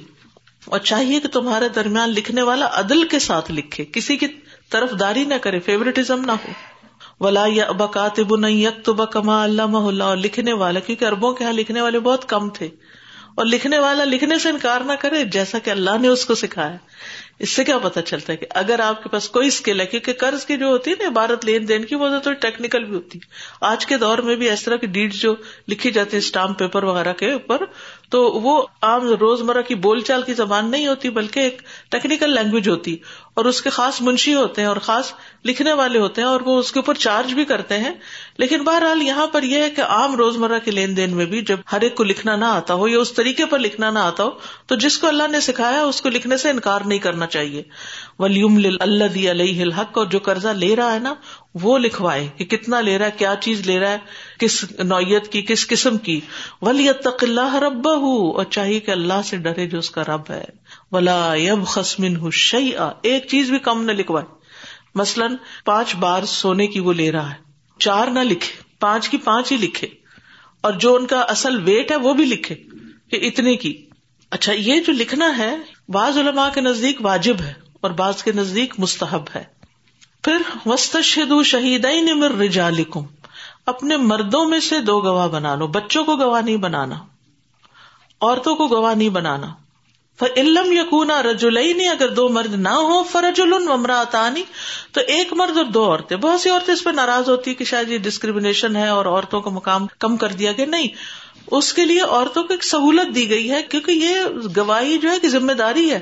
اور 0.65 0.79
چاہیے 0.79 1.19
کہ 1.19 1.27
تمہارے 1.27 1.69
درمیان 1.69 2.09
لکھنے 2.09 2.41
والا 2.41 2.69
عدل 2.73 3.07
کے 3.07 3.19
ساتھ 3.19 3.51
لکھے، 3.51 3.85
کسی 3.85 4.17
کی 4.17 4.27
طرف 4.69 4.89
داری 4.99 5.23
نہ 5.23 5.33
کرے 5.41 5.59
فیوریٹزم 5.59 6.21
نہ 6.25 6.31
ہو۔ 6.31 6.51
ولا 7.19 7.45
یا 7.47 7.71
بکاتب 7.71 8.49
یک 8.49 8.85
تو 8.85 8.93
بکما 8.93 9.43
اللہ 9.43 10.01
اور 10.01 10.17
لکھنے 10.17 10.53
والا، 10.53 10.79
کیونکہ 10.79 11.05
اربوں 11.05 11.33
کے 11.33 11.43
یہاں 11.43 11.53
لکھنے 11.53 11.81
والے 11.81 11.99
بہت 11.99 12.29
کم 12.29 12.49
تھے۔ 12.49 12.69
اور 13.35 13.45
لکھنے 13.45 13.79
والا 13.79 14.03
لکھنے 14.03 14.39
سے 14.39 14.49
انکار 14.49 14.81
نہ 14.81 14.91
کرے، 14.99 15.23
جیسا 15.23 15.59
کہ 15.59 15.69
اللہ 15.69 15.97
نے 16.01 16.07
اس 16.07 16.25
کو 16.25 16.35
سکھایا۔ 16.35 16.75
اس 17.39 17.49
سے 17.49 17.63
کیا 17.63 17.77
پتا 17.77 18.01
چلتا 18.01 18.33
ہے 18.33 18.37
کہ 18.37 18.45
اگر 18.49 18.79
آپ 18.79 19.03
کے 19.03 19.09
پاس 19.09 19.29
کوئی 19.29 19.47
اسکل 19.47 19.79
ہے، 19.79 19.85
کیونکہ 19.85 20.13
قرض 20.13 20.45
کی 20.45 20.57
جو 20.57 20.65
ہوتی 20.65 20.91
ہے 20.91 20.95
نا، 21.03 21.09
عبارت 21.09 21.45
لین 21.45 21.67
دین 21.67 21.85
کی، 21.85 21.95
وہ 21.95 22.07
تو 22.23 22.33
ٹیکنیکل 22.33 22.83
بھی 22.83 22.95
ہوتی۔ 22.95 23.19
ہے 23.19 23.27
آج 23.61 23.85
کے 23.85 23.97
دور 23.97 24.17
میں 24.17 24.35
بھی 24.35 24.49
اس 24.49 24.63
طرح 24.63 24.75
کی 24.75 24.87
ڈیڈ 24.87 25.13
جو 25.13 25.35
لکھی 25.69 25.91
جاتی 25.91 26.11
ہے 26.13 26.17
اسٹامپ 26.17 26.59
پیپر 26.59 26.83
وغیرہ 26.83 27.13
کے 27.13 27.31
اوپر، 27.31 27.61
تو 28.09 28.23
وہ 28.23 28.63
عام 28.81 29.09
روز 29.09 29.41
مرہ 29.41 29.61
کی 29.61 29.75
بول 29.75 30.01
چال 30.01 30.21
کی 30.21 30.33
زبان 30.33 30.71
نہیں 30.71 30.87
ہوتی، 30.87 31.09
بلکہ 31.09 31.39
ایک 31.39 31.61
ٹیکنیکل 31.89 32.35
لینگویج 32.35 32.69
ہوتی۔ 32.69 32.97
اور 33.37 33.45
اس 33.45 33.61
کے 33.61 33.69
خاص 33.69 34.01
منشی 34.01 34.33
ہوتے 34.33 34.61
ہیں 34.61 34.67
اور 34.67 34.77
خاص 34.77 35.13
لکھنے 35.45 35.73
والے 35.73 35.99
ہوتے 35.99 36.21
ہیں 36.21 36.27
اور 36.27 36.41
وہ 36.41 36.59
اس 36.59 36.71
کے 36.71 36.79
اوپر 36.79 36.93
چارج 36.93 37.33
بھی 37.33 37.45
کرتے 37.45 37.77
ہیں۔ 37.77 37.93
لیکن 38.37 38.63
بہرحال 38.63 39.01
یہاں 39.01 39.27
پر 39.27 39.43
یہ 39.43 39.61
ہے 39.61 39.69
کہ 39.69 39.81
عام 39.81 40.15
روز 40.15 40.37
مرہ 40.37 40.59
کے 40.59 40.71
لین 40.71 40.97
دین 40.97 41.15
میں 41.15 41.25
بھی 41.25 41.41
جب 41.41 41.57
ہر 41.71 41.81
ایک 41.81 41.95
کو 41.95 42.03
لکھنا 42.03 42.35
نہ 42.35 42.45
آتا 42.45 42.73
ہو 42.73 42.87
یا 42.87 42.99
اس 42.99 43.13
طریقے 43.13 43.45
پر 43.45 43.59
لکھنا 43.59 43.91
نہ 43.91 43.99
آتا 43.99 44.23
ہو، 44.23 44.29
تو 44.65 44.75
جس 44.75 44.97
کو 44.97 45.07
اللہ 45.07 45.23
نے 45.31 45.39
سکھایا 45.39 45.83
اس 45.83 46.01
کو 46.01 46.09
لکھنے 46.09 46.37
سے 46.37 46.49
انکار 46.49 46.81
نہیں 46.85 46.99
کرنا 46.99 47.25
چاہیے۔ 47.25 47.63
ولیم 48.19 48.59
اللہ 48.79 49.05
دی 49.05 49.31
علیہ 49.31 49.61
الحق 49.61 49.97
اور 49.97 50.05
جو 50.05 50.19
قرضہ 50.19 50.47
لے 50.47 50.75
رہا 50.75 50.93
ہے 50.93 50.99
نا، 50.99 51.13
وہ 51.53 51.77
لکھوائے 51.77 52.27
کہ 52.37 52.45
کتنا 52.45 52.81
لے 52.81 52.97
رہا 52.97 53.05
ہے، 53.05 53.11
کیا 53.17 53.35
چیز 53.39 53.67
لے 53.67 53.79
رہا 53.79 53.91
ہے، 53.91 53.97
کس 54.39 54.65
نوعیت 54.79 55.31
کی، 55.31 55.41
کس 55.41 55.67
قسم 55.67 55.97
کی۔ 55.97 56.19
ولی 56.61 56.91
تق 56.93 57.23
اللہ 57.23 57.55
رب 57.55 57.87
اور 57.87 58.43
چاہیے 58.43 58.79
کہ 58.79 58.91
اللہ 58.91 59.21
سے 59.25 59.37
ڈرے 59.37 59.67
جو 59.67 59.79
اس 59.79 59.91
کا 59.91 60.03
رب 60.03 60.21
ہے۔ 60.29 60.43
ولا 60.91 61.33
یب 61.35 61.67
خسمن 61.67 62.15
ہُ 62.15 62.31
شعی 62.31 62.71
ایک 63.01 63.27
چیز 63.27 63.49
بھی 63.49 63.59
کم 63.59 63.83
نہ 63.83 63.91
لکھوائے۔ 63.91 64.25
مثلاً، 64.95 65.35
پانچ 65.65 65.95
بار 65.95 66.23
سونے 66.23 66.67
کی 66.67 66.79
وہ 66.79 66.93
لے 66.93 67.11
رہا 67.11 67.29
ہے۔ 67.29 67.35
چار 67.79 68.07
نہ 68.07 68.19
لکھے۔ 68.19 68.63
پانچ 68.79 69.09
کی 69.09 69.17
پانچ 69.17 69.51
ہی 69.51 69.57
لکھے۔ 69.57 69.87
اور 70.61 70.73
جو 70.73 70.95
ان 70.95 71.05
کا 71.05 71.21
اصل 71.21 71.69
ویٹ 71.69 71.91
ہے 71.91 71.95
وہ 71.95 72.13
بھی 72.13 72.25
لکھے۔ 72.25 72.55
کہ 73.11 73.27
اتنے 73.27 73.55
کی۔ 73.55 73.85
اچھا 74.31 74.53
یہ 74.53 74.81
جو 74.81 74.93
لکھنا 74.93 75.37
ہے، 75.37 75.55
بعض 75.87 76.17
علماء 76.17 76.49
کے 76.53 76.61
نزدیک 76.61 76.97
واجب 77.01 77.35
ہے 77.41 77.53
اور 77.81 77.91
بعض 77.91 78.23
کے 78.23 78.31
نزدیک 78.31 78.73
مستحب 78.77 79.23
ہے۔ 79.35 79.43
پھر 80.23 80.37
وسط 80.65 80.97
شہید 81.43 81.85
رجالکم 82.41 83.05
اپنے 83.65 83.97
مردوں 83.97 84.45
میں 84.45 84.59
سے 84.59 84.79
دو 84.79 84.99
گواہ 84.99 85.27
بنا 85.27 85.55
لو۔ 85.55 85.67
بچوں 85.67 86.05
کو 86.05 86.15
گواہ 86.15 86.41
نہیں 86.41 86.57
بنانا۔ 86.57 86.95
عورتوں 88.21 88.55
کو 88.55 88.67
گواہ 88.67 88.93
نہیں 88.93 89.09
بنانا۔ 89.09 89.47
علم 90.25 90.71
یقون 90.71 91.11
رجول 91.11 91.57
اگر 91.57 92.09
دو 92.09 92.29
مرد 92.29 92.53
نہ 92.53 92.69
ہو 92.69 93.03
فرج 93.03 93.41
المراتانی 93.41 94.43
تو 94.91 95.01
ایک 95.07 95.33
مرد 95.33 95.57
اور 95.57 95.65
دو 95.65 95.83
عورتیں۔ 95.83 96.17
بہت 96.17 96.41
سی 96.41 96.49
عورتیں 96.49 96.73
اس 96.73 96.83
پہ 96.83 96.89
ناراض 96.89 97.29
ہوتی 97.29 97.53
کہ 97.53 97.65
شاید 97.65 97.89
یہ 97.89 97.97
ڈسکریمنیشن 97.97 98.75
ہے 98.75 98.87
اور 98.87 99.05
عورتوں 99.05 99.41
کا 99.41 99.49
مقام 99.49 99.87
کم 99.99 100.17
کر 100.17 100.27
دیا 100.27 100.51
گیا۔ 100.51 100.65
نہیں، 100.65 100.87
اس 101.51 101.73
کے 101.73 101.85
لیے 101.85 102.01
عورتوں 102.01 102.43
کو 102.43 102.53
ایک 102.53 102.63
سہولت 102.63 103.15
دی 103.15 103.29
گئی 103.29 103.51
ہے، 103.51 103.63
کیونکہ 103.63 103.91
یہ 103.91 104.21
گواہی 104.57 104.97
جو 104.97 105.11
ہے 105.11 105.19
کہ 105.19 105.29
ذمہ 105.29 105.51
داری 105.51 105.91
ہے 105.91 105.99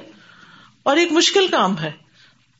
اور 0.83 0.97
ایک 0.97 1.11
مشکل 1.11 1.47
کام 1.47 1.79
ہے۔ 1.79 1.91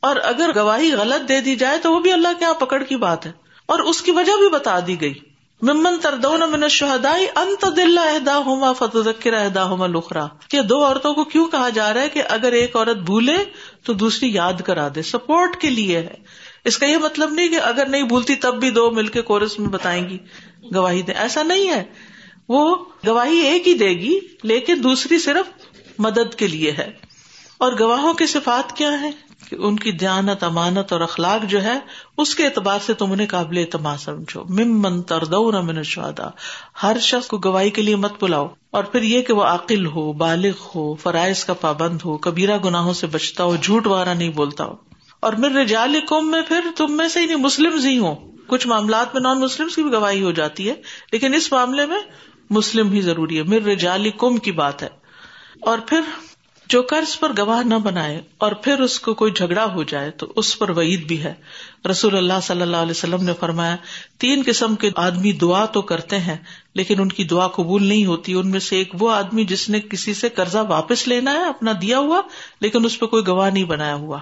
اور 0.00 0.16
اگر 0.16 0.50
گواہی 0.56 0.92
غلط 0.92 1.28
دے 1.28 1.40
دی 1.40 1.56
جائے 1.56 1.78
تو 1.78 1.92
وہ 1.92 2.00
بھی 2.00 2.12
اللہ 2.12 2.28
کے 2.28 2.44
یہاں 2.44 2.54
پکڑ 2.54 2.82
کی 2.82 2.96
بات 2.96 3.26
ہے۔ 3.26 3.32
اور 3.66 3.78
اس 3.78 4.02
کی 4.02 4.10
وجہ 4.10 4.32
بھی 4.38 4.48
بتا 4.48 4.78
دی 4.86 5.00
گئی۔ 5.00 5.14
ممن 5.62 6.00
تردون 6.02 6.42
من 6.50 6.68
شہدائی 6.68 7.26
انت 7.36 7.64
دل 7.76 7.98
اہدا 7.98 8.38
ہوما 8.38 8.72
فتح 8.72 9.08
اہدا 9.24 9.64
ہوما 9.64 9.86
لخرا 9.86 10.26
کہ 10.48 10.62
دو 10.62 10.84
عورتوں 10.84 11.14
کو 11.14 11.24
کیوں 11.24 11.46
کہا 11.46 11.68
جا 11.68 11.94
رہا 11.94 12.00
ہے 12.00 12.08
کہ 12.08 12.22
اگر 12.28 12.52
ایک 12.52 12.76
عورت 12.76 12.96
بھولے 12.96 13.36
تو 13.84 13.92
دوسری 13.92 14.34
یاد 14.34 14.52
کرا 14.64 14.88
دے 14.94 15.02
سپورٹ 15.02 15.60
کے 15.60 15.70
لیے 15.70 15.98
ہے۔ 15.98 16.14
اس 16.64 16.78
کا 16.78 16.86
یہ 16.86 16.96
مطلب 16.96 17.32
نہیں 17.32 17.48
کہ 17.48 17.60
اگر 17.60 17.86
نہیں 17.88 18.02
بھولتی 18.02 18.34
تب 18.34 18.60
بھی 18.60 18.70
دو 18.70 18.90
مل 18.90 19.06
کے 19.06 19.22
کورس 19.22 19.58
میں 19.58 19.68
بتائیں 19.68 20.08
گی، 20.08 20.18
گواہی 20.74 21.02
دے 21.02 21.12
ایسا 21.12 21.42
نہیں 21.42 21.68
ہے۔ 21.68 21.84
وہ 22.48 22.76
گواہی 23.06 23.38
ایک 23.38 23.68
ہی 23.68 23.74
دے 23.74 23.88
گی، 23.88 24.18
لیکن 24.42 24.74
دوسری 24.82 25.18
صرف 25.18 25.46
مدد 25.98 26.34
کے 26.34 26.46
لیے 26.46 26.70
ہے۔ 26.70 26.92
اور 27.58 27.72
گواہوں 27.80 28.14
کی 28.14 28.26
صفات 28.26 28.76
کیا 28.76 29.00
ہے 29.00 29.10
کہ 29.50 29.56
ان 29.58 29.76
کی 29.76 29.92
دھیانت 29.92 30.44
امانت 30.44 30.92
اور 30.92 31.00
اخلاق 31.00 31.44
جو 31.48 31.62
ہے، 31.62 31.78
اس 32.18 32.34
کے 32.34 32.44
اعتبار 32.44 32.78
سے 32.86 32.94
تم 32.94 33.12
انہیں 33.12 33.26
قابل 33.26 33.58
اعتماد 33.58 33.96
سمجھو۔ 33.98 34.44
ممن 34.44 35.02
تردو 35.02 35.62
من 35.62 35.82
شہدا 35.82 36.30
ہر 36.82 36.96
شخص 37.00 37.26
کو 37.26 37.38
گواہی 37.38 37.70
کے 37.70 37.82
لیے 37.82 37.96
مت 37.96 38.12
بلاؤ۔ 38.20 38.48
اور 38.70 38.84
پھر 38.84 39.02
یہ 39.02 39.22
کہ 39.22 39.32
وہ 39.32 39.42
عقل 39.42 39.86
ہو، 39.86 40.12
بالغ 40.12 40.52
ہو، 40.74 40.94
فرائض 40.94 41.44
کا 41.44 41.52
پابند 41.52 41.98
ہو، 42.04 42.16
کبیرہ 42.16 42.58
گناہوں 42.64 42.92
سے 42.92 43.06
بچتا 43.06 43.44
ہو، 43.44 43.56
جھوٹ 43.56 43.86
وغیرہ 43.86 44.14
نہیں 44.14 44.28
بولتا 44.28 44.64
ہو۔ 44.64 44.74
اور 45.20 45.32
میرے 45.32 45.54
رجال 45.54 45.96
قوم 46.08 46.30
میں 46.30 46.42
پھر 46.48 46.60
تم 46.76 46.96
میں 46.96 47.08
سے 47.08 47.26
نہیں، 47.26 47.36
مسلم 47.36 47.78
ہی 47.84 47.98
ہوں۔ 47.98 48.14
کچھ 48.46 48.66
معاملات 48.66 49.14
میں 49.14 49.22
نان 49.22 49.40
مسلم 49.40 49.68
کی 49.76 49.82
بھی 49.82 49.92
گواہی 49.92 50.22
ہو 50.22 50.30
جاتی 50.30 50.68
ہے، 50.68 50.74
لیکن 51.12 51.34
اس 51.34 51.52
معاملے 51.52 51.86
میں 51.86 51.98
مسلم 52.50 52.92
ہی 52.92 53.00
ضروری 53.00 53.38
ہے۔ 53.38 53.42
مر 53.42 53.66
رجالی 53.66 54.10
کم 54.18 54.36
کی 54.36 54.52
بات 54.52 54.82
ہے۔ 54.82 54.88
اور 55.60 55.78
پھر 55.86 56.00
جو 56.68 56.82
قرض 56.82 57.18
پر 57.18 57.32
گواہ 57.38 57.62
نہ 57.62 57.74
بنائے 57.74 58.22
اور 58.38 58.52
پھر 58.52 58.80
اس 58.80 59.00
کو 59.00 59.14
کوئی 59.14 59.32
جھگڑا 59.32 59.64
ہو 59.64 59.82
جائے 59.82 60.10
تو 60.10 60.32
اس 60.36 60.58
پر 60.58 60.70
وعید 60.70 61.06
بھی 61.06 61.24
ہے۔ 61.24 61.34
رسول 61.90 62.16
اللہ 62.16 62.40
صلی 62.42 62.62
اللہ 62.62 62.76
علیہ 62.76 62.90
وسلم 62.90 63.24
نے 63.24 63.32
فرمایا، 63.40 63.76
تین 64.18 64.42
قسم 64.46 64.74
کے 64.74 64.90
آدمی 64.96 65.32
دعا 65.32 65.64
تو 65.64 65.82
کرتے 65.82 66.18
ہیں، 66.18 66.36
لیکن 66.74 67.00
ان 67.00 67.08
کی 67.08 67.24
دعا 67.24 67.48
قبول 67.48 67.84
نہیں 67.84 68.06
ہوتی۔ 68.06 68.34
ان 68.34 68.50
میں 68.50 68.60
سے 68.60 68.76
ایک 68.76 68.92
وہ 68.98 69.10
آدمی 69.10 69.44
جس 69.44 69.68
نے 69.68 69.80
کسی 69.80 70.14
سے 70.14 70.28
قرضہ 70.28 70.58
واپس 70.58 71.08
لینا 71.08 71.32
ہے، 71.32 71.44
اپنا 71.44 71.72
دیا 71.80 71.98
ہوا، 71.98 72.20
لیکن 72.60 72.84
اس 72.84 72.98
پہ 72.98 73.06
کوئی 73.06 73.26
گواہ 73.26 73.50
نہیں 73.50 73.64
بنایا 73.64 73.94
ہوا۔ 73.94 74.18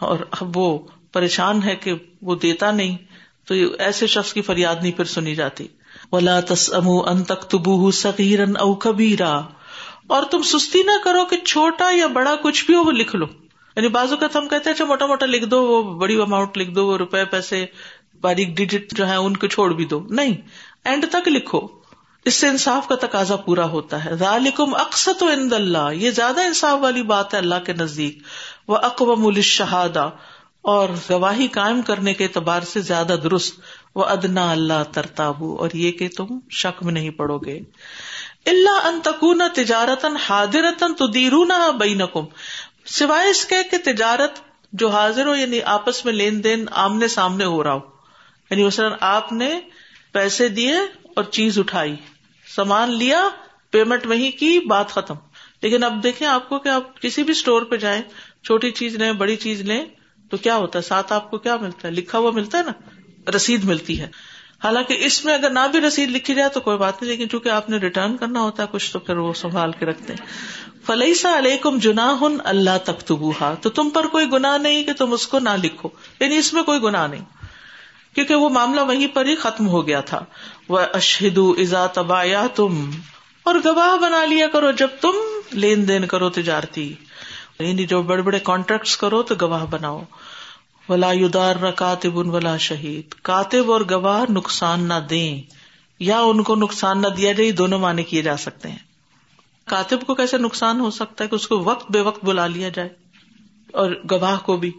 اور 0.00 0.18
اب 0.30 0.56
وہ 0.56 0.78
پریشان 1.12 1.62
ہے 1.62 1.76
کہ 1.76 1.92
وہ 2.22 2.34
دیتا 2.34 2.70
نہیں، 2.70 2.96
تو 3.44 3.54
ایسے 3.78 4.06
شخص 4.06 4.32
کی 4.32 4.42
فریاد 4.42 4.76
نہیں 4.82 4.92
پھر 4.92 5.04
سنی 5.04 5.34
جاتی۔ 5.34 5.66
ولا 6.12 6.40
تس 6.40 6.70
ان 7.06 7.22
تک 7.22 7.42
تبو 7.42 7.90
سکیرن 7.90 8.56
او 8.56 8.74
کبیرا 8.74 9.40
اور 10.06 10.22
تم 10.22 10.42
سستی 10.42 10.82
نہ 10.82 11.04
کرو 11.04 11.24
کہ 11.24 11.36
چھوٹا 11.36 11.90
یا 11.92 12.06
بڑا 12.06 12.34
کچھ 12.42 12.66
بھی 12.66 12.74
ہو 12.74 12.82
وہ 12.82 12.92
لکھ 12.92 13.16
لو۔ 13.16 13.26
یعنی 13.76 13.88
بازو 13.88 14.16
کا 14.16 14.26
ہم 14.34 14.48
کہتے 14.48 14.70
ہیں 14.70 14.74
اچھا 14.74 14.84
موٹا 14.84 15.06
موٹا 15.06 15.26
لکھ 15.26 15.44
دو، 15.44 15.64
وہ 15.64 15.98
بڑی 15.98 16.20
اماؤنٹ 16.20 16.58
لکھ 16.58 16.70
دو، 16.70 16.86
وہ 16.86 16.96
روپے، 16.96 17.24
پیسے، 17.24 17.66
باریک 18.20 18.48
ڈیجٹ 18.48 18.94
جو 18.96 19.08
ہے 19.08 19.16
ان 19.16 19.36
کو 19.36 19.46
چھوڑ 19.46 19.72
بھی 19.72 19.84
دو۔ 19.84 20.06
نہیں 20.10 20.36
اینڈ 20.84 21.06
تک 21.10 21.28
لکھو۔ 21.28 21.60
اس 22.24 22.34
سے 22.34 22.48
انصاف 22.48 22.88
کا 22.88 22.94
تقاضا 22.94 23.36
پورا 23.36 23.64
ہوتا 23.64 24.04
ہے۔ 24.04 24.16
ذالکم 24.16 24.74
اقسط 24.74 25.22
و 25.22 25.26
اند 25.26 25.52
اللہ۔ 25.52 25.92
یہ 25.92 26.10
زیادہ 26.10 26.42
انصاف 26.42 26.78
والی 26.80 27.02
بات 27.02 27.34
ہے 27.34 27.38
اللہ 27.38 27.54
کے 27.66 27.72
نزدیک۔ 27.72 28.18
وہ 28.68 28.76
اقوام 28.76 29.26
الشہادا 29.26 30.08
اور 30.62 30.88
گواہی 31.10 31.48
قائم 31.48 31.82
کرنے 31.82 32.14
کے 32.14 32.24
اعتبار 32.24 32.60
سے 32.60 32.80
زیادہ 32.80 33.16
درست۔ 33.22 33.60
وہ 33.94 34.04
ادنا 34.04 34.50
اللہ 34.50 34.82
ترتابو۔ 34.92 35.56
اور 35.56 35.68
یہ 35.74 35.92
کہ 35.92 36.08
تم 36.16 36.26
شک 36.50 36.82
میں 36.82 36.92
نہیں 36.92 37.10
پڑو 37.10 37.38
گے۔ 37.38 37.60
اللہ 38.46 38.86
ان 38.86 39.00
تکون 39.04 39.42
تجارتن 39.54 40.16
حاضرتن 40.16 40.94
تو 40.94 41.06
دیرون 41.06 41.50
بینکم۔ 41.78 42.24
سوائے 42.86 43.30
اس 43.30 43.44
کے 43.44 43.56
کہ 43.70 43.92
تجارت 43.92 44.40
جو 44.72 44.88
حاضر 44.88 45.26
ہو 45.26 45.34
یعنی 45.34 45.62
آپس 45.62 46.04
میں 46.04 46.12
لین 46.12 46.44
دین 46.44 46.66
آمنے 46.70 47.08
سامنے 47.08 47.44
ہو 47.44 47.64
رہا 47.64 47.72
ہو۔ 47.72 47.80
یعنی 48.50 48.64
مثلاً 48.64 48.92
آپ 49.00 49.32
نے 49.32 49.60
پیسے 50.12 50.48
دیے 50.48 50.74
اور 51.16 51.24
چیز 51.24 51.58
اٹھائی، 51.58 51.96
سامان 52.56 52.90
لیا، 52.90 53.28
پیمنٹ 53.70 54.06
وہی 54.06 54.30
کی، 54.30 54.58
بات 54.58 54.88
ختم۔ 54.88 55.14
لیکن 55.62 55.84
اب 55.84 56.02
دیکھیں 56.02 56.28
آپ 56.28 56.48
کو 56.48 56.58
کہ 56.58 56.68
آپ 56.68 57.00
کسی 57.00 57.22
بھی 57.22 57.32
اسٹور 57.32 57.62
پہ 57.62 57.76
جائیں، 57.76 58.02
چھوٹی 58.44 58.70
چیز 58.70 58.96
لیں، 58.96 59.12
بڑی 59.12 59.36
چیز 59.36 59.60
لیں، 59.60 59.84
تو 60.30 60.36
کیا 60.36 60.56
ہوتا 60.56 60.78
ہے؟ 60.78 60.84
ساتھ 60.84 61.12
آپ 61.12 61.30
کو 61.30 61.38
کیا 61.38 61.56
ملتا 61.56 61.88
ہے؟ 61.88 61.92
لکھا 61.92 62.18
ہوا 62.18 62.30
ملتا 62.30 62.58
ہے 62.58 62.62
نا؟ 62.62 62.72
رسید 63.30 63.64
ملتی 63.64 64.00
ہے۔ 64.00 64.08
حالانکہ 64.64 64.96
اس 64.98 65.24
میں 65.24 65.34
اگر 65.34 65.50
نہ 65.50 65.58
بھی 65.72 65.80
رسید 65.80 66.10
لکھی 66.10 66.34
جائے 66.34 66.48
تو 66.48 66.60
کوئی 66.60 66.78
بات 66.78 67.02
نہیں، 67.02 67.10
لیکن 67.10 67.28
چونکہ 67.28 67.48
آپ 67.48 67.70
نے 67.70 67.76
ریٹرن 67.76 68.16
کرنا 68.16 68.40
ہوتا 68.40 68.62
ہے، 68.62 68.68
کچھ 68.70 68.92
تو 68.92 68.98
پھر 68.98 69.16
وہ 69.16 69.32
سنبھال 69.32 69.72
کے 69.72 69.86
رکھتے 69.86 70.12
ہیں۔ 70.12 70.26
فلحسا 70.86 71.38
علیکم 71.38 71.78
جنا 71.78 72.16
ہن 72.20 72.36
اللہ 72.44 72.78
تک 72.84 73.12
تو 73.60 73.70
تم 73.70 73.90
پر 73.90 74.06
کوئی 74.06 74.26
گنا 74.32 74.56
نہیں 74.56 74.84
کہ 74.84 74.92
تم 74.92 75.12
اس 75.12 75.26
کو 75.26 75.38
نہ 75.38 75.48
لکھو۔ 75.62 75.88
یعنی 76.20 76.36
اس 76.36 76.52
میں 76.54 76.62
کوئی 76.62 76.82
گنا 76.82 77.06
نہیں۔ 77.06 77.24
کیونکہ 78.14 78.34
وہ 78.34 78.48
معاملہ 78.48 78.80
وہیں 78.80 79.06
پر 79.06 79.26
ہی 79.26 79.34
ختم 79.34 79.68
ہو 79.68 79.86
گیا 79.86 80.00
تھا۔ 80.00 80.24
وہ 80.68 80.78
اشہد 80.92 81.38
ازا 81.38 81.86
تبایا 81.86 82.46
تم 82.54 82.90
اور 83.42 83.54
گواہ 83.64 83.98
بنا 83.98 84.24
لیا 84.24 84.48
کرو 84.48 84.70
جب 84.70 84.88
تم 85.00 85.12
لین 85.52 85.88
دین 85.88 86.06
کرو 86.06 86.30
تجارتی۔ 86.30 86.94
یعنی 87.60 87.86
جو 87.86 88.02
بڑے 88.02 88.22
بڑے 88.22 88.38
کانٹریکٹ 88.38 88.96
کرو 88.96 89.22
تو 89.22 89.34
گواہ 89.40 89.64
بناؤ۔ 89.70 90.02
ولا 90.88 91.12
یودار 91.12 91.72
کاتب 91.76 92.18
ان 92.18 92.30
ولا 92.30 92.56
شہید۔ 92.56 93.14
کاتب 93.14 93.72
اور 93.72 93.80
گواہ 93.90 94.32
نقصان 94.32 94.80
نہ 94.80 94.94
دیں 95.10 95.42
یا 95.98 96.20
ان 96.20 96.42
کو 96.42 96.54
نقصان 96.54 97.00
نہ 97.00 97.08
دیا 97.08 97.32
جائے 97.32 97.52
دونوں 97.52 97.78
معنی 97.78 98.02
کیے 98.02 98.22
جا 98.22 98.36
سکتے 98.36 98.68
ہیں۔ 98.68 98.78
کاتب 99.64 100.02
کو 100.06 100.14
کیسے 100.14 100.38
نقصان 100.38 100.80
ہو 100.80 100.90
سکتا 100.90 101.24
ہے 101.24 101.28
کہ 101.28 101.34
اس 101.34 101.48
کو 101.48 101.58
وقت 101.58 101.92
بے 101.92 102.00
وقت 102.00 102.24
بلا 102.24 102.46
لیا 102.46 102.68
جائے 102.68 102.88
اور 103.72 103.90
گواہ 104.10 104.38
کو 104.44 104.56
بھی؟ 104.56 104.70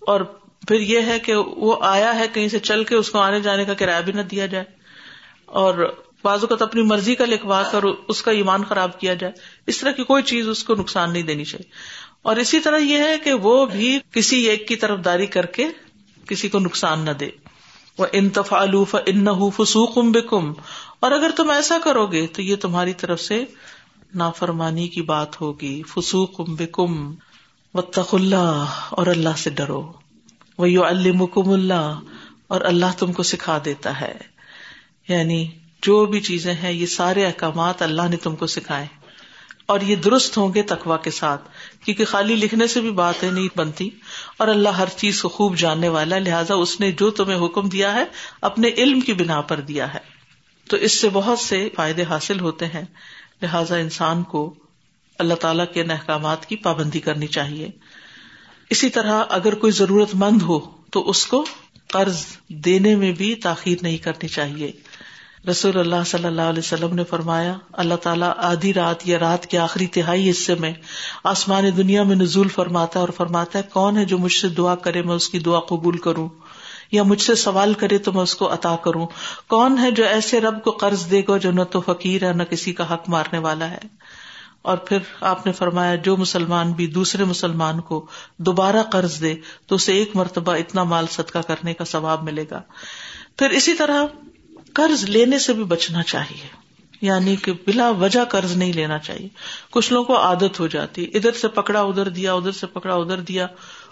اور 0.00 0.20
پھر 0.68 0.80
یہ 0.80 1.00
ہے 1.06 1.18
کہ 1.18 1.34
وہ 1.36 1.76
آیا 1.80 2.18
ہے 2.18 2.26
کہیں 2.32 2.48
سے 2.48 2.58
چل 2.58 2.84
کے، 2.84 2.94
اس 2.94 3.10
کو 3.10 3.18
آنے 3.18 3.40
جانے 3.40 3.64
کا 3.64 3.74
کرایہ 3.74 4.00
بھی 4.00 4.12
نہ 4.12 4.22
دیا 4.22 4.46
جائے 4.46 4.64
اور 5.46 5.94
بازو 6.22 6.46
کا 6.46 6.56
تو 6.56 6.64
اپنی 6.64 6.82
مرضی 6.82 7.14
کا 7.14 7.24
لکھوا 7.24 7.62
کر 7.62 7.82
اس 7.82 8.22
کا 8.22 8.30
ایمان 8.30 8.64
خراب 8.64 9.00
کیا 9.00 9.14
جائے۔ 9.14 9.32
اس 9.66 9.78
طرح 9.78 9.92
کی 9.92 10.04
کوئی 10.04 10.22
چیز 10.22 10.48
اس 10.48 10.64
کو 10.64 10.74
نقصان 10.74 11.12
نہیں 11.12 11.22
دینی 11.22 11.44
چاہیے۔ 11.44 11.72
اور 12.22 12.36
اسی 12.36 12.60
طرح 12.60 12.78
یہ 12.78 12.98
ہے 12.98 13.18
کہ 13.18 13.32
وہ 13.32 13.66
بھی 13.66 13.98
کسی 14.10 14.36
ایک 14.36 14.68
کی 14.68 14.76
طرف 14.76 15.04
داری 15.04 15.26
کر 15.26 15.46
کے 15.46 15.66
کسی 16.28 16.48
کو 16.48 16.58
نقصان 16.58 17.00
نہ 17.00 17.10
دے۔ 17.10 17.28
وہ 17.98 18.06
انتفالوف 18.12 18.96
ان 19.06 19.26
فسوق 19.56 19.98
بکم۔ 19.98 20.52
اور 21.00 21.12
اگر 21.12 21.30
تم 21.36 21.50
ایسا 21.50 21.78
کرو 21.84 22.06
گے 22.06 22.26
تو 22.26 22.42
یہ 22.42 22.56
تمہاری 22.56 22.92
طرف 22.92 23.20
سے 23.20 23.44
نافرمانی 24.14 24.88
کی 24.88 25.02
بات 25.02 25.40
ہوگی۔ 25.40 25.82
فسوق 25.82 26.40
بکم۔ 26.40 27.14
و 27.74 27.80
اللہ 28.12 28.66
اور 28.90 29.06
اللہ 29.06 29.36
سے 29.36 29.50
ڈرو۔ 29.50 29.92
وہ 30.58 30.70
یو 30.70 30.84
المکم 30.84 31.50
اللہ 31.50 32.00
اور 32.46 32.60
اللہ 32.60 32.86
تم 32.98 33.12
کو 33.12 33.22
سکھا 33.22 33.58
دیتا 33.64 34.00
ہے۔ 34.00 34.18
یعنی 35.08 35.48
جو 35.82 36.06
بھی 36.06 36.20
چیزیں 36.20 36.54
ہیں، 36.54 36.72
یہ 36.72 36.86
سارے 36.86 37.26
احکامات 37.26 37.82
اللہ 37.82 38.02
نے 38.10 38.16
تم 38.16 38.36
کو 38.36 38.46
سکھائے۔ 38.46 38.86
اور 39.66 39.80
یہ 39.80 39.96
درست 39.96 40.36
ہوں 40.36 40.54
گے 40.54 40.62
تقوا 40.62 40.96
کے 40.96 41.10
ساتھ، 41.10 41.48
کیونکہ 41.84 42.04
خالی 42.04 42.36
لکھنے 42.36 42.66
سے 42.66 42.80
بھی 42.80 42.90
باتیں 42.90 43.32
نہیں 43.32 43.48
بنتی، 43.56 43.90
اور 44.36 44.48
اللہ 44.48 44.68
ہر 44.68 44.88
چیز 44.96 45.22
کو 45.22 45.28
خوب 45.28 45.56
جاننے 45.56 45.88
والا 45.88 46.18
لہٰذا 46.18 46.54
اس 46.54 46.80
نے 46.80 46.92
جو 46.92 47.10
تمہیں 47.10 47.46
حکم 47.46 47.68
دیا 47.68 47.94
ہے، 47.94 48.04
اپنے 48.40 48.68
علم 48.68 49.00
کی 49.00 49.12
بنا 49.12 49.40
پر 49.40 49.60
دیا 49.60 49.94
ہے۔ 49.94 50.12
تو 50.68 50.76
اس 50.76 50.92
سے 50.92 51.08
بہت 51.12 51.38
سے 51.38 51.68
فائدے 51.76 52.02
حاصل 52.02 52.40
ہوتے 52.40 52.66
ہیں، 52.66 52.84
لہذا 53.42 53.76
انسان 53.76 54.22
کو 54.22 54.54
اللہ 55.18 55.34
تعالی 55.34 55.62
کے 55.74 55.82
احکامات 55.82 56.46
کی 56.46 56.56
پابندی 56.56 57.00
کرنی 57.00 57.26
چاہیے۔ 57.26 57.68
اسی 58.70 58.90
طرح 58.90 59.24
اگر 59.28 59.54
کوئی 59.54 59.72
ضرورت 59.72 60.08
مند 60.14 60.42
ہو، 60.42 60.58
تو 60.92 61.10
اس 61.10 61.26
کو 61.26 61.44
قرض 61.88 62.24
دینے 62.48 62.96
میں 62.96 63.12
بھی 63.12 63.34
تاخیر 63.34 63.78
نہیں 63.82 63.96
کرنی 63.96 64.28
چاہیے۔ 64.28 64.72
رسول 65.50 65.78
اللہ 65.78 66.04
صلی 66.06 66.24
اللہ 66.24 66.42
علیہ 66.42 66.58
وسلم 66.58 66.94
نے 66.94 67.04
فرمایا، 67.04 67.54
اللہ 67.72 67.94
تعالیٰ 67.94 68.32
آدھی 68.36 68.74
رات 68.74 69.08
یا 69.08 69.18
رات 69.18 69.46
کے 69.46 69.58
آخری 69.58 69.86
تہائی 69.86 70.30
حصے 70.30 70.54
میں 70.54 70.72
آسمان 71.24 71.64
دنیا 71.76 72.02
میں 72.02 72.16
نزول 72.16 72.48
فرماتا 72.48 72.98
ہے 72.98 73.00
اور 73.00 73.08
فرماتا 73.08 73.58
ہے، 73.58 73.64
کون 73.72 73.96
ہے 73.96 74.04
جو 74.04 74.18
مجھ 74.18 74.32
سے 74.32 74.48
دعا 74.48 74.74
کرے 74.74 75.02
میں 75.02 75.14
اس 75.14 75.28
کی 75.28 75.38
دعا 75.38 75.60
قبول 75.60 75.98
کروں؟ 75.98 76.28
یا 76.92 77.02
مجھ 77.02 77.22
سے 77.22 77.34
سوال 77.34 77.74
کرے 77.74 77.98
تو 77.98 78.12
میں 78.12 78.22
اس 78.22 78.34
کو 78.34 78.52
عطا 78.52 78.76
کروں؟ 78.76 79.06
کون 79.48 79.78
ہے 79.78 79.90
جو 79.90 80.04
ایسے 80.04 80.40
رب 80.40 80.62
کو 80.64 80.70
قرض 80.70 81.10
دے 81.10 81.22
گا 81.28 81.36
جو 81.36 81.52
نہ 81.52 81.62
تو 81.62 81.80
فقیر 81.80 82.28
ہے، 82.28 82.32
نہ 82.32 82.42
کسی 82.42 82.72
کا 82.72 82.94
حق 82.94 83.08
مارنے 83.08 83.38
والا 83.38 83.70
ہے؟ 83.70 83.78
اور 84.62 84.76
پھر 84.76 84.98
آپ 85.20 85.46
نے 85.46 85.52
فرمایا، 85.52 85.94
جو 85.94 86.16
مسلمان 86.16 86.72
بھی 86.72 86.86
دوسرے 86.86 87.24
مسلمان 87.24 87.80
کو 87.80 88.06
دوبارہ 88.36 88.82
قرض 88.82 89.20
دے 89.20 89.34
تو 89.66 89.74
اسے 89.74 89.92
ایک 89.92 90.16
مرتبہ 90.16 90.52
اتنا 90.54 90.82
مال 90.82 91.06
صدقہ 91.10 91.38
کرنے 91.38 91.74
کا 91.74 91.84
ثواب 91.84 92.22
ملے 92.22 92.44
گا۔ 92.50 92.62
پھر 93.38 93.50
اسی 93.50 93.74
طرح 93.74 94.04
قرض 94.74 95.04
لینے 95.04 95.38
سے 95.38 95.52
بھی 95.52 95.64
بچنا 95.64 96.02
چاہیے۔ 96.02 96.62
یعنی 97.00 97.36
کہ 97.36 97.52
بلا 97.52 97.90
وجہ 97.90 98.24
قرض 98.24 98.56
نہیں 98.56 98.72
لینا 98.72 98.98
چاہیے۔ 98.98 99.28
کچھ 99.70 99.92
لوگوں 99.92 100.04
کو 100.04 100.20
عادت 100.20 100.60
ہو 100.60 100.66
جاتی۔ 100.66 101.10
ادھر 101.14 101.32
سے 101.32 101.48
پکڑا، 101.48 101.80
ادھر 101.80 102.08
دیا، 102.08 102.34
ادھر 102.34 102.52
سے 102.52 102.66
پکڑا، 102.66 102.94
ادھر 102.94 103.20
دیا۔ 103.20 103.46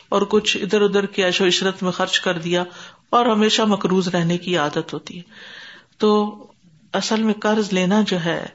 اور 0.08 0.22
کچھ 0.22 0.56
ادھر 0.56 0.82
ادھر 0.82 1.06
کی 1.06 1.24
ایشو 1.24 1.46
عشرت 1.46 1.82
میں 1.82 1.92
خرچ 1.92 2.20
کر 2.20 2.38
دیا۔ 2.38 2.64
اور 3.10 3.26
ہمیشہ 3.26 3.62
مقروض 3.62 4.08
رہنے 4.08 4.38
کی 4.38 4.56
عادت 4.56 4.94
ہوتی 4.94 5.16
ہے۔ 5.16 5.22
تو 5.98 6.36
اصل 6.92 7.22
میں 7.22 7.34
قرض 7.34 7.72
لینا 7.72 8.02
جو 8.06 8.24
ہے، 8.24 8.46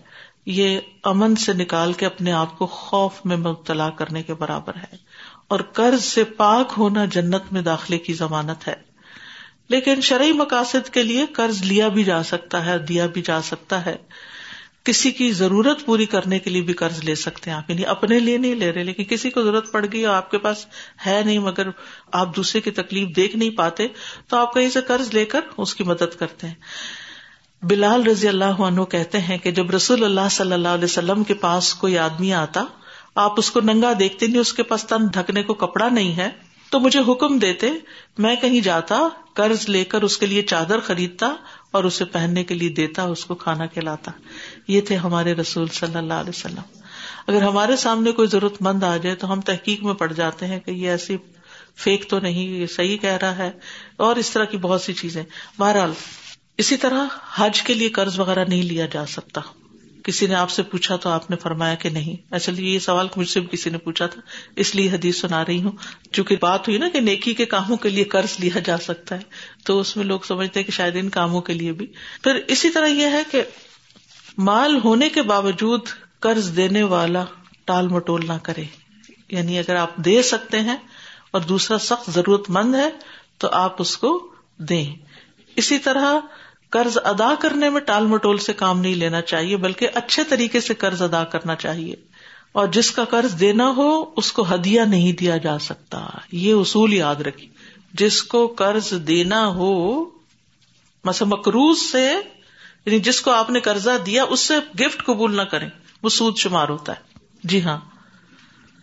یہ 0.46 0.80
امن 1.04 1.36
سے 1.36 1.54
نکال 1.54 1.94
کے 1.94 2.06
اپنے 2.06 2.32
آپ 2.32 2.58
کو 2.58 2.68
خوف 2.68 3.12
میں 3.26 3.38
مبتلا 3.38 3.90
کرنے 3.90 4.24
کے 4.24 4.34
برابر 4.34 4.76
ہے۔ 4.76 4.96
اور 5.48 5.60
قرض 5.60 6.04
سے 6.04 6.24
پاک 6.24 6.74
ہونا 6.78 7.06
جنت 7.06 7.44
میں 7.52 7.62
داخلے 7.62 7.98
کی 7.98 8.14
ضمانت 8.14 8.68
ہے۔ 8.68 8.95
لیکن 9.70 10.02
شرعی 10.02 10.32
مقاصد 10.32 10.90
کے 10.90 11.04
لیے 11.04 11.26
قرض 11.26 11.62
لیا 11.64 11.88
بھی 11.88 12.04
جا 12.04 12.24
سکتا 12.24 12.66
ہے، 12.66 12.78
دیا 12.78 13.06
بھی 13.06 13.22
جا 13.22 13.42
سکتا 13.42 13.86
ہے۔ 13.86 13.96
کسی 14.84 15.12
کی 15.12 15.32
ضرورت 15.32 15.86
پوری 15.86 16.06
کرنے 16.06 16.40
کے 16.40 16.50
لیے 16.50 16.62
بھی 16.62 16.74
قرض 16.74 17.04
لے 17.04 17.16
سکتے 17.16 17.50
ہیں 17.50 17.58
آپ۔ 17.58 17.70
یعنی 17.70 17.86
اپنے 17.86 18.20
لیے 18.20 18.38
نہیں 18.38 18.56
لے 18.56 18.72
رہے، 18.72 18.84
لیکن 18.84 19.04
کسی 19.04 19.30
کو 19.30 19.44
ضرورت 19.44 19.72
پڑ 19.72 19.86
گئی 19.94 20.06
اور 20.06 20.16
آپ 20.16 20.32
کے 20.32 20.38
پاس 20.38 20.66
ہے 21.06 21.22
نہیں، 21.26 21.40
مگر 21.40 21.68
آپ 22.12 22.36
دوسرے 22.36 22.62
کی 22.62 22.72
تکلیف 22.72 23.16
دیکھ 23.16 23.36
نہیں 23.36 23.50
پاتے، 23.50 23.88
تو 24.28 24.38
آپ 24.38 24.54
کہیں 24.54 24.70
سے 24.70 24.82
قرض 24.82 25.14
لے 25.14 25.26
کر 25.26 25.40
اس 25.58 25.76
کی 25.76 25.84
مدد 25.84 26.20
کرتے 26.20 26.48
ہیں۔ 26.48 26.54
بلال 27.62 28.04
رضی 28.04 28.28
اللہ 28.28 28.46
عنہ 28.46 28.82
کہتے 28.82 29.20
ہیں 29.20 29.38
کہ 29.38 29.52
جب 29.52 29.72
رسول 29.72 30.04
اللہ 30.04 30.28
صلی 30.32 30.54
اللہ 30.54 30.68
علیہ 30.68 30.86
وسلم 30.86 31.24
کے 31.24 31.34
پاس 31.34 31.74
کوئی 31.74 31.98
آدمی 31.98 32.34
آتا، 32.34 32.64
آپ 33.16 33.34
اس 33.38 33.52
کو 33.52 33.62
ننگا 33.62 33.94
دیکھتے 34.00 34.28
نہیں، 34.28 34.40
اس 34.40 34.54
کے 34.54 34.64
پاس 34.64 34.84
تن 34.84 35.08
ڈھکنے 35.08 35.44
کو 35.44 35.54
کپڑا 35.54 35.90
نہیں 35.90 36.18
ہے، 36.18 36.30
تو 36.70 36.80
مجھے 36.80 37.00
حکم 37.08 37.40
دیتے، 37.40 37.72
میں 38.18 38.36
کہیں 38.36 38.62
جاتا 38.62 39.00
قرض 39.36 39.70
لے 39.70 39.86
کر 39.86 40.02
اس 40.02 40.18
کے 40.18 40.26
لیے 40.26 40.42
چادر 40.42 40.80
خریدتا 40.80 41.36
اور 41.72 41.84
اسے 41.84 42.06
پہننے 42.06 42.44
کے 42.44 42.54
لیے 42.54 42.70
دیتا 42.70 43.04
اس 43.04 43.26
کو 43.26 43.36
کھانا 43.36 43.66
کھلاتا۔ 43.66 44.12
یہ 44.68 44.82
تھے 44.82 44.96
ہمارے 44.96 45.34
رسول 45.34 45.68
صلی 45.68 45.98
اللہ 45.98 46.14
علیہ 46.14 46.30
وسلم۔ 46.30 46.80
اگر 47.28 47.42
ہمارے 47.42 47.76
سامنے 47.76 48.12
کوئی 48.12 48.28
ضرورت 48.28 48.54
مند 48.62 48.84
آ 48.84 48.98
جائے 48.98 49.16
تو 49.16 49.34
ہم 49.34 49.42
تحقیق 49.42 49.84
میں 49.84 49.94
پڑ 49.94 50.14
جاتے 50.14 50.48
ہیں 50.48 50.60
کہ 50.60 50.72
یہ 50.72 50.90
ایسی 50.90 51.18
فیک 51.76 52.10
تو 52.10 52.20
نہیں، 52.20 52.48
یہ 52.50 52.68
صحیح 52.68 52.98
کہہ 52.98 53.18
رہا 53.22 53.38
ہے۔ 53.38 53.52
اور 53.98 54.16
اس 54.16 54.32
طرح 54.32 54.46
کی 54.46 54.58
بہت 54.58 54.82
سی 54.82 54.94
چیزیں۔ 54.94 55.24
بہرحال، 55.60 55.92
اسی 56.58 56.78
طرح 56.78 57.06
حج 57.36 57.62
کے 57.62 57.74
لیے 57.74 57.90
قرض 57.90 58.20
وغیرہ 58.20 58.46
نہیں 58.48 58.64
لیا 58.64 58.86
جا 58.86 59.06
سکتا۔ 59.06 59.42
کسی 60.06 60.28
نے 60.28 60.36
آپ 60.36 60.50
سے 60.50 60.64
پوچھا 60.64 60.96
تو 60.96 61.10
آپ 61.10 61.30
نے 61.30 61.36
فرمایا 61.36 61.76
کہ 61.76 61.90
نہیں۔ 61.90 62.16
ایسا 62.32 62.52
یہ 62.58 62.80
سوال 62.80 63.08
مجھ 63.16 63.30
سے 63.30 63.40
بھی 63.40 63.48
کسی 63.52 63.70
نے 63.70 63.78
پوچھا 63.78 64.06
تھا، 64.08 64.22
اس 64.56 64.76
لیے 64.76 64.90
حدیث 64.90 65.20
سنا 65.20 65.46
رہی 65.46 65.64
ہوں۔ 65.64 65.72
چونکہ 66.12 66.36
بات 66.42 66.68
ہوئی 66.68 66.80
نا 66.80 66.90
کہ 66.90 67.00
نیکی 67.00 67.34
کے 67.34 67.46
کاموں 67.46 67.78
کے 67.78 67.90
لیے 67.90 68.04
قرض 68.04 68.36
لیا 68.40 68.60
جا 68.60 68.78
سکتا 68.78 69.16
ہے، 69.16 69.22
تو 69.66 69.80
اس 69.80 69.98
میں 69.98 70.06
لوگ 70.06 70.20
سمجھتے 70.20 70.64
کہ 70.64 70.72
شاید 70.72 70.96
ان 70.96 71.10
کاموں 71.10 71.42
کے 71.42 71.54
لیے 71.54 71.72
بھی۔ 71.72 71.86
پھر 72.24 72.36
اسی 72.48 72.70
طرح 72.70 72.88
یہ 72.88 73.06
ہے 73.06 73.24
کہ 73.32 73.44
مال 74.38 74.80
ہونے 74.84 75.10
کے 75.10 75.22
باوجود 75.22 75.82
قرض 76.20 76.56
دینے 76.56 76.84
والا 76.84 77.26
ٹال 77.66 77.88
مٹول 77.88 78.22
نہ 78.28 78.38
کرے۔ 78.44 78.64
یعنی 79.30 79.60
اگر 79.60 79.76
آپ 79.76 79.96
دے 79.96 80.22
سکتے 80.22 80.60
ہیں 80.60 80.78
اور 81.32 81.42
دوسرا 81.42 81.78
سخت 81.78 82.10
ضرورت 82.10 82.50
مند 82.50 82.76
ہے، 82.76 82.90
تو 83.38 83.50
آپ 83.52 83.82
اس 83.82 83.98
کو 83.98 84.34
دیں۔ 84.58 84.96
اسی 85.56 85.78
طرح 85.78 86.14
قرض 86.76 86.98
ادا 87.04 87.34
کرنے 87.40 87.70
میں 87.70 87.82
ٹال 87.82 88.06
مٹول 88.06 88.38
سے 88.38 88.54
کام 88.54 88.80
نہیں 88.80 88.96
لینا 88.96 89.22
چاہیے، 89.22 89.58
بلکہ 89.58 89.88
اچھے 89.94 90.24
طریقے 90.24 90.62
سے 90.62 90.74
قرض 90.74 91.02
ادا 91.02 91.24
کرنا 91.24 91.56
چاہیے۔ 91.56 91.96
اور 92.52 92.68
جس 92.68 92.92
کا 92.92 93.06
قرض 93.06 93.40
دینا 93.40 93.74
ہو، 93.78 94.06
اس 94.18 94.32
کو 94.32 94.56
ہدیہ 94.56 94.82
نہیں 94.82 95.12
دیا 95.14 95.38
جا 95.38 95.60
سکتا۔ 95.60 96.06
یہ 96.32 96.54
اصول 96.54 96.94
یاد 96.94 97.16
رکھی 97.16 97.48
جس 97.94 98.24
کو 98.24 98.48
قرض 98.48 98.94
دینا 99.08 99.48
ہو، 99.48 100.06
مثلا 101.04 101.28
مکروز 101.28 101.80
سے 101.92 102.14
یعنی 102.86 103.00
جس 103.00 103.22
کو 103.22 103.32
آپ 103.32 103.50
نے 103.50 103.60
قرضہ 103.60 103.92
دیا، 104.06 104.24
اس 104.24 104.40
سے 104.40 104.54
گفٹ 104.80 105.06
قبول 105.06 105.38
نہ 105.38 105.42
کریں۔ 105.42 105.70
وہ 106.04 106.10
سود 106.10 106.38
شمار 106.38 106.70
ہوتا 106.70 106.94
ہے۔ 106.94 107.18
جی 107.44 107.62
ہاں۔ 107.62 107.78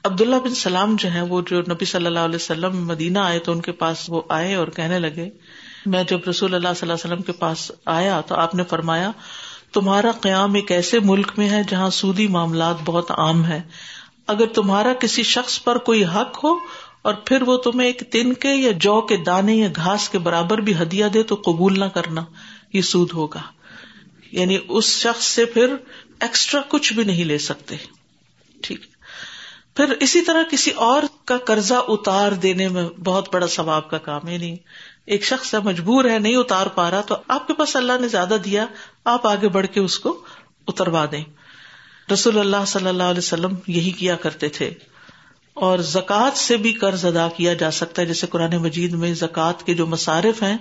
عبداللہ 0.04 0.36
بن 0.36 0.54
سلام 0.54 0.96
جو 0.96 1.10
ہے 1.12 1.20
وہ 1.20 1.42
جو 1.50 1.60
نبی 1.60 1.84
صلی 1.84 2.06
اللہ 2.06 2.18
علیہ 2.18 2.36
وسلم 2.36 2.86
مدینہ 2.86 3.18
آئے 3.18 3.38
تو 3.38 3.52
ان 3.52 3.60
کے 3.60 3.72
پاس 3.72 4.04
وہ 4.08 4.22
آئے 4.28 4.54
اور 4.54 4.68
کہنے 4.68 4.98
لگے 4.98 5.30
میں 5.86 6.04
جب 6.04 6.18
رسول 6.28 6.54
اللہ 6.54 6.68
صلی 6.68 6.90
اللہ 6.90 6.92
علیہ 6.92 7.12
وسلم 7.12 7.22
کے 7.22 7.32
پاس 7.32 7.72
آیا 7.86 8.20
تو 8.20 8.34
آپ 8.34 8.54
نے 8.54 8.64
فرمایا، 8.64 9.10
تمہارا 9.72 10.10
قیام 10.20 10.54
ایک 10.54 10.72
ایسے 10.72 10.98
ملک 11.00 11.32
میں 11.36 11.50
ہے 11.50 11.62
جہاں 11.68 11.90
سودی 11.90 12.26
معاملات 12.26 12.76
بہت 12.84 13.10
عام 13.10 13.46
ہے 13.46 13.62
اگر 14.26 14.46
تمہارا 14.46 14.92
کسی 14.92 15.22
شخص 15.22 15.64
پر 15.64 15.78
کوئی 15.78 16.04
حق 16.04 16.44
ہو 16.44 16.54
اور 17.02 17.14
پھر 17.14 17.42
وہ 17.42 17.56
تمہیں 17.56 17.86
ایک 17.86 18.02
تن 18.12 18.32
کے 18.32 18.48
یا 18.48 18.70
جو 18.70 19.00
کے 19.00 19.16
دانے 19.16 19.54
یا 19.54 19.68
گھاس 19.76 20.08
کے 20.08 20.18
برابر 20.18 20.58
بھی 20.58 20.82
ہدیہ 20.82 21.06
دے 21.06 21.22
تو 21.22 21.34
قبول 21.34 21.80
نہ 21.80 21.84
کرنا، 21.84 22.24
یہ 22.72 22.82
سود 22.82 23.12
ہوگا۔ 23.12 23.40
یعنی 24.32 24.58
اس 24.68 24.84
شخص 24.84 25.24
سے 25.24 25.44
پھر 25.44 25.76
ایکسٹرا 26.20 26.60
کچھ 26.68 26.92
بھی 26.92 27.04
نہیں 27.04 27.24
لے 27.24 27.38
سکتے۔ 27.38 27.76
ٹھیک۔ 28.62 28.80
پھر 29.76 29.90
اسی 29.90 30.22
طرح 30.22 30.42
کسی 30.50 30.70
اور 30.70 31.02
کا 31.24 31.36
قرضہ 31.36 31.74
اتار 31.88 32.32
دینے 32.32 32.68
میں 32.68 32.88
بہت 33.04 33.34
بڑا 33.34 33.46
ثواب 33.46 33.90
کا 33.90 33.98
کام 33.98 34.28
ہے۔ 34.28 34.38
نہیں 34.38 34.56
ایک 35.06 35.24
شخص 35.24 35.54
مجبور 35.54 36.04
ہے 36.04 36.18
نہیں 36.18 36.36
اتار 36.36 36.66
پا 36.66 36.90
رہا 36.90 37.00
تو 37.00 37.16
آپ 37.28 37.46
کے 37.46 37.54
پاس 37.54 37.76
اللہ 37.76 37.92
نے 38.00 38.08
زیادہ 38.08 38.36
دیا، 38.44 38.66
آپ 39.04 39.26
آگے 39.26 39.48
بڑھ 39.48 39.66
کے 39.66 39.80
اس 39.80 39.98
کو 39.98 40.24
اتروا 40.68 41.04
دیں۔ 41.12 41.24
رسول 42.12 42.38
اللہ 42.38 42.64
صلی 42.66 42.86
اللہ 42.86 43.02
علیہ 43.02 43.18
وسلم 43.18 43.54
یہی 43.66 43.90
کیا 43.90 44.16
کرتے 44.16 44.48
تھے۔ 44.48 44.74
اور 45.54 45.78
زکوٰۃ 45.78 46.36
سے 46.36 46.56
بھی 46.56 46.72
قرض 46.72 47.04
ادا 47.04 47.28
کیا 47.36 47.54
جا 47.54 47.70
سکتا 47.70 48.02
ہے، 48.02 48.06
جیسے 48.06 48.26
قرآن 48.26 48.56
مجید 48.56 48.92
میں 48.92 49.14
زکوٰۃ 49.14 49.64
کے 49.64 49.74
جو 49.74 49.86
مصارف 49.86 50.42
ہیں، 50.42 50.58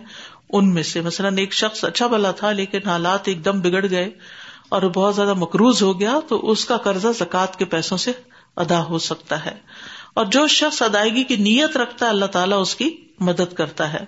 ان 0.50 0.74
میں 0.74 0.84
سے۔ 0.84 1.02
مثلاً 1.02 1.38
ایک 1.38 1.54
شخص 1.54 1.84
اچھا 1.84 2.08
بلا 2.08 2.32
تھا، 2.32 2.52
لیکن 2.52 2.80
حالات 2.86 3.28
ایک 3.28 3.46
دم 3.46 3.60
بگڑ 3.60 3.90
گئے 3.90 4.10
اور 4.70 4.82
بہت 4.82 5.16
زیادہ 5.16 5.34
مقروض 5.34 5.84
ہو 5.84 6.00
گیا، 6.00 6.20
تو 6.30 6.52
اس 6.52 6.66
کا 6.66 6.78
قرضہ 6.78 7.08
زکوٰۃ 7.20 7.58
کے 7.58 7.66
پیسوں 7.66 7.98
سے 7.98 8.12
ادا 8.56 8.84
ہو 8.84 9.00
سکتا 9.00 9.46
ہے۔ 9.46 9.56
اور 10.14 10.26
جو 10.26 10.48
شخص 10.48 10.82
ادائیگی 10.82 11.24
کی 11.24 11.36
نیت 11.36 11.78
رکھتا 11.78 12.06
ہے، 12.06 12.12
اللہ 12.12 12.26
تعالیٰ 12.26 12.62
اس 12.62 12.76
کی 12.76 12.90
مدد 13.20 13.54
کرتا 13.54 13.94
ہے۔ 13.94 14.04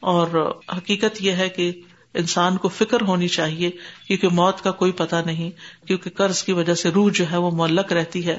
اور 0.00 0.58
حقیقت 0.76 1.22
یہ 1.22 1.32
ہے 1.32 1.48
کہ 1.48 1.72
انسان 2.14 2.56
کو 2.56 2.68
فکر 2.68 3.00
ہونی 3.00 3.28
چاہیے، 3.28 3.70
کیونکہ 4.06 4.28
موت 4.28 4.60
کا 4.60 4.70
کوئی 4.70 4.92
پتا 4.92 5.20
نہیں، 5.20 5.50
کیونکہ 5.86 6.10
قرض 6.10 6.42
کی 6.42 6.52
وجہ 6.52 6.74
سے 6.74 6.90
روح 6.90 7.10
جو 7.14 7.24
ہے 7.30 7.36
وہ 7.36 7.50
معلق 7.50 7.92
رہتی 7.92 8.26
ہے 8.26 8.36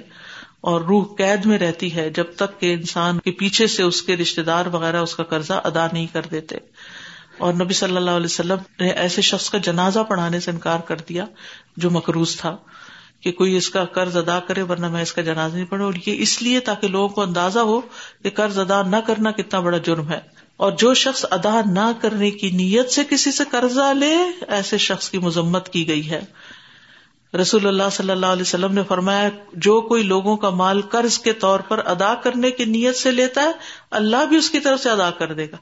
اور 0.62 0.82
روح 0.82 1.16
قید 1.18 1.46
میں 1.46 1.60
رہتی 1.60 1.96
ہے 1.96 2.10
جب 2.10 2.26
تک 2.36 2.60
کہ 2.60 2.74
انسان 2.74 3.20
کے 3.20 3.32
پیچھے 3.32 3.68
سے 3.68 3.84
اس 3.84 4.02
کے 4.02 4.18
رشتے 4.18 4.42
دار 4.42 4.66
وغیرہ 4.66 4.98
اس 4.98 5.16
کا 5.16 5.24
قرضہ 5.24 5.54
ادا 5.54 5.88
نہیں 5.94 6.08
کر 6.14 6.22
دیتے۔ 6.32 6.56
اور 7.38 7.54
نبی 7.54 7.74
صلی 7.74 7.96
اللہ 7.96 8.12
علیہ 8.12 8.26
وسلم 8.26 8.58
نے 8.80 8.88
ایسے 8.88 9.22
شخص 9.22 9.50
کا 9.50 9.58
جنازہ 9.58 10.00
پڑھانے 10.00 10.40
سے 10.40 10.52
انکار 10.52 10.80
کر 10.80 10.96
دیا 10.98 11.26
جو 11.78 11.90
مقروض 11.90 12.38
تھا۔ 12.38 12.58
کہ 13.22 13.32
کوئی 13.32 13.56
اس 13.56 13.70
کا 13.70 13.86
قرض 13.86 14.18
ادا 14.18 14.40
کرے 14.40 14.62
ورنہ 14.62 14.88
میں 14.88 15.02
اس 15.02 15.14
کا 15.14 15.22
جنازہ 15.22 15.56
نہیں 15.56 15.66
پڑھوں۔ 15.66 15.86
اور 15.86 15.94
یہ 15.94 16.16
اس 16.20 16.42
لیے 16.42 16.60
تاکہ 16.60 16.88
لوگوں 16.88 17.10
کو 17.10 17.22
اندازہ 17.22 17.60
ہو 17.60 17.82
کہ 18.24 18.30
قرض 18.30 18.60
ادا 18.60 18.82
نہ 18.82 18.96
کرنا 19.08 19.32
کتنا 19.32 19.60
بڑا 19.60 19.78
جرم 19.78 20.10
ہے۔ 20.10 20.20
اور 20.58 20.72
جو 20.72 20.94
شخص 20.94 21.26
ادا 21.32 21.62
نہ 21.66 21.92
کرنے 22.02 22.32
کی 22.32 22.52
نیت 22.52 22.90
سے 22.90 23.02
کسی 23.10 23.32
سے 23.32 23.44
قرضہ 23.52 23.94
لے، 23.94 24.18
ایسے 24.48 24.78
شخص 24.78 25.10
کی 25.10 25.18
مذمت 25.18 25.70
کی 25.70 25.88
گئی 25.88 26.10
ہے۔ 26.10 26.22
رسول 27.42 27.68
اللہ 27.68 27.84
صلی 27.92 28.12
اللہ 28.12 28.26
علیہ 28.26 28.42
وسلم 28.42 28.74
نے 28.74 28.82
فرمایا، 28.88 29.30
جو 29.54 29.82
کوئی 29.82 30.04
لوگوں 30.04 30.38
کا 30.38 30.50
مال 30.50 30.82
قرض 30.82 31.20
کے 31.20 31.34
طور 31.34 31.60
پر 31.60 31.82
ادا 31.86 32.14
کرنے 32.14 32.52
کی 32.52 32.66
نیت 32.66 32.96
سے 32.96 33.12
لیتا 33.12 33.42
ہے، 33.42 33.52
اللہ 33.92 34.26
بھی 34.30 34.38
اس 34.38 34.50
کی 34.50 34.60
طرف 34.60 34.80
سے 34.84 34.90
ادا 34.90 35.12
کر 35.12 35.34
دے 35.34 35.46
گا۔ 35.52 35.58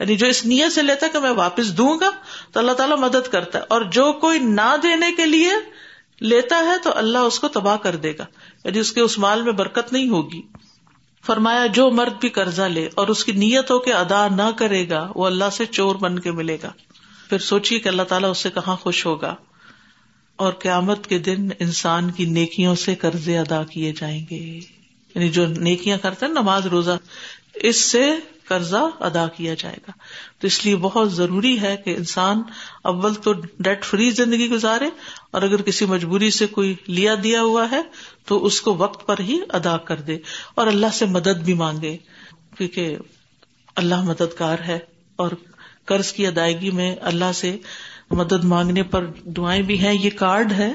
یعنی 0.00 0.16
جو 0.16 0.26
اس 0.26 0.46
نیت 0.46 0.72
سے 0.72 0.82
لیتا 0.82 1.06
ہے 1.06 1.10
کہ 1.10 1.18
میں 1.18 1.30
واپس 1.30 1.78
دوں 1.78 2.00
گا، 2.00 2.10
تو 2.52 2.60
اللہ 2.60 2.72
تعالیٰ 2.72 2.98
مدد 2.98 3.32
کرتا 3.32 3.58
ہے۔ 3.58 3.64
اور 3.68 3.82
جو 3.82 4.12
کوئی 4.12 4.38
نہ 4.38 4.76
دینے 4.82 5.12
کے 5.12 5.26
لیے 5.26 5.50
لیتا 6.20 6.58
ہے 6.58 6.78
تو 6.84 6.90
اللہ 6.94 7.18
اس 7.18 7.40
کو 7.40 7.48
تباہ 7.48 7.76
کر 7.76 7.96
دے 7.96 8.12
گا 8.18 8.24
یعنی 8.64 8.78
اس 8.78 8.92
کے 8.92 9.00
اس 9.00 9.18
مال 9.18 9.42
میں 9.42 9.52
برکت 9.52 9.92
نہیں 9.92 10.08
ہوگی۔ 10.08 10.42
فرمایا، 11.26 11.66
جو 11.66 11.90
مرد 11.90 12.20
بھی 12.20 12.28
قرضہ 12.28 12.62
لے 12.62 12.88
اور 12.94 13.08
اس 13.08 13.24
کی 13.24 13.32
نیت 13.32 13.70
ہو 13.70 13.78
کے 13.78 13.92
ادا 13.92 14.28
نہ 14.28 14.50
کرے 14.56 14.88
گا، 14.88 15.12
وہ 15.14 15.26
اللہ 15.26 15.50
سے 15.52 15.66
چور 15.66 15.96
بن 15.96 16.18
کے 16.18 16.30
ملے 16.30 16.58
گا۔ 16.62 16.72
پھر 17.28 17.38
سوچیے 17.38 17.78
کہ 17.78 17.88
اللہ 17.88 18.02
تعالیٰ 18.02 18.30
اس 18.30 18.38
سے 18.38 18.50
کہاں 18.50 18.76
خوش 18.76 19.06
ہوگا۔ 19.06 19.34
اور 20.36 20.52
قیامت 20.52 21.06
کے 21.06 21.18
دن 21.18 21.48
انسان 21.58 22.10
کی 22.10 22.24
نیکیوں 22.24 22.74
سے 22.74 22.94
قرضے 22.94 23.38
ادا 23.38 23.62
کیے 23.64 23.92
جائیں 23.92 24.26
گے۔ 24.30 24.60
یعنی 25.14 25.28
جو 25.28 25.46
نیکیاں 25.46 25.98
کرتے 25.98 26.26
ہیں، 26.26 26.32
نماز، 26.32 26.66
روزہ، 26.66 26.98
اس 27.54 27.80
سے 27.80 28.12
قرضہ 28.48 28.88
ادا 29.00 29.26
کیا 29.28 29.54
جائے 29.58 29.76
گا۔ 29.88 29.90
تو 30.38 30.46
اس 30.46 30.64
لیے 30.64 30.76
بہت 30.76 31.12
ضروری 31.12 31.60
ہے 31.60 31.76
کہ 31.84 31.96
انسان 31.96 32.42
اول 32.84 33.14
تو 33.14 33.32
ڈیٹ 33.58 33.84
فری 33.84 34.10
زندگی 34.10 34.50
گزارے 34.50 34.88
اور 35.30 35.42
اگر 35.42 35.62
کسی 35.62 35.86
مجبوری 35.86 36.30
سے 36.30 36.46
کوئی 36.46 36.74
لیا 36.86 37.14
دیا 37.22 37.42
ہوا 37.42 37.66
ہے 37.70 37.82
تو 38.26 38.44
اس 38.44 38.60
کو 38.60 38.74
وقت 38.74 39.06
پر 39.06 39.20
ہی 39.20 39.40
ادا 39.48 39.76
کر 39.76 40.00
دے 40.00 40.18
اور 40.54 40.66
اللہ 40.66 40.86
سے 40.92 41.06
مدد 41.06 41.42
بھی 41.44 41.54
مانگے۔ 41.54 41.96
کیونکہ 42.58 42.96
اللہ 43.76 44.02
مددگار 44.02 44.58
ہے 44.58 44.78
اور 45.16 45.30
قرض 45.84 46.12
کی 46.12 46.26
ادائیگی 46.26 46.70
میں 46.70 46.96
اللہ 47.00 47.32
سے 47.34 47.58
مدد 48.10 48.44
مانگنے 48.44 48.82
پر 48.82 49.06
دعائیں 49.06 49.62
بھی 49.62 49.78
ہیں۔ 49.78 49.94
یہ 50.02 50.10
کارڈ 50.10 50.52
ہے۔ 50.52 50.72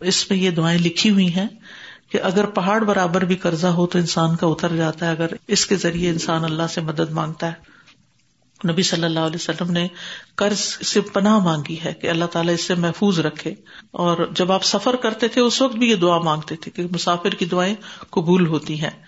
اس 0.00 0.30
میں 0.30 0.38
یہ 0.38 0.50
دعائیں 0.50 0.78
لکھی 0.78 1.10
ہوئی 1.10 1.34
ہیں۔ 1.34 1.48
کہ 2.14 2.20
اگر 2.22 2.46
پہاڑ 2.46 2.84
برابر 2.84 3.24
بھی 3.24 3.36
قرضہ 3.36 3.66
ہو 3.66 3.86
تو 3.86 3.98
انسان 3.98 4.36
کا 4.36 4.46
اتر 4.46 4.76
جاتا 4.76 5.06
ہے، 5.06 5.10
اگر 5.10 5.26
اس 5.48 5.66
کے 5.66 5.76
ذریعے 5.76 6.10
انسان 6.10 6.44
اللہ 6.44 6.62
سے 6.74 6.80
مدد 6.80 7.10
مانگتا 7.10 7.52
ہے۔ 7.52 7.74
نبی 8.72 8.82
صلی 8.82 9.04
اللہ 9.04 9.20
علیہ 9.20 9.36
وسلم 9.36 9.72
نے 9.72 9.88
قرض 10.34 10.60
سے 10.60 11.00
پناہ 11.00 11.38
مانگی 11.38 11.76
ہے 11.84 11.94
کہ 11.94 12.06
اللہ 12.06 12.24
تعالیٰ 12.24 12.54
اس 12.54 12.64
سے 12.64 12.74
محفوظ 12.74 13.20
رکھے۔ 13.20 13.54
اور 13.90 14.28
جب 14.34 14.52
آپ 14.52 14.64
سفر 14.64 14.96
کرتے 14.96 15.28
تھے، 15.28 15.40
اس 15.40 15.62
وقت 15.62 15.76
بھی 15.76 15.90
یہ 15.90 15.96
دعا 15.96 16.18
مانگتے 16.18 16.56
تھے 16.56 16.70
کہ 16.70 16.82
مسافر 16.92 17.30
کی 17.30 17.44
دعائیں 17.44 17.74
قبول 18.10 18.46
ہوتی 18.46 18.80
ہیں۔ 18.80 19.04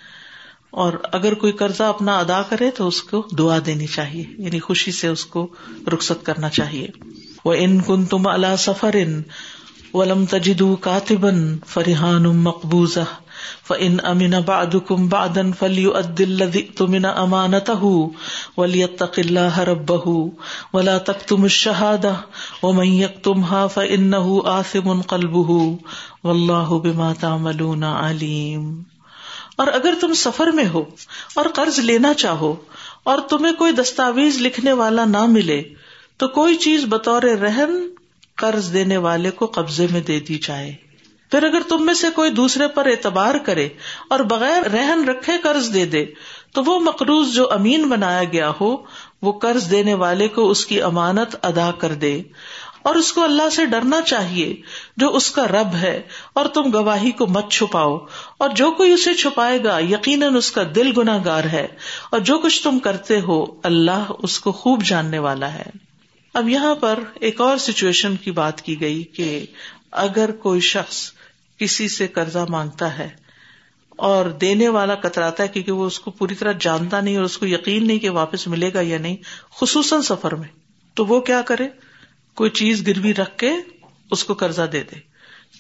اور 0.71 0.93
اگر 1.13 1.35
کوئی 1.35 1.53
قرضہ 1.53 1.83
اپنا 1.83 2.19
ادا 2.19 2.43
کرے 2.43 2.71
تو 2.71 2.89
اس 2.89 3.03
کو 3.03 3.27
دعا 3.39 3.59
دینی 3.67 3.87
چاہیے 3.87 4.25
یعنی 4.39 4.61
خوشی 4.61 4.93
سے 4.93 5.09
اس 5.09 5.27
کو 5.27 5.55
رخصت 5.95 6.27
کرنا 6.27 6.49
چاہیے۔ 6.49 6.89
وہ 7.45 7.55
ان 7.59 7.81
کن 7.81 8.05
تم 8.05 8.27
اللہ 8.27 8.57
سفر 8.59 8.91
ان 8.95 9.23
ولم 9.95 10.25
تجدو 10.25 10.77
کاتبن 10.77 11.57
فرحان 11.67 12.23
مقبوضہ 12.23 13.05
فإن 13.69 13.97
أمن 14.11 14.35
بعدكم 14.47 15.09
بعدا 15.09 15.53
فليؤد 15.53 16.21
الذي 16.21 16.61
اؤتمن 16.61 17.05
أمانته 17.05 18.07
وليتق 18.57 19.19
الله 19.19 19.65
ربه 19.65 20.31
ولا 20.73 20.99
تكتم 20.99 21.45
الشهادة. 21.45 22.13
ومن 22.63 22.87
يكتمها 22.87 23.67
فإنه 23.67 24.41
آثم 24.45 25.01
قلبه. 25.01 25.77
والله 26.25 26.79
بما 26.79 27.13
تعملون 27.21 27.83
عليم. 27.83 28.83
اور 29.57 29.67
اگر 29.67 29.95
تم 30.01 30.15
سفر 30.15 30.47
میں 30.47 30.65
ہو 30.75 30.85
اور 31.35 31.47
قرض 31.55 31.79
لینا 31.79 32.15
چاہو 32.15 32.55
اور 33.05 33.19
تمہیں 33.31 33.53
کوئی 33.53 33.73
دستاویز 33.73 34.41
لکھنے 34.41 34.73
والا 34.73 35.05
نہ 35.05 35.27
ملے 35.27 35.63
تو 36.17 36.29
کوئی 36.29 36.57
چیز 36.57 36.85
بطور 36.89 37.23
رہن 37.23 37.96
قرض 38.37 38.73
دینے 38.73 38.97
والے 38.97 39.31
کو 39.31 39.47
قبضے 39.47 39.87
میں 39.91 40.01
دے 40.01 40.21
دی 40.21 40.39
جائے۔ 40.39 40.75
پھر 41.31 41.43
اگر 41.43 41.61
تم 41.69 41.87
میں 41.87 41.95
سے 41.95 42.07
کوئی 42.15 42.31
دوسرے 42.31 42.69
پر 42.69 42.87
اعتبار 42.87 43.35
کرے 43.35 43.69
اور 44.11 44.21
بغیر 44.21 44.63
رہن 44.71 45.09
رکھے 45.09 45.33
قرض 45.43 45.75
دے 45.75 45.87
دے، 45.87 46.07
تو 46.53 46.65
وہ 46.65 46.81
مقروض 46.81 47.35
جو 47.35 47.53
امین 47.53 47.89
بنایا 47.89 48.25
گیا 48.25 48.53
ہو، 48.61 48.77
وہ 49.23 49.33
قرض 49.33 49.71
دینے 49.71 49.95
والے 49.95 50.29
کو 50.29 50.51
اس 50.51 50.67
کی 50.67 50.83
امانت 50.83 51.37
ادا 51.43 51.71
کر 51.79 51.95
دے۔ 51.95 52.23
اور 52.83 52.95
اس 52.95 53.13
کو 53.13 53.23
اللہ 53.23 53.51
سے 53.51 53.67
ڈرنا 53.67 54.01
چاہیے 54.01 54.57
جو 54.97 55.17
اس 55.17 55.31
کا 55.31 55.47
رب 55.47 55.75
ہے، 55.75 56.03
اور 56.33 56.47
تم 56.47 56.63
گواہی 56.75 57.11
کو 57.11 57.27
مت 57.27 57.51
چھپاؤ۔ 57.51 57.99
اور 58.39 58.49
جو 58.49 58.71
کوئی 58.71 58.93
اسے 58.93 59.15
چھپائے 59.15 59.65
گا، 59.65 59.79
یقیناً 59.79 60.37
اس 60.37 60.53
کا 60.53 60.63
دل 60.75 60.93
گنا 60.97 61.19
گار 61.25 61.45
ہے۔ 61.45 61.67
اور 62.11 62.21
جو 62.21 62.39
کچھ 62.39 62.63
تم 62.63 62.79
کرتے 62.79 63.21
ہو، 63.21 63.45
اللہ 63.63 64.05
اس 64.23 64.41
کو 64.41 64.53
خوب 64.53 64.83
جاننے 64.83 65.19
والا 65.19 65.53
ہے۔ 65.53 65.86
اب 66.37 66.49
یہاں 66.49 66.75
پر 66.75 66.99
ایک 67.15 67.41
اور 67.41 67.57
سچویشن 67.57 68.17
کی 68.17 68.31
بات 68.31 68.63
کی 68.63 68.81
گئی 68.81 69.03
کہ 69.03 69.47
اگر 69.91 70.31
کوئی 70.31 70.61
شخص 70.61 71.13
کسی 71.59 71.89
سے 71.89 72.07
قرضہ 72.07 72.47
مانگتا 72.49 72.99
ہے 72.99 73.09
اور 73.89 74.27
دینے 74.27 74.69
والا 74.69 74.95
کتراتا 74.95 75.43
ہے 75.43 75.49
کیونکہ 75.49 75.73
وہ 75.73 75.87
اس 75.87 76.01
کو 76.01 76.11
پوری 76.11 76.35
طرح 76.35 76.53
جانتا 76.61 77.01
نہیں 77.01 77.17
اور 77.17 77.25
اس 77.25 77.39
کو 77.39 77.47
یقین 77.47 77.87
نہیں 77.87 77.99
کہ 77.99 78.11
واپس 78.11 78.47
ملے 78.47 78.71
گا 78.75 78.81
یا 78.81 78.99
نہیں، 78.99 79.17
خصوصاً 79.61 80.01
سفر 80.01 80.35
میں، 80.35 80.49
تو 80.95 81.07
وہ 81.07 81.21
کیا 81.21 81.43
کرے؟ 81.43 81.69
کوئی 82.35 82.51
چیز 82.51 82.87
گروی 82.87 83.15
رکھ 83.15 83.39
کے 83.39 83.51
اس 84.11 84.25
کو 84.25 84.35
قرضہ 84.35 84.63
دے 84.63 84.83
دے۔ 84.83 84.97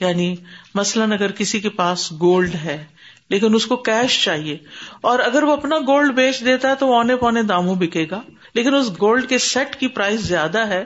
یعنی 0.00 0.36
مثلاً 0.74 1.12
اگر 1.12 1.32
کسی 1.32 1.60
کے 1.60 1.68
پاس 1.68 2.12
گولڈ 2.12 2.54
ہے، 2.54 2.84
لیکن 3.30 3.54
اس 3.54 3.66
کو 3.66 3.76
کیش 3.76 4.24
چاہیے، 4.24 4.58
اور 5.00 5.18
اگر 5.18 5.42
وہ 5.42 5.52
اپنا 5.52 5.78
گولڈ 5.78 6.14
بیچ 6.14 6.40
دیتا 6.40 6.70
ہے 6.70 6.74
تو 6.74 6.86
وہ 6.86 6.94
اونے 6.94 7.16
پونے 7.16 7.42
داموں 7.42 7.74
بکے 7.74 8.06
گا۔ 8.10 8.20
لیکن 8.56 8.74
اس 8.74 8.90
گولڈ 9.00 9.28
کے 9.28 9.38
سیٹ 9.38 9.76
کی 9.76 9.88
پرائز 9.88 10.20
زیادہ 10.20 10.58
ہے، 10.58 10.84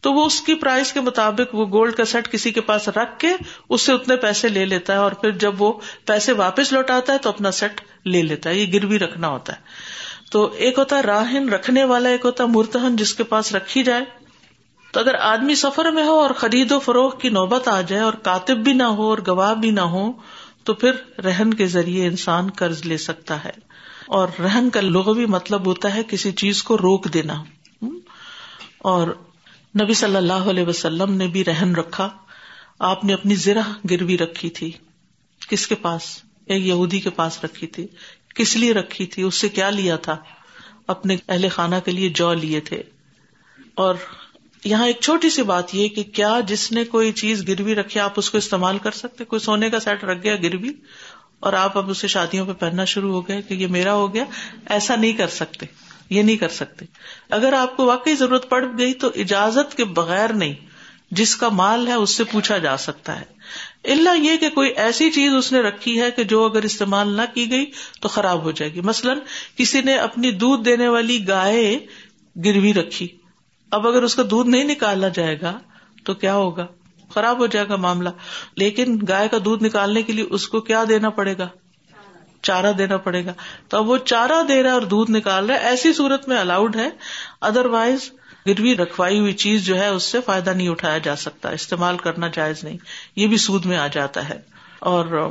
تو 0.00 0.12
وہ 0.12 0.26
اس 0.26 0.40
کی 0.40 0.54
پرائز 0.54 0.92
کے 0.92 1.00
مطابق 1.00 1.54
وہ 1.54 1.66
گولڈ 1.66 1.94
کا 1.94 2.04
سیٹ 2.04 2.32
کسی 2.32 2.52
کے 2.52 2.60
پاس 2.60 2.88
رکھ 2.88 3.18
کے 3.18 3.28
اس 3.68 3.82
سے 3.82 3.92
اتنے 3.92 4.16
پیسے 4.16 4.48
لے 4.48 4.64
لیتا 4.64 4.92
ہے 4.92 4.98
اور 4.98 5.12
پھر 5.12 5.30
جب 5.30 5.62
وہ 5.62 5.72
پیسے 6.04 6.32
واپس 6.32 6.72
لوٹاتا 6.72 7.12
ہے 7.12 7.18
تو 7.18 7.28
اپنا 7.28 7.50
سیٹ 7.50 7.80
لے 8.04 8.22
لیتا 8.22 8.50
ہے، 8.50 8.54
یہ 8.54 8.72
گروی 8.72 8.98
رکھنا 8.98 9.28
ہوتا 9.28 9.52
ہے۔ 9.52 9.58
تو 10.30 10.52
ایک 10.56 10.78
ہوتا 10.78 10.96
ہے 10.96 11.00
راہن، 11.00 11.48
رکھنے 11.48 11.84
والا 11.84 12.08
ایک 12.08 12.24
ہوتا 12.24 12.44
ہے 12.44 12.48
مرتہن 12.48 12.96
جس 12.96 13.14
کے 13.14 13.24
پاس 13.24 13.54
رکھی 13.54 13.82
جائے۔ 13.82 14.02
تو 14.92 15.00
اگر 15.00 15.14
آدمی 15.14 15.54
سفر 15.54 15.90
میں 15.90 16.04
ہو 16.04 16.20
اور 16.20 16.30
خرید 16.30 16.72
و 16.72 16.78
فروخت 16.78 17.20
کی 17.20 17.28
نوبت 17.28 17.68
آ 17.68 17.80
جائے 17.80 18.02
اور 18.02 18.12
کاتب 18.12 18.56
بھی 18.56 18.72
نہ 18.72 18.82
ہو 18.82 19.10
اور 19.10 19.18
گواہ 19.26 19.54
بھی 19.54 19.70
نہ 19.70 19.80
ہو، 19.80 20.12
تو 20.64 20.74
پھر 20.74 21.20
رہن 21.20 21.54
کے 21.54 21.66
ذریعے 21.66 22.06
انسان 22.06 22.50
قرض 22.50 22.86
لے 22.86 22.98
سکتا 22.98 23.44
ہے۔ 23.44 23.71
اور 24.12 24.28
رہن 24.38 24.70
کا 24.70 24.80
لغوی 24.80 25.26
مطلب 25.26 25.66
ہوتا 25.66 25.94
ہے 25.94 26.02
کسی 26.08 26.32
چیز 26.32 26.62
کو 26.62 26.78
روک 26.78 27.14
دینا۔ 27.14 27.44
اور 28.78 29.08
نبی 29.82 29.94
صلی 29.94 30.16
اللہ 30.16 30.32
علیہ 30.32 30.66
وسلم 30.66 31.12
نے 31.12 31.26
بھی 31.26 31.44
رہن 31.44 31.74
رکھا۔ 31.74 32.08
آپ 32.78 33.04
نے 33.04 33.14
اپنی 33.14 33.34
زرہ 33.34 33.60
گروی 33.90 34.18
رکھی 34.18 34.50
تھی۔ 34.50 34.72
کس 35.48 35.66
کے 35.66 35.74
پاس؟ 35.74 36.24
ایک 36.46 36.66
یہودی 36.66 37.00
کے 37.00 37.10
پاس 37.10 37.44
رکھی 37.44 37.66
تھی۔ 37.66 37.86
کس 38.34 38.56
لیے 38.56 38.72
رکھی 38.72 39.06
تھی؟ 39.06 39.22
اس 39.22 39.34
سے 39.34 39.48
کیا 39.48 39.70
لیا 39.70 39.96
تھا؟ 39.96 40.16
اپنے 40.86 41.16
اہل 41.28 41.48
خانہ 41.48 41.76
کے 41.84 41.90
لیے 41.90 42.08
جو 42.08 42.34
لیے 42.34 42.60
تھے۔ 42.60 42.82
اور 43.74 43.94
یہاں 44.64 44.86
ایک 44.86 45.00
چھوٹی 45.00 45.30
سی 45.30 45.42
بات 45.42 45.74
یہ 45.74 45.88
کہ 45.88 46.02
کیا 46.02 46.40
جس 46.46 46.72
نے 46.72 46.84
کوئی 46.84 47.12
چیز 47.12 47.48
گروی 47.48 47.74
رکھی، 47.74 48.00
آپ 48.00 48.12
اس 48.16 48.30
کو 48.30 48.38
استعمال 48.38 48.78
کر 48.78 48.90
سکتے؟ 48.90 49.24
کوئی 49.24 49.40
سونے 49.40 49.70
کا 49.70 49.80
سیٹ 49.80 50.04
رکھ 50.04 50.22
گیا 50.22 50.36
گروی؟ 50.36 50.70
اور 51.42 51.52
آپ 51.52 51.78
اب 51.78 51.90
اسے 51.90 52.08
شادیوں 52.08 52.46
پہ 52.46 52.52
پہننا 52.52 52.84
شروع 52.84 53.12
ہو 53.12 53.28
گئے 53.28 53.42
کہ 53.42 53.54
یہ 53.54 53.66
میرا 53.66 53.92
ہو 53.92 54.14
گیا، 54.14 54.24
ایسا 54.68 54.96
نہیں 54.96 55.12
کر 55.12 55.28
سکتے، 55.28 55.66
یہ 56.10 56.22
نہیں 56.22 56.36
کر 56.36 56.48
سکتے۔ 56.48 56.84
اگر 57.30 57.52
آپ 57.52 57.76
کو 57.76 57.84
واقعی 57.84 58.14
ضرورت 58.14 58.48
پڑ 58.48 58.64
گئی 58.78 58.94
تو 58.94 59.10
اجازت 59.14 59.76
کے 59.76 59.84
بغیر 59.84 60.32
نہیں، 60.32 60.54
جس 61.10 61.36
کا 61.36 61.48
مال 61.48 61.88
ہے 61.88 61.92
اس 61.92 62.10
سے 62.10 62.24
پوچھا 62.24 62.58
جا 62.58 62.76
سکتا 62.76 63.20
ہے۔ 63.20 63.24
اللہ 63.92 64.18
یہ 64.18 64.36
کہ 64.36 64.50
کوئی 64.50 64.70
ایسی 64.70 65.10
چیز 65.10 65.32
اس 65.34 65.52
نے 65.52 65.60
رکھی 65.60 66.00
ہے 66.00 66.10
کہ 66.10 66.24
جو 66.24 66.44
اگر 66.44 66.62
استعمال 66.62 67.08
نہ 67.08 67.22
کی 67.34 67.50
گئی 67.50 67.66
تو 68.00 68.08
خراب 68.08 68.42
ہو 68.42 68.50
جائے 68.50 68.72
گی۔ 68.72 68.80
مثلاً 68.80 69.18
کسی 69.56 69.80
نے 69.80 69.94
اپنی 69.94 70.30
دودھ 70.30 70.64
دینے 70.64 70.88
والی 70.88 71.28
گائے 71.28 71.78
گروی 72.44 72.74
رکھی۔ 72.74 73.08
اب 73.70 73.86
اگر 73.86 74.02
اس 74.02 74.14
کا 74.14 74.22
دودھ 74.30 74.48
نہیں 74.48 74.64
نکالا 74.64 75.08
جائے 75.08 75.40
گا 75.40 75.58
تو 76.04 76.14
کیا 76.14 76.34
ہوگا؟ 76.34 76.66
خراب 77.14 77.38
ہو 77.38 77.46
جائے 77.46 77.68
گا 77.68 77.76
معاملہ۔ 77.76 78.08
لیکن 78.56 78.98
گائے 79.08 79.28
کا 79.28 79.36
دودھ 79.44 79.64
نکالنے 79.64 80.02
کے 80.02 80.12
لیے 80.12 80.24
اس 80.30 80.48
کو 80.48 80.60
کیا 80.60 80.84
دینا 80.88 81.10
پڑے 81.10 81.38
گا؟ 81.38 81.48
چارہ 82.42 82.72
دینا 82.72 82.96
پڑے 82.96 83.24
گا۔ 83.24 83.32
تو 83.68 83.76
اب 83.76 83.88
وہ 83.88 83.96
چارہ 83.96 84.42
دے 84.48 84.62
رہا 84.62 84.70
ہے 84.70 84.74
اور 84.74 84.82
دودھ 84.82 85.10
نکال 85.10 85.46
رہا 85.46 85.54
ہے، 85.54 85.60
ایسی 85.60 85.92
صورت 85.92 86.28
میں 86.28 86.36
الاؤڈ 86.36 86.76
ہے۔ 86.76 86.88
ادر 87.40 87.66
وائز 87.66 88.10
گروی 88.46 88.76
رکھوائی 88.76 89.18
ہوئی 89.18 89.32
چیز 89.32 89.64
جو 89.64 89.78
ہے، 89.78 89.86
اس 89.86 90.02
سے 90.02 90.20
فائدہ 90.26 90.50
نہیں 90.50 90.68
اٹھایا 90.68 90.98
جا 90.98 91.16
سکتا۔ 91.16 91.50
استعمال 91.50 91.98
کرنا 91.98 92.28
جائز 92.28 92.64
نہیں۔ 92.64 92.76
یہ 93.16 93.26
بھی 93.26 93.36
سود 93.36 93.66
میں 93.66 93.76
آ 93.76 93.86
جاتا 93.86 94.28
ہے۔ 94.28 94.40
اور 94.78 95.30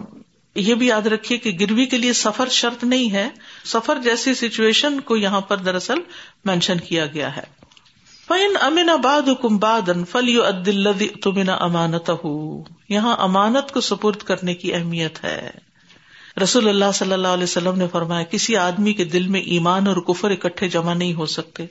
یہ 0.56 0.76
بھی 0.76 0.88
یاد 0.88 1.08
رکھیے 1.08 1.38
کہ 1.38 1.58
گروی 1.60 1.86
کے 1.86 1.98
لیے 1.98 2.13
سفر 2.13 2.48
شرط 2.50 2.84
نہیں 2.84 3.12
ہے۔ 3.12 3.30
سفر 3.65 4.00
جیسی 4.04 4.34
سچویشن 4.34 5.00
کو 5.00 5.17
یہاں 5.17 5.41
پر 5.41 5.58
دراصل 5.58 5.98
مینشن 6.46 6.78
کیا 6.78 7.06
گیا 7.06 7.36
ہے۔ 7.36 7.61
فین 8.32 8.54
امن 8.62 8.89
آباد 8.89 9.30
حکم 9.30 9.58
بادن 9.58 10.06
فلی 10.06 10.39
عدل 10.39 10.88
امانت 11.60 12.12
یہاں 12.89 13.15
امانت 13.20 13.72
کو 13.72 13.82
سپرد 13.82 14.15
کرنے 14.15 14.54
کی 14.54 14.74
اہمیت 14.74 15.24
ہے۔ 15.24 15.50
رسول 16.44 16.70
اللہ 16.70 16.91
صلی 16.94 17.13
اللہ 17.13 17.28
علیہ 17.28 17.44
وسلم 17.44 17.78
نے 17.78 17.88
فرمایا، 17.91 18.24
کسی 18.24 18.58
آدمی 18.58 18.94
کے 18.94 19.04
دل 19.04 19.28
میں 19.28 19.41
ایمان 19.41 19.88
اور 19.88 19.96
کفر 19.96 20.32
اکٹھے 20.32 20.70
جمع 20.70 20.94
نہیں 20.94 21.13
ہو 21.13 21.26
سکتے، 21.26 21.65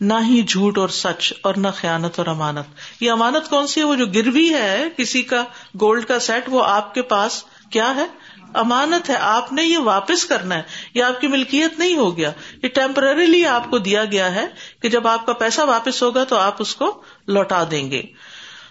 نہ 0.00 0.14
ہی 0.28 0.42
جھوٹ 0.42 0.78
اور 0.78 0.88
سچ 0.88 1.32
اور 1.42 1.54
نہ 1.54 1.68
خیانت 1.76 2.18
اور 2.18 2.26
امانت۔ 2.26 2.66
یہ 3.00 3.10
امانت 3.10 3.50
کون 3.50 3.66
سی 3.66 3.80
ہے؟ 3.80 3.86
وہ 3.86 3.94
جو 3.94 4.06
گروی 4.06 4.54
ہے، 4.54 4.84
کسی 4.96 5.22
کا 5.22 5.44
گولڈ 5.80 6.04
کا 6.04 6.18
سیٹ، 6.18 6.44
وہ 6.48 6.64
آپ 6.64 6.94
کے 6.94 7.02
پاس 7.02 7.44
کیا 7.70 7.96
ہے؟ 7.96 8.06
امانت 8.54 9.10
ہے، 9.10 9.16
آپ 9.16 9.52
نے 9.52 9.62
یہ 9.62 9.78
واپس 9.78 10.24
کرنا 10.24 10.54
ہے، 10.54 10.62
یہ 10.94 11.02
آپ 11.02 11.20
کی 11.20 11.26
ملکیت 11.26 11.78
نہیں 11.78 11.96
ہو 11.96 12.16
گیا۔ 12.16 12.32
یہ 12.62 12.68
ٹیمپرریلی 12.68 13.46
آپ 13.46 13.70
کو 13.70 13.78
دیا 13.78 14.04
گیا 14.04 14.34
ہے 14.34 14.46
کہ 14.82 14.88
جب 14.88 15.06
آپ 15.08 15.26
کا 15.26 15.32
پیسہ 15.32 15.60
واپس 15.60 16.02
ہوگا 16.02 16.24
تو 16.24 16.36
آپ 16.36 16.54
اس 16.58 16.74
کو 16.74 17.02
لوٹا 17.26 17.64
دیں 17.70 17.90
گے۔ 17.90 18.02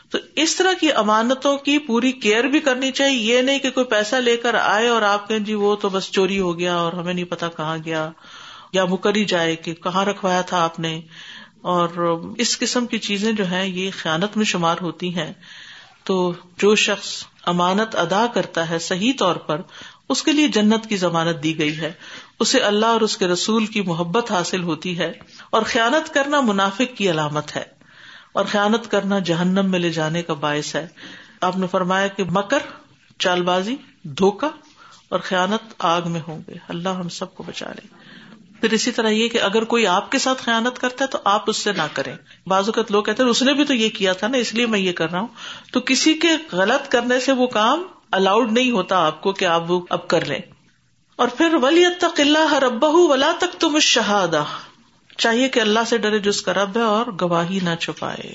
تو 0.09 0.17
اس 0.35 0.55
طرح 0.55 0.73
کی 0.79 0.91
امانتوں 0.91 1.57
کی 1.57 1.79
پوری 1.79 2.11
کیئر 2.11 2.43
بھی 2.43 2.59
کرنی 2.59 2.91
چاہیے۔ 2.91 3.35
یہ 3.35 3.41
نہیں 3.41 3.59
کہ 3.59 3.69
کوئی 3.69 3.85
پیسہ 3.85 4.15
لے 4.15 4.37
کر 4.37 4.53
آئے 4.53 4.87
اور 4.87 5.01
آپ 5.01 5.27
کہیں 5.27 5.39
جی 5.39 5.53
وہ 5.53 5.75
تو 5.75 5.89
بس 5.89 6.11
چوری 6.11 6.39
ہو 6.39 6.59
گیا 6.59 6.75
اور 6.75 6.93
ہمیں 6.93 7.13
نہیں 7.13 7.25
پتا 7.25 7.47
کہاں 7.47 7.77
گیا۔ 7.85 8.11
یا 8.73 8.85
مکری 8.85 9.25
جائے 9.25 9.55
کہ 9.55 9.73
کہاں 9.73 10.05
رکھوایا 10.05 10.41
تھا 10.41 10.63
آپ 10.63 10.79
نے۔ 10.79 11.01
اور 11.61 11.89
اس 12.37 12.59
قسم 12.59 12.85
کی 12.85 12.97
چیزیں 12.97 13.33
جو 13.33 13.45
ہیں، 13.45 13.67
یہ 13.67 13.91
خیانت 13.97 14.37
میں 14.37 14.45
شمار 14.45 14.75
ہوتی 14.81 15.15
ہیں۔ 15.15 15.33
تو 16.03 16.33
جو 16.57 16.75
شخص 16.75 17.23
امانت 17.45 17.95
ادا 17.95 18.25
کرتا 18.33 18.69
ہے 18.69 18.79
صحیح 18.79 19.13
طور 19.19 19.35
پر، 19.35 19.61
اس 20.09 20.23
کے 20.23 20.31
لیے 20.31 20.47
جنت 20.47 20.87
کی 20.89 20.97
ضمانت 20.97 21.43
دی 21.43 21.57
گئی 21.57 21.79
ہے۔ 21.79 21.91
اسے 22.39 22.59
اللہ 22.59 22.85
اور 22.85 23.01
اس 23.01 23.17
کے 23.17 23.27
رسول 23.27 23.65
کی 23.65 23.81
محبت 23.81 24.31
حاصل 24.31 24.63
ہوتی 24.63 24.99
ہے 24.99 25.13
اور 25.49 25.61
خیانت 25.65 26.13
کرنا 26.13 26.41
منافق 26.41 26.97
کی 26.97 27.09
علامت 27.09 27.55
ہے۔ 27.55 27.63
اور 28.33 28.45
خیانت 28.45 28.91
کرنا 28.91 29.19
جہنم 29.19 29.71
میں 29.71 29.79
لے 29.79 29.89
جانے 29.89 30.21
کا 30.21 30.33
باعث 30.33 30.75
ہے۔ 30.75 30.87
آپ 31.41 31.57
نے 31.57 31.67
فرمایا 31.67 32.07
کہ 32.07 32.23
مکر 32.23 32.59
چال 33.19 33.43
بازی 33.43 33.75
دھوکا 34.03 34.49
اور 35.09 35.19
خیانت 35.19 35.73
آگ 35.79 36.01
میں 36.05 36.21
ہوں 36.27 36.41
گے۔ 36.47 36.53
اللہ 36.67 36.89
ہم 36.89 37.09
سب 37.09 37.35
کو 37.35 37.43
بچا 37.43 37.67
لے۔ 37.69 37.94
پھر 38.61 38.71
اسی 38.71 38.91
طرح 38.91 39.09
یہ 39.09 39.27
کہ 39.27 39.41
اگر 39.41 39.63
کوئی 39.63 39.87
آپ 39.87 40.11
کے 40.11 40.19
ساتھ 40.19 40.43
خیانت 40.43 40.79
کرتا 40.79 41.05
ہے 41.05 41.09
تو 41.09 41.17
آپ 41.23 41.43
اس 41.47 41.57
سے 41.57 41.71
نہ 41.71 41.81
کریں۔ 41.93 42.15
بعض 42.47 42.63
اوقات 42.65 42.91
لوگ 42.91 43.03
کہتے 43.03 43.23
ہیں 43.23 43.29
اس 43.29 43.41
نے 43.41 43.53
بھی 43.53 43.65
تو 43.65 43.73
یہ 43.73 43.89
کیا 43.89 44.13
تھا 44.13 44.27
نا، 44.27 44.37
اس 44.37 44.53
لیے 44.53 44.65
میں 44.65 44.79
یہ 44.79 44.91
کر 44.91 45.11
رہا 45.11 45.19
ہوں۔ 45.19 45.27
تو 45.73 45.79
کسی 45.81 46.13
کے 46.13 46.27
غلط 46.51 46.91
کرنے 46.91 47.19
سے 47.19 47.31
وہ 47.31 47.47
کام 47.47 47.83
الاؤڈ 48.11 48.51
نہیں 48.51 48.71
ہوتا 48.71 49.05
آپ 49.05 49.21
کو 49.21 49.33
کہ 49.33 49.45
آپ 49.45 49.71
وہ 49.71 49.85
اب 49.89 50.07
کر 50.07 50.25
لیں۔ 50.25 50.39
اور 51.15 51.27
پھر 51.27 51.53
ولی 51.61 51.85
تک 51.99 52.19
اللہ 52.19 52.53
ربہ 52.53 52.91
ولا 52.91 53.31
تک 53.37 53.59
تم 53.59 53.79
شہادہ 53.79 54.43
چاہیے 55.17 55.49
کہ 55.49 55.59
اللہ 55.59 55.79
سے 55.87 55.97
ڈرے 55.97 56.19
جو 56.19 56.29
اس 56.29 56.41
کا 56.41 56.53
رب 56.53 56.77
ہے 56.77 56.81
اور 56.81 57.05
گواہی 57.21 57.59
نہ 57.63 57.75
چھپائے۔ 57.79 58.33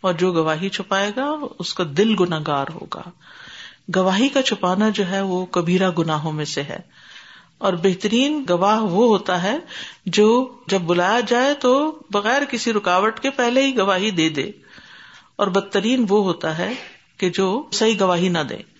اور 0.00 0.12
جو 0.12 0.32
گواہی 0.32 0.68
چھپائے 0.68 1.12
گا، 1.16 1.32
اس 1.58 1.74
کا 1.74 1.84
دل 1.96 2.14
گناگار 2.20 2.66
ہوگا۔ 2.74 3.02
گواہی 3.96 4.28
کا 4.28 4.42
چھپانا 4.42 4.88
جو 4.88 5.08
ہے 5.08 5.20
وہ 5.20 5.46
کبیرا 5.46 5.90
گناہوں 5.98 6.32
میں 6.32 6.44
سے 6.44 6.62
ہے۔ 6.62 6.78
اور 7.58 7.72
بہترین 7.72 8.44
گواہ 8.48 8.80
وہ 8.80 9.06
ہوتا 9.06 9.42
ہے 9.42 9.58
جو 10.06 10.48
جب 10.66 10.80
بلایا 10.80 11.20
جائے 11.20 11.54
تو 11.54 11.98
بغیر 12.10 12.42
کسی 12.50 12.72
رکاوٹ 12.72 13.20
کے 13.20 13.30
پہلے 13.30 13.62
ہی 13.62 13.78
گواہی 13.78 14.10
دے 14.10 14.28
دے۔ 14.28 14.50
اور 15.36 15.46
بدترین 15.46 16.06
وہ 16.08 16.24
ہوتا 16.24 16.58
ہے 16.58 16.72
کہ 17.16 17.30
جو 17.30 17.68
صحیح 17.72 17.94
گواہی 18.00 18.28
نہ 18.28 18.38
دے۔ 18.38 18.77